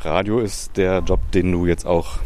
[0.00, 2.18] Radio ist der Job, den du jetzt auch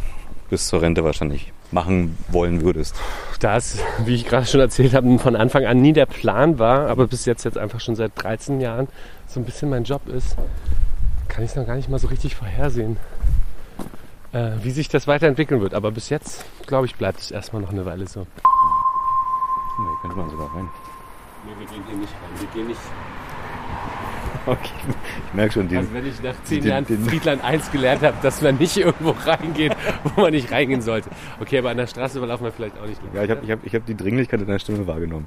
[0.51, 2.97] bis zur Rente wahrscheinlich machen wollen würdest?
[3.40, 6.88] Da es, wie ich gerade schon erzählt habe, von Anfang an nie der Plan war,
[6.88, 8.88] aber bis jetzt jetzt einfach schon seit 13 Jahren
[9.26, 10.36] so ein bisschen mein Job ist,
[11.28, 12.97] kann ich es noch gar nicht mal so richtig vorhersehen,
[14.32, 15.74] äh, wie sich das weiterentwickeln wird.
[15.74, 18.20] Aber bis jetzt, glaube ich, bleibt es erstmal noch eine Weile so.
[18.20, 20.68] Nee, könnte man sogar rein.
[21.45, 22.40] Nee, wir gehen hier nicht rein.
[22.40, 22.80] Wir gehen nicht.
[24.47, 24.70] Okay,
[25.28, 28.03] ich merke schon, die, Also wenn ich nach zehn den- Jahren den- Friedland 1 gelernt
[28.03, 29.74] habe, dass man nicht irgendwo reingeht,
[30.05, 31.09] wo man nicht reingehen sollte.
[31.40, 33.01] Okay, aber an der Straße überlaufen wir vielleicht auch nicht.
[33.14, 35.26] ja, ich habe ich hab, ich hab die Dringlichkeit in deiner Stimme wahrgenommen.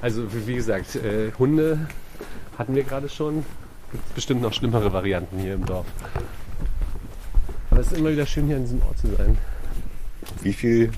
[0.00, 1.86] Also wie wie gesagt, äh, Hunde
[2.58, 3.44] hatten wir gerade schon.
[3.92, 5.86] Gibt bestimmt noch schlimmere Varianten hier im Dorf.
[7.70, 9.38] Aber es ist immer wieder schön hier an diesem Ort zu sein.
[10.42, 10.90] Wie viel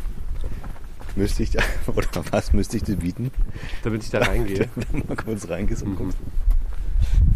[1.17, 1.63] müsste ich, da-
[1.95, 3.31] oder was müsste ich dir bieten,
[3.83, 4.69] Damit ich da reingehe.
[4.91, 5.97] wenn du mal kurz reingehst und Mhm.
[5.97, 6.19] guckst?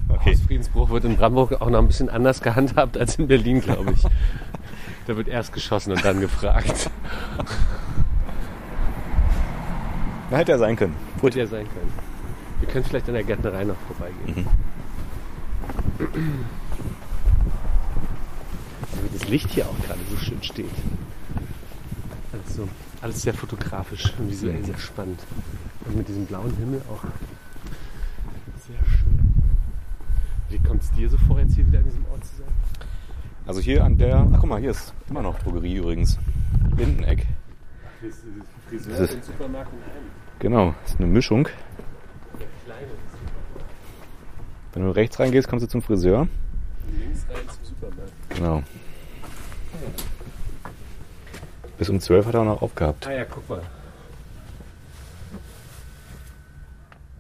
[0.09, 0.31] Okay.
[0.33, 4.03] Hausfriedensbruch wird in Brandenburg auch noch ein bisschen anders gehandhabt als in Berlin, glaube ich.
[5.07, 6.91] Da wird erst geschossen und dann gefragt.
[10.31, 10.95] Na, hätte ja sein können.
[11.23, 11.91] Wird ja sein können.
[12.61, 14.47] Wir können vielleicht an der Gärtnerei noch vorbeigehen.
[18.93, 20.69] Aber wie das Licht hier auch gerade so schön steht.
[23.01, 25.21] Alles, sehr fotografisch und visuell sehr spannend.
[25.87, 27.03] Und mit diesem blauen Himmel auch
[28.67, 29.35] sehr schön.
[30.49, 32.49] Wie kommt es dir so vor, jetzt hier wieder an diesem Ort zu sein?
[33.47, 36.19] Also hier an der, ach guck mal, hier ist immer noch Drogerie übrigens.
[36.77, 37.27] Lindeneck.
[38.69, 40.11] Friseur Das ist- und Supermarkt in einem.
[40.39, 41.45] Genau, ist eine Mischung.
[42.65, 42.87] Kleine.
[44.75, 46.21] Wenn du rechts reingehst, kommst du zum Friseur.
[46.23, 46.29] Und
[46.99, 48.13] links rein zum Supermarkt.
[48.31, 48.63] Genau.
[51.79, 53.07] Bis um 12 hat er auch noch aufgehabt.
[53.07, 53.63] Ah ja, guck mal.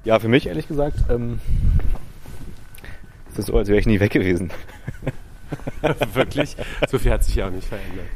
[0.04, 1.38] Ja, für mich ehrlich gesagt, ähm,
[3.28, 4.50] ist das so, als wäre ich nie weg gewesen.
[6.14, 6.56] Wirklich?
[6.88, 8.06] So viel hat sich ja auch nicht verändert.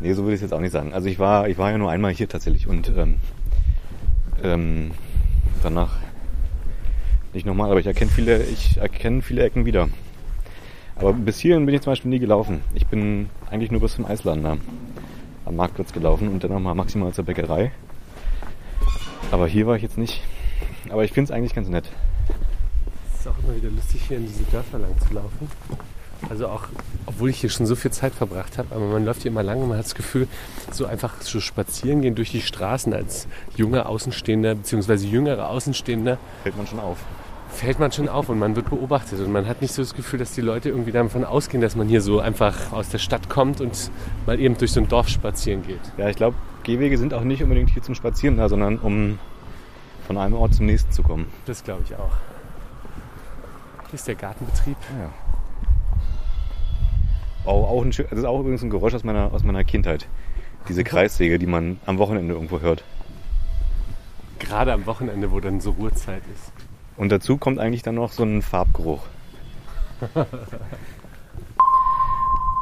[0.00, 0.94] Nee, so würde ich es jetzt auch nicht sagen.
[0.94, 3.16] Also ich war, ich war ja nur einmal hier tatsächlich und ähm,
[4.42, 4.92] ähm,
[5.62, 5.96] danach
[7.32, 9.88] nicht nochmal, aber ich erkenne viele, ich erkenne viele Ecken wieder.
[10.96, 12.60] Aber bis hierhin bin ich zum Beispiel nie gelaufen.
[12.74, 14.58] Ich bin eigentlich nur bis zum Eislander
[15.50, 17.72] am Marktplatz gelaufen und dann nochmal maximal zur Bäckerei.
[19.32, 20.22] Aber hier war ich jetzt nicht.
[20.88, 21.88] Aber ich finde es eigentlich ganz nett.
[23.12, 25.50] Es ist auch immer wieder lustig, hier in diese Dörfer lang zu laufen.
[26.28, 26.64] Also auch,
[27.06, 29.60] obwohl ich hier schon so viel Zeit verbracht habe, aber man läuft hier immer lang
[29.60, 30.28] und man hat das Gefühl,
[30.70, 35.06] so einfach so spazieren gehen durch die Straßen als junger Außenstehender bzw.
[35.06, 36.98] jüngerer Außenstehender Fällt man schon auf.
[37.50, 40.18] Fällt man schon auf und man wird beobachtet und man hat nicht so das Gefühl,
[40.18, 43.60] dass die Leute irgendwie davon ausgehen, dass man hier so einfach aus der Stadt kommt
[43.60, 43.90] und
[44.26, 45.80] mal eben durch so ein Dorf spazieren geht.
[45.98, 49.18] Ja, ich glaube, Gehwege sind auch nicht unbedingt hier zum Spazieren da, sondern um
[50.06, 51.26] von einem Ort zum nächsten zu kommen.
[51.46, 52.12] Das glaube ich auch.
[53.86, 54.76] Hier ist der Gartenbetrieb.
[54.98, 55.10] Ja.
[57.44, 60.06] Auch, auch ein, das ist auch übrigens ein Geräusch aus meiner, aus meiner Kindheit.
[60.68, 62.84] Diese Kreissäge, die man am Wochenende irgendwo hört.
[64.38, 66.52] Gerade am Wochenende, wo dann so Ruhezeit ist.
[67.00, 69.00] Und dazu kommt eigentlich dann noch so ein Farbgeruch.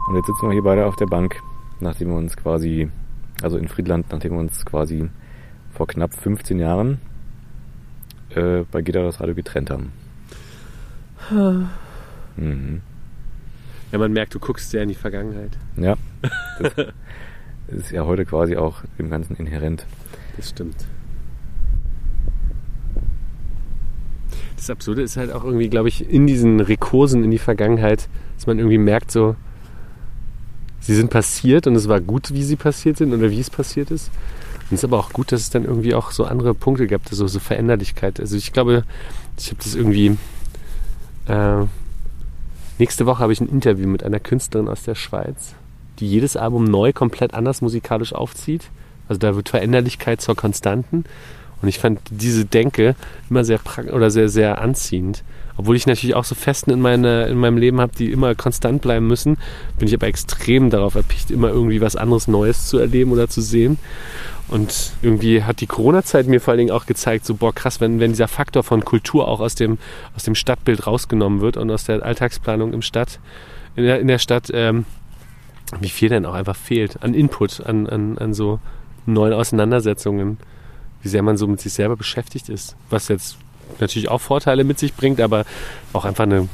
[0.09, 1.43] Und jetzt sitzen wir hier beide auf der Bank,
[1.81, 2.89] nachdem wir uns quasi,
[3.43, 5.11] also in Friedland, nachdem wir uns quasi
[5.73, 7.01] vor knapp 15 Jahren
[8.31, 9.93] äh, bei Gitter das Radio getrennt haben.
[12.37, 12.83] Mhm.
[13.91, 15.59] Ja, man merkt, du guckst sehr in die Vergangenheit.
[15.77, 15.97] Ja.
[17.67, 19.85] Das ist ja heute quasi auch dem Ganzen inhärent.
[20.37, 20.87] Das stimmt.
[24.59, 28.49] Das Absurde ist halt auch irgendwie, glaube ich, in diesen Rekursen in die Vergangenheit, dass
[28.49, 29.37] man irgendwie merkt, so,
[30.81, 33.93] sie sind passiert und es war gut, wie sie passiert sind oder wie es passiert
[33.93, 34.11] ist.
[34.69, 37.09] Und es ist aber auch gut, dass es dann irgendwie auch so andere Punkte gab,
[37.09, 38.19] so, so Veränderlichkeit.
[38.19, 38.83] Also ich glaube,
[39.39, 40.17] ich habe das irgendwie.
[41.27, 41.67] Äh,
[42.79, 45.55] nächste Woche habe ich ein Interview mit einer Künstlerin aus der Schweiz,
[46.01, 48.71] die jedes Album neu komplett anders musikalisch aufzieht.
[49.09, 51.05] Also da wird Veränderlichkeit zur Konstanten.
[51.61, 52.95] Und ich fand diese Denke
[53.31, 53.61] immer sehr
[53.93, 55.25] oder sehr, sehr anziehend.
[55.57, 58.81] Obwohl ich natürlich auch so Festen in, meine, in meinem Leben habe, die immer konstant
[58.81, 59.39] bleiben müssen,
[59.77, 63.41] bin ich aber extrem darauf erpicht, immer irgendwie was anderes Neues zu erleben oder zu
[63.41, 63.77] sehen.
[64.47, 67.99] Und irgendwie hat die Corona-Zeit mir vor allen Dingen auch gezeigt, so boah krass, wenn,
[67.99, 69.79] wenn dieser Faktor von Kultur auch aus dem,
[70.17, 73.19] aus dem Stadtbild rausgenommen wird und aus der Alltagsplanung im Stadt,
[73.75, 74.87] in der, in der Stadt, ähm,
[75.81, 78.61] wie viel denn auch einfach fehlt an Input, an, an, an so
[79.07, 80.39] neuen Auseinandersetzungen,
[81.03, 83.39] wie sehr man so mit sich selber beschäftigt ist, was jetzt
[83.81, 85.45] natürlich auch Vorteile mit sich bringt, aber
[85.93, 86.49] auch einfach eine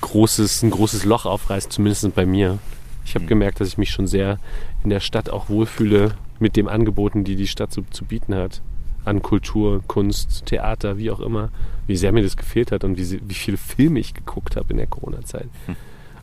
[0.00, 2.58] großes, ein großes Loch aufreißt, zumindest bei mir.
[3.04, 3.28] Ich habe mhm.
[3.28, 4.38] gemerkt, dass ich mich schon sehr
[4.82, 8.60] in der Stadt auch wohlfühle mit den Angeboten, die die Stadt so, zu bieten hat.
[9.04, 11.50] An Kultur, Kunst, Theater, wie auch immer.
[11.86, 14.78] Wie sehr mir das gefehlt hat und wie, wie viele Filme ich geguckt habe in
[14.78, 15.48] der Corona-Zeit.
[15.66, 15.76] Hm.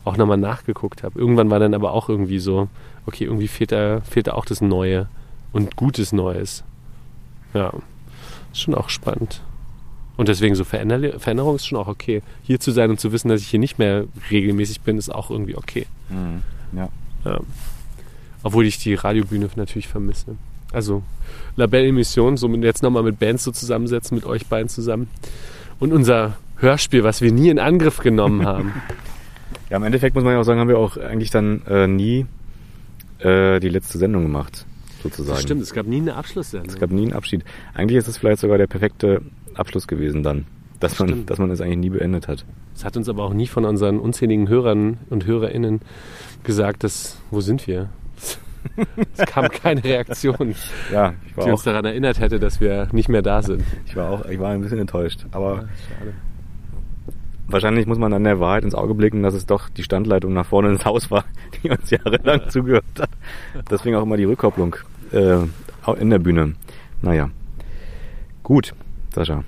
[0.04, 1.18] Auch nochmal nachgeguckt habe.
[1.18, 2.68] Irgendwann war dann aber auch irgendwie so,
[3.06, 5.08] okay, irgendwie fehlt da, fehlt da auch das Neue
[5.52, 6.62] und Gutes Neues.
[7.54, 7.72] Ja,
[8.52, 9.40] ist schon auch spannend.
[10.16, 12.22] Und deswegen so Veränder Veränderung ist schon auch okay.
[12.42, 15.30] Hier zu sein und zu wissen, dass ich hier nicht mehr regelmäßig bin, ist auch
[15.30, 15.86] irgendwie okay.
[16.08, 16.42] Mhm.
[16.76, 16.88] Ja.
[17.24, 17.40] ja.
[18.42, 20.36] Obwohl ich die Radiobühne natürlich vermisse.
[20.72, 21.02] Also
[21.56, 25.08] Labelle-Emission, so jetzt nochmal mit Bands so zusammensetzen, mit euch beiden zusammen.
[25.80, 28.72] Und unser Hörspiel, was wir nie in Angriff genommen haben.
[29.70, 32.26] ja, im Endeffekt muss man ja auch sagen, haben wir auch eigentlich dann äh, nie
[33.18, 34.66] äh, die letzte Sendung gemacht,
[35.04, 35.36] sozusagen.
[35.36, 36.68] Das stimmt, es gab nie eine Abschlusssendung.
[36.68, 37.44] Es gab nie einen Abschied.
[37.74, 39.22] Eigentlich ist es vielleicht sogar der perfekte
[39.54, 40.46] Abschluss gewesen dann.
[40.80, 42.44] Dass man, dass man es eigentlich nie beendet hat.
[42.74, 45.80] Es hat uns aber auch nie von unseren unzähligen Hörern und HörerInnen
[46.42, 47.90] gesagt, dass, wo sind wir?
[49.16, 50.54] Es kam keine Reaktion,
[50.92, 53.62] ja, die uns daran erinnert hätte, dass wir nicht mehr da sind.
[53.86, 55.26] Ich war auch, ich war ein bisschen enttäuscht.
[55.32, 56.12] Aber ja,
[57.46, 60.46] wahrscheinlich muss man an der Wahrheit ins Auge blicken, dass es doch die Standleitung nach
[60.46, 61.24] vorne ins Haus war,
[61.62, 62.48] die uns jahrelang ja.
[62.48, 63.10] zugehört hat.
[63.70, 64.76] Deswegen auch immer die Rückkopplung
[65.14, 65.46] äh,
[65.98, 66.54] in der Bühne.
[67.02, 67.30] Naja.
[68.42, 68.74] Gut.
[69.14, 69.44] Sascha.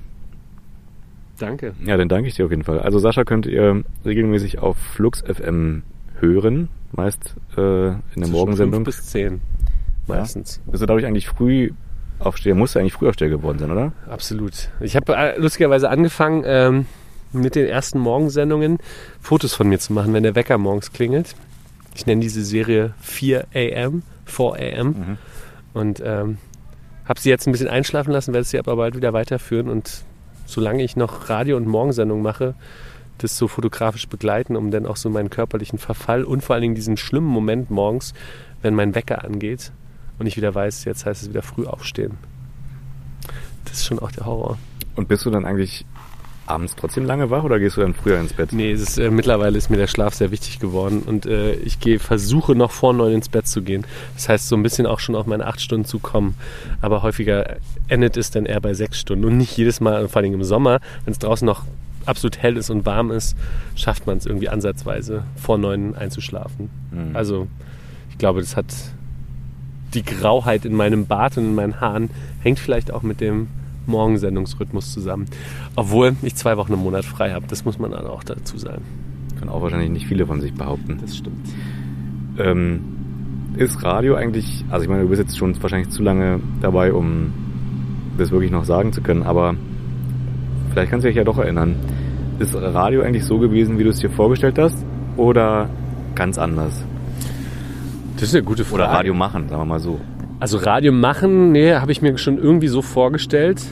[1.39, 1.75] Danke.
[1.85, 2.81] Ja, dann danke ich dir auf jeden Fall.
[2.81, 5.83] Also Sascha könnt ihr regelmäßig auf Flux FM
[6.19, 7.63] hören, meist äh, in
[7.95, 8.85] der Zwischen Morgensendung.
[8.85, 9.41] Fünf bis zehn
[10.07, 10.61] meistens.
[10.65, 10.71] Ja.
[10.71, 11.71] Bist du dadurch eigentlich früh
[12.19, 13.93] aufsteher, musst du eigentlich früh aufsteher geworden sein, oder?
[14.09, 14.71] Absolut.
[14.81, 16.87] Ich habe äh, lustigerweise angefangen, ähm,
[17.33, 18.79] mit den ersten Morgensendungen
[19.21, 21.35] Fotos von mir zu machen, wenn der Wecker morgens klingelt.
[21.95, 24.87] Ich nenne diese Serie 4 AM, 4 AM.
[24.89, 25.19] Mhm.
[25.77, 26.39] Und ähm,
[27.05, 30.05] habe sie jetzt ein bisschen einschlafen lassen, werde sie aber bald wieder weiterführen und
[30.47, 32.55] solange ich noch Radio- und Morgensendung mache,
[33.19, 36.75] das so fotografisch begleiten, um dann auch so meinen körperlichen Verfall und vor allen Dingen
[36.75, 38.15] diesen schlimmen Moment morgens,
[38.63, 39.71] wenn mein Wecker angeht
[40.19, 42.15] und ich wieder weiß, jetzt heißt es wieder früh aufstehen.
[43.67, 44.57] Das ist schon auch der Horror.
[44.95, 45.85] Und bist du dann eigentlich
[46.47, 48.53] abends trotzdem lange wach oder gehst du dann früher ins Bett?
[48.53, 51.99] Nee, ist, äh, mittlerweile ist mir der Schlaf sehr wichtig geworden und äh, ich gehe,
[51.99, 53.85] versuche noch vor neun ins Bett zu gehen.
[54.15, 56.37] Das heißt, so ein bisschen auch schon auf meine acht Stunden zu kommen.
[56.81, 57.57] Aber häufiger
[57.89, 60.81] endet es dann eher bei sechs Stunden und nicht jedes Mal, vor allem im Sommer,
[61.05, 61.65] wenn es draußen noch
[62.07, 63.37] absolut hell ist und warm ist,
[63.75, 66.71] schafft man es irgendwie ansatzweise vor neun einzuschlafen.
[66.93, 67.17] Mhm.
[67.17, 67.49] Also
[68.11, 68.67] ich glaube, das hat
[69.95, 72.11] die Grauheit in meinem Bart und in meinen Haaren
[72.43, 73.49] hängt vielleicht auch mit dem
[73.87, 75.27] Morgensendungsrhythmus zusammen.
[75.75, 78.83] Obwohl ich zwei Wochen im Monat frei habe, das muss man dann auch dazu sagen.
[79.39, 80.99] Können auch wahrscheinlich nicht viele von sich behaupten.
[81.01, 81.49] Das stimmt.
[82.39, 82.81] Ähm,
[83.57, 87.33] ist Radio eigentlich, also ich meine, du bist jetzt schon wahrscheinlich zu lange dabei, um
[88.19, 89.55] das wirklich noch sagen zu können, aber
[90.73, 91.77] vielleicht kannst du dich ja doch erinnern.
[92.39, 94.85] Ist Radio eigentlich so gewesen, wie du es dir vorgestellt hast?
[95.17, 95.71] Oder
[96.15, 96.85] ganz anders?
[98.15, 98.83] Das ist eine gute Frage.
[98.83, 99.99] Oder Radio machen, sagen wir mal so.
[100.39, 103.63] Also Radio machen, nee, habe ich mir schon irgendwie so vorgestellt.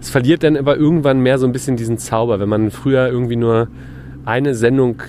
[0.00, 3.36] Es verliert dann aber irgendwann mehr so ein bisschen diesen Zauber, wenn man früher irgendwie
[3.36, 3.68] nur
[4.24, 5.02] eine Sendung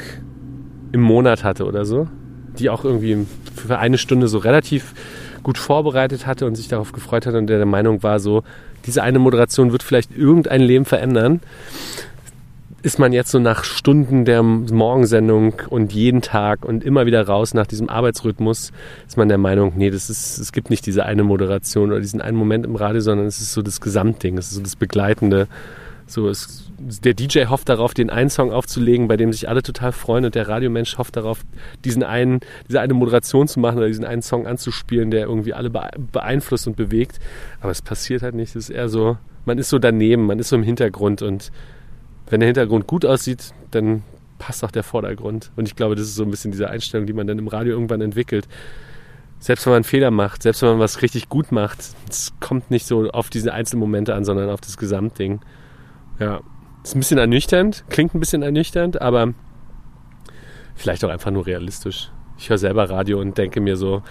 [0.91, 2.07] im Monat hatte oder so,
[2.59, 3.25] die auch irgendwie
[3.55, 4.93] für eine Stunde so relativ
[5.41, 8.43] gut vorbereitet hatte und sich darauf gefreut hat und der Meinung war so,
[8.85, 11.41] diese eine Moderation wird vielleicht irgendein Leben verändern
[12.87, 17.53] ist man jetzt so nach Stunden der Morgensendung und jeden Tag und immer wieder raus
[17.53, 18.71] nach diesem Arbeitsrhythmus,
[19.05, 22.21] ist man der Meinung, nee, das ist, es gibt nicht diese eine Moderation oder diesen
[22.21, 25.49] einen Moment im Radio, sondern es ist so das Gesamtding, es ist so das Begleitende.
[26.05, 29.91] So, es der DJ hofft darauf, den einen Song aufzulegen, bei dem sich alle total
[29.91, 31.41] freuen und der Radiomensch hofft darauf,
[31.83, 32.39] diesen einen,
[32.69, 36.77] diese eine Moderation zu machen oder diesen einen Song anzuspielen, der irgendwie alle beeinflusst und
[36.77, 37.19] bewegt.
[37.59, 38.55] Aber es passiert halt nicht.
[38.55, 41.51] Es ist eher so, man ist so daneben, man ist so im Hintergrund und
[42.29, 44.03] wenn der Hintergrund gut aussieht, dann
[44.37, 45.51] passt auch der Vordergrund.
[45.55, 47.73] Und ich glaube, das ist so ein bisschen diese Einstellung, die man dann im Radio
[47.73, 48.47] irgendwann entwickelt.
[49.39, 51.79] Selbst wenn man einen Fehler macht, selbst wenn man was richtig gut macht,
[52.09, 55.41] es kommt nicht so auf diese einzelnen Momente an, sondern auf das Gesamtding.
[56.19, 56.41] Ja,
[56.83, 59.33] ist ein bisschen ernüchternd, klingt ein bisschen ernüchternd, aber
[60.75, 62.11] vielleicht auch einfach nur realistisch.
[62.37, 64.03] Ich höre selber Radio und denke mir so,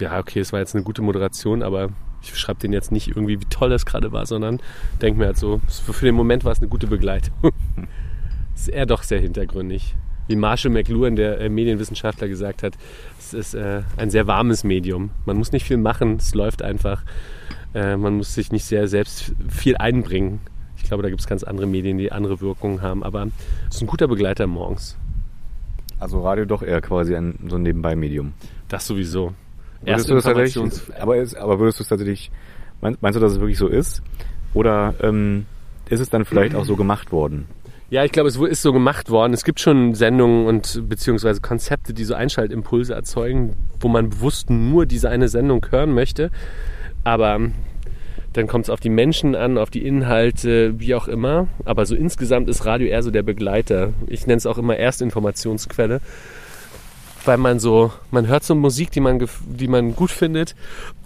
[0.00, 1.90] ja, okay, es war jetzt eine gute Moderation, aber
[2.22, 4.60] ich schreibe den jetzt nicht irgendwie, wie toll das gerade war, sondern
[5.00, 7.34] denke mir halt so, für den Moment war es eine gute Begleitung.
[8.54, 9.94] ist eher doch sehr hintergründig.
[10.28, 12.74] Wie Marshall McLuhan, der äh, Medienwissenschaftler, gesagt hat,
[13.18, 15.10] es ist äh, ein sehr warmes Medium.
[15.24, 17.04] Man muss nicht viel machen, es läuft einfach.
[17.74, 20.40] Äh, man muss sich nicht sehr selbst viel einbringen.
[20.76, 23.28] Ich glaube, da gibt es ganz andere Medien, die andere Wirkungen haben, aber
[23.68, 24.96] es ist ein guter Begleiter morgens.
[25.98, 28.32] Also Radio doch eher quasi ein so ein Nebenbei-Medium.
[28.68, 29.32] Das sowieso.
[29.86, 30.62] Würdest du das tatsächlich,
[30.98, 32.30] aber, ist, aber würdest du es tatsächlich,
[32.80, 34.02] meinst, meinst, du, dass es wirklich so ist?
[34.52, 35.46] Oder ähm,
[35.88, 37.46] ist es dann vielleicht auch so gemacht worden?
[37.88, 39.32] Ja, ich glaube, es ist so gemacht worden.
[39.32, 44.86] Es gibt schon Sendungen und beziehungsweise Konzepte, die so Einschaltimpulse erzeugen, wo man bewusst nur
[44.86, 46.32] diese eine Sendung hören möchte.
[47.04, 47.38] Aber
[48.32, 51.46] dann kommt es auf die Menschen an, auf die Inhalte, wie auch immer.
[51.64, 53.92] Aber so insgesamt ist Radio eher so der Begleiter.
[54.08, 56.00] Ich nenne es auch immer Erstinformationsquelle
[57.26, 60.54] weil man so, man hört so Musik, die man, die man gut findet,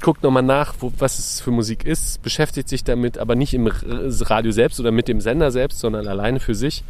[0.01, 3.67] guckt nochmal nach, wo, was es für Musik ist, beschäftigt sich damit, aber nicht im
[3.67, 6.85] Radio selbst oder mit dem Sender selbst, sondern alleine für sich.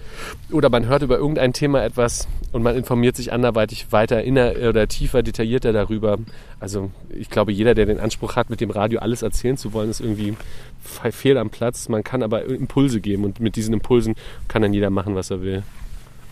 [0.50, 4.88] Oder man hört über irgendein Thema etwas und man informiert sich anderweitig weiter inner oder
[4.88, 6.18] tiefer, detaillierter darüber.
[6.58, 9.90] Also ich glaube, jeder, der den Anspruch hat, mit dem Radio alles erzählen zu wollen,
[9.90, 10.36] ist irgendwie
[10.82, 11.88] fehl am Platz.
[11.88, 14.14] Man kann aber Impulse geben und mit diesen Impulsen
[14.48, 15.62] kann dann jeder machen, was er will.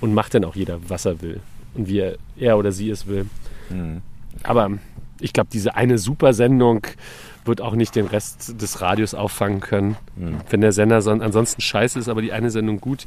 [0.01, 1.41] Und macht dann auch jeder, was er will
[1.75, 3.27] und wie er, er oder sie es will.
[3.71, 4.03] Mhm.
[4.43, 4.71] Aber
[5.21, 6.87] ich glaube, diese eine Supersendung
[7.45, 9.97] wird auch nicht den Rest des Radios auffangen können.
[10.17, 10.37] Mhm.
[10.51, 13.07] Wenn der Sender son ansonsten scheiße ist, aber die eine Sendung gut,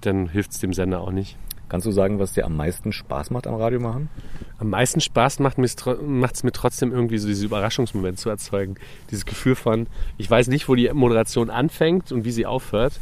[0.00, 1.36] dann hilft es dem Sender auch nicht.
[1.68, 4.08] Kannst du sagen, was dir am meisten Spaß macht am Radio machen?
[4.58, 8.76] Am meisten Spaß macht es mir trotzdem irgendwie so diesen Überraschungsmoment zu erzeugen.
[9.10, 12.94] Dieses Gefühl von, ich weiß nicht, wo die Moderation anfängt und wie sie aufhört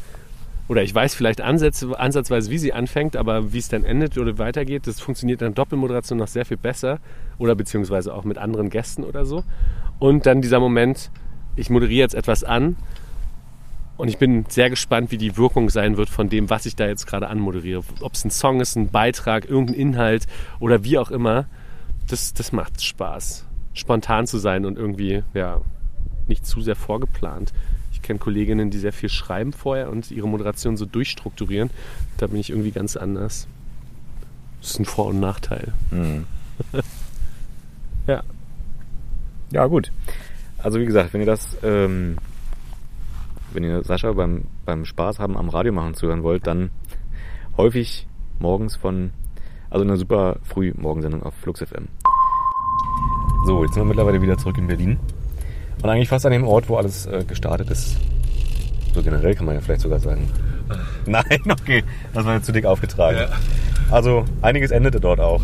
[0.68, 4.38] oder ich weiß vielleicht ansätze, ansatzweise, wie sie anfängt, aber wie es dann endet oder
[4.38, 6.98] weitergeht, das funktioniert dann Doppelmoderation noch sehr viel besser
[7.38, 9.44] oder beziehungsweise auch mit anderen Gästen oder so.
[9.98, 11.10] Und dann dieser Moment,
[11.55, 12.76] ich moderiere jetzt etwas an
[13.97, 16.86] und ich bin sehr gespannt, wie die Wirkung sein wird von dem, was ich da
[16.86, 17.82] jetzt gerade anmoderiere.
[18.01, 20.26] Ob es ein Song ist, ein Beitrag, irgendein Inhalt
[20.59, 21.47] oder wie auch immer.
[22.09, 23.47] Das, das macht Spaß.
[23.72, 25.60] Spontan zu sein und irgendwie, ja,
[26.26, 27.52] nicht zu sehr vorgeplant
[28.07, 31.70] kenne Kolleginnen, die sehr viel schreiben vorher und ihre Moderation so durchstrukturieren.
[32.16, 33.47] Da bin ich irgendwie ganz anders.
[34.61, 35.73] Das ist ein Vor- und Nachteil.
[35.91, 36.27] Mhm.
[38.07, 38.23] ja.
[39.51, 39.93] Ja, gut.
[40.59, 42.16] Also wie gesagt, wenn ihr das, ähm,
[43.53, 46.70] wenn ihr Sascha beim, beim Spaß haben am Radio machen zuhören wollt, dann
[47.57, 48.07] häufig
[48.39, 49.11] morgens von,
[49.70, 51.89] also eine super früh Morgensendung auf Flux FM.
[53.47, 54.99] So, jetzt sind wir mittlerweile wieder zurück in Berlin.
[55.87, 57.97] Und eigentlich fast an dem Ort, wo alles äh, gestartet ist.
[58.93, 60.29] So generell kann man ja vielleicht sogar sagen.
[61.07, 63.19] Nein, okay, das war jetzt zu dick aufgetragen.
[63.19, 63.29] Ja.
[63.93, 65.43] Also einiges endete dort auch.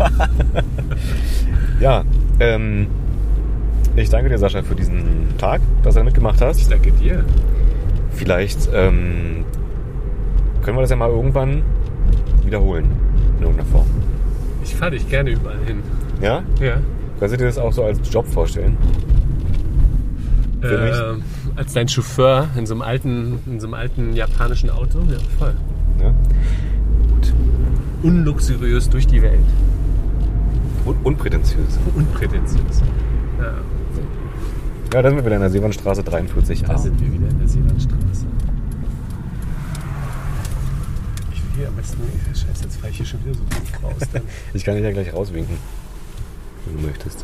[1.80, 2.02] ja,
[2.40, 2.88] ähm,
[3.94, 6.58] ich danke dir, Sascha, für diesen Tag, dass du mitgemacht hast.
[6.58, 7.24] Ich danke dir.
[8.10, 9.44] Vielleicht ähm,
[10.62, 11.62] können wir das ja mal irgendwann
[12.44, 12.90] wiederholen.
[13.36, 13.86] In irgendeiner Form.
[14.64, 15.84] Ich fahre dich gerne überall hin.
[16.20, 16.42] Ja?
[16.58, 16.78] Ja.
[17.20, 18.76] Kannst du dir das auch so als Job vorstellen?
[20.60, 21.20] Für äh,
[21.56, 25.00] als dein Chauffeur in so einem alten, in so einem alten japanischen Auto.
[25.08, 25.54] Ja, voll.
[26.00, 26.14] Ja.
[27.08, 27.32] Gut.
[28.02, 29.40] Unluxuriös durch die Welt.
[30.84, 31.78] Un unprätentiös.
[31.94, 32.82] Unprätentiös.
[33.38, 33.54] Ja.
[34.92, 36.62] Ja, da sind wir wieder in der Seewandstraße 43.
[36.62, 38.26] Da sind wir wieder in der Seewandstraße.
[41.34, 42.02] Ich will hier am besten.
[42.28, 44.00] Scheiße, jetzt fahre ich hier schon wieder so raus.
[44.54, 45.58] ich kann dich ja gleich rauswinken,
[46.64, 47.22] wenn du möchtest.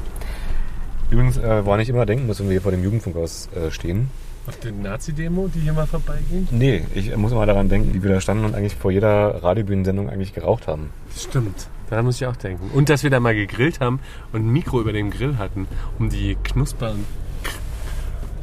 [1.11, 4.11] Übrigens, äh, woran ich immer denken muss, wenn wir hier vor dem Jugendfunkhaus äh, stehen.
[4.47, 6.47] Auf den Nazi-Demo, die hier mal vorbeigehen?
[6.51, 10.11] Nee, ich muss immer daran denken, wie wir da standen und eigentlich vor jeder Radiobühnensendung
[10.11, 10.91] eigentlich geraucht haben.
[11.17, 12.71] Stimmt, daran muss ich auch denken.
[12.75, 14.01] Und dass wir da mal gegrillt haben
[14.33, 15.67] und ein Mikro über dem Grill hatten,
[15.99, 17.07] um die Knusper- und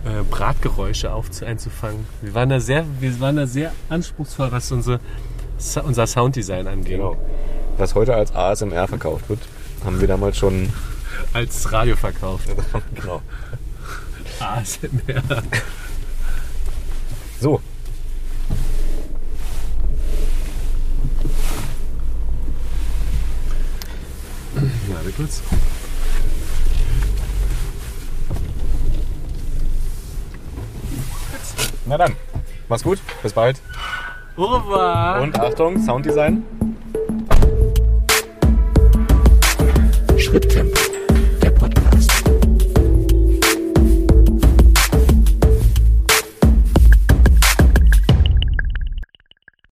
[0.05, 1.11] äh, Bratgeräusche
[1.45, 2.05] einzufangen.
[2.21, 4.99] Wir waren da sehr, wir waren da sehr anspruchsvoll, was unsere,
[5.85, 6.97] unser Sounddesign angeht.
[6.97, 7.15] Genau.
[7.77, 9.39] Was heute als ASMR verkauft wird,
[9.85, 10.69] haben wir damals schon
[11.33, 12.49] als Radio verkauft.
[12.95, 13.21] genau.
[14.39, 15.43] ASMR.
[17.39, 17.61] So.
[24.53, 25.41] Warte kurz.
[31.85, 32.15] Na dann,
[32.69, 33.61] mach's gut, bis bald.
[34.37, 35.19] Urwa.
[35.19, 36.43] Und Achtung, Sounddesign.
[40.17, 40.80] Schritttempo.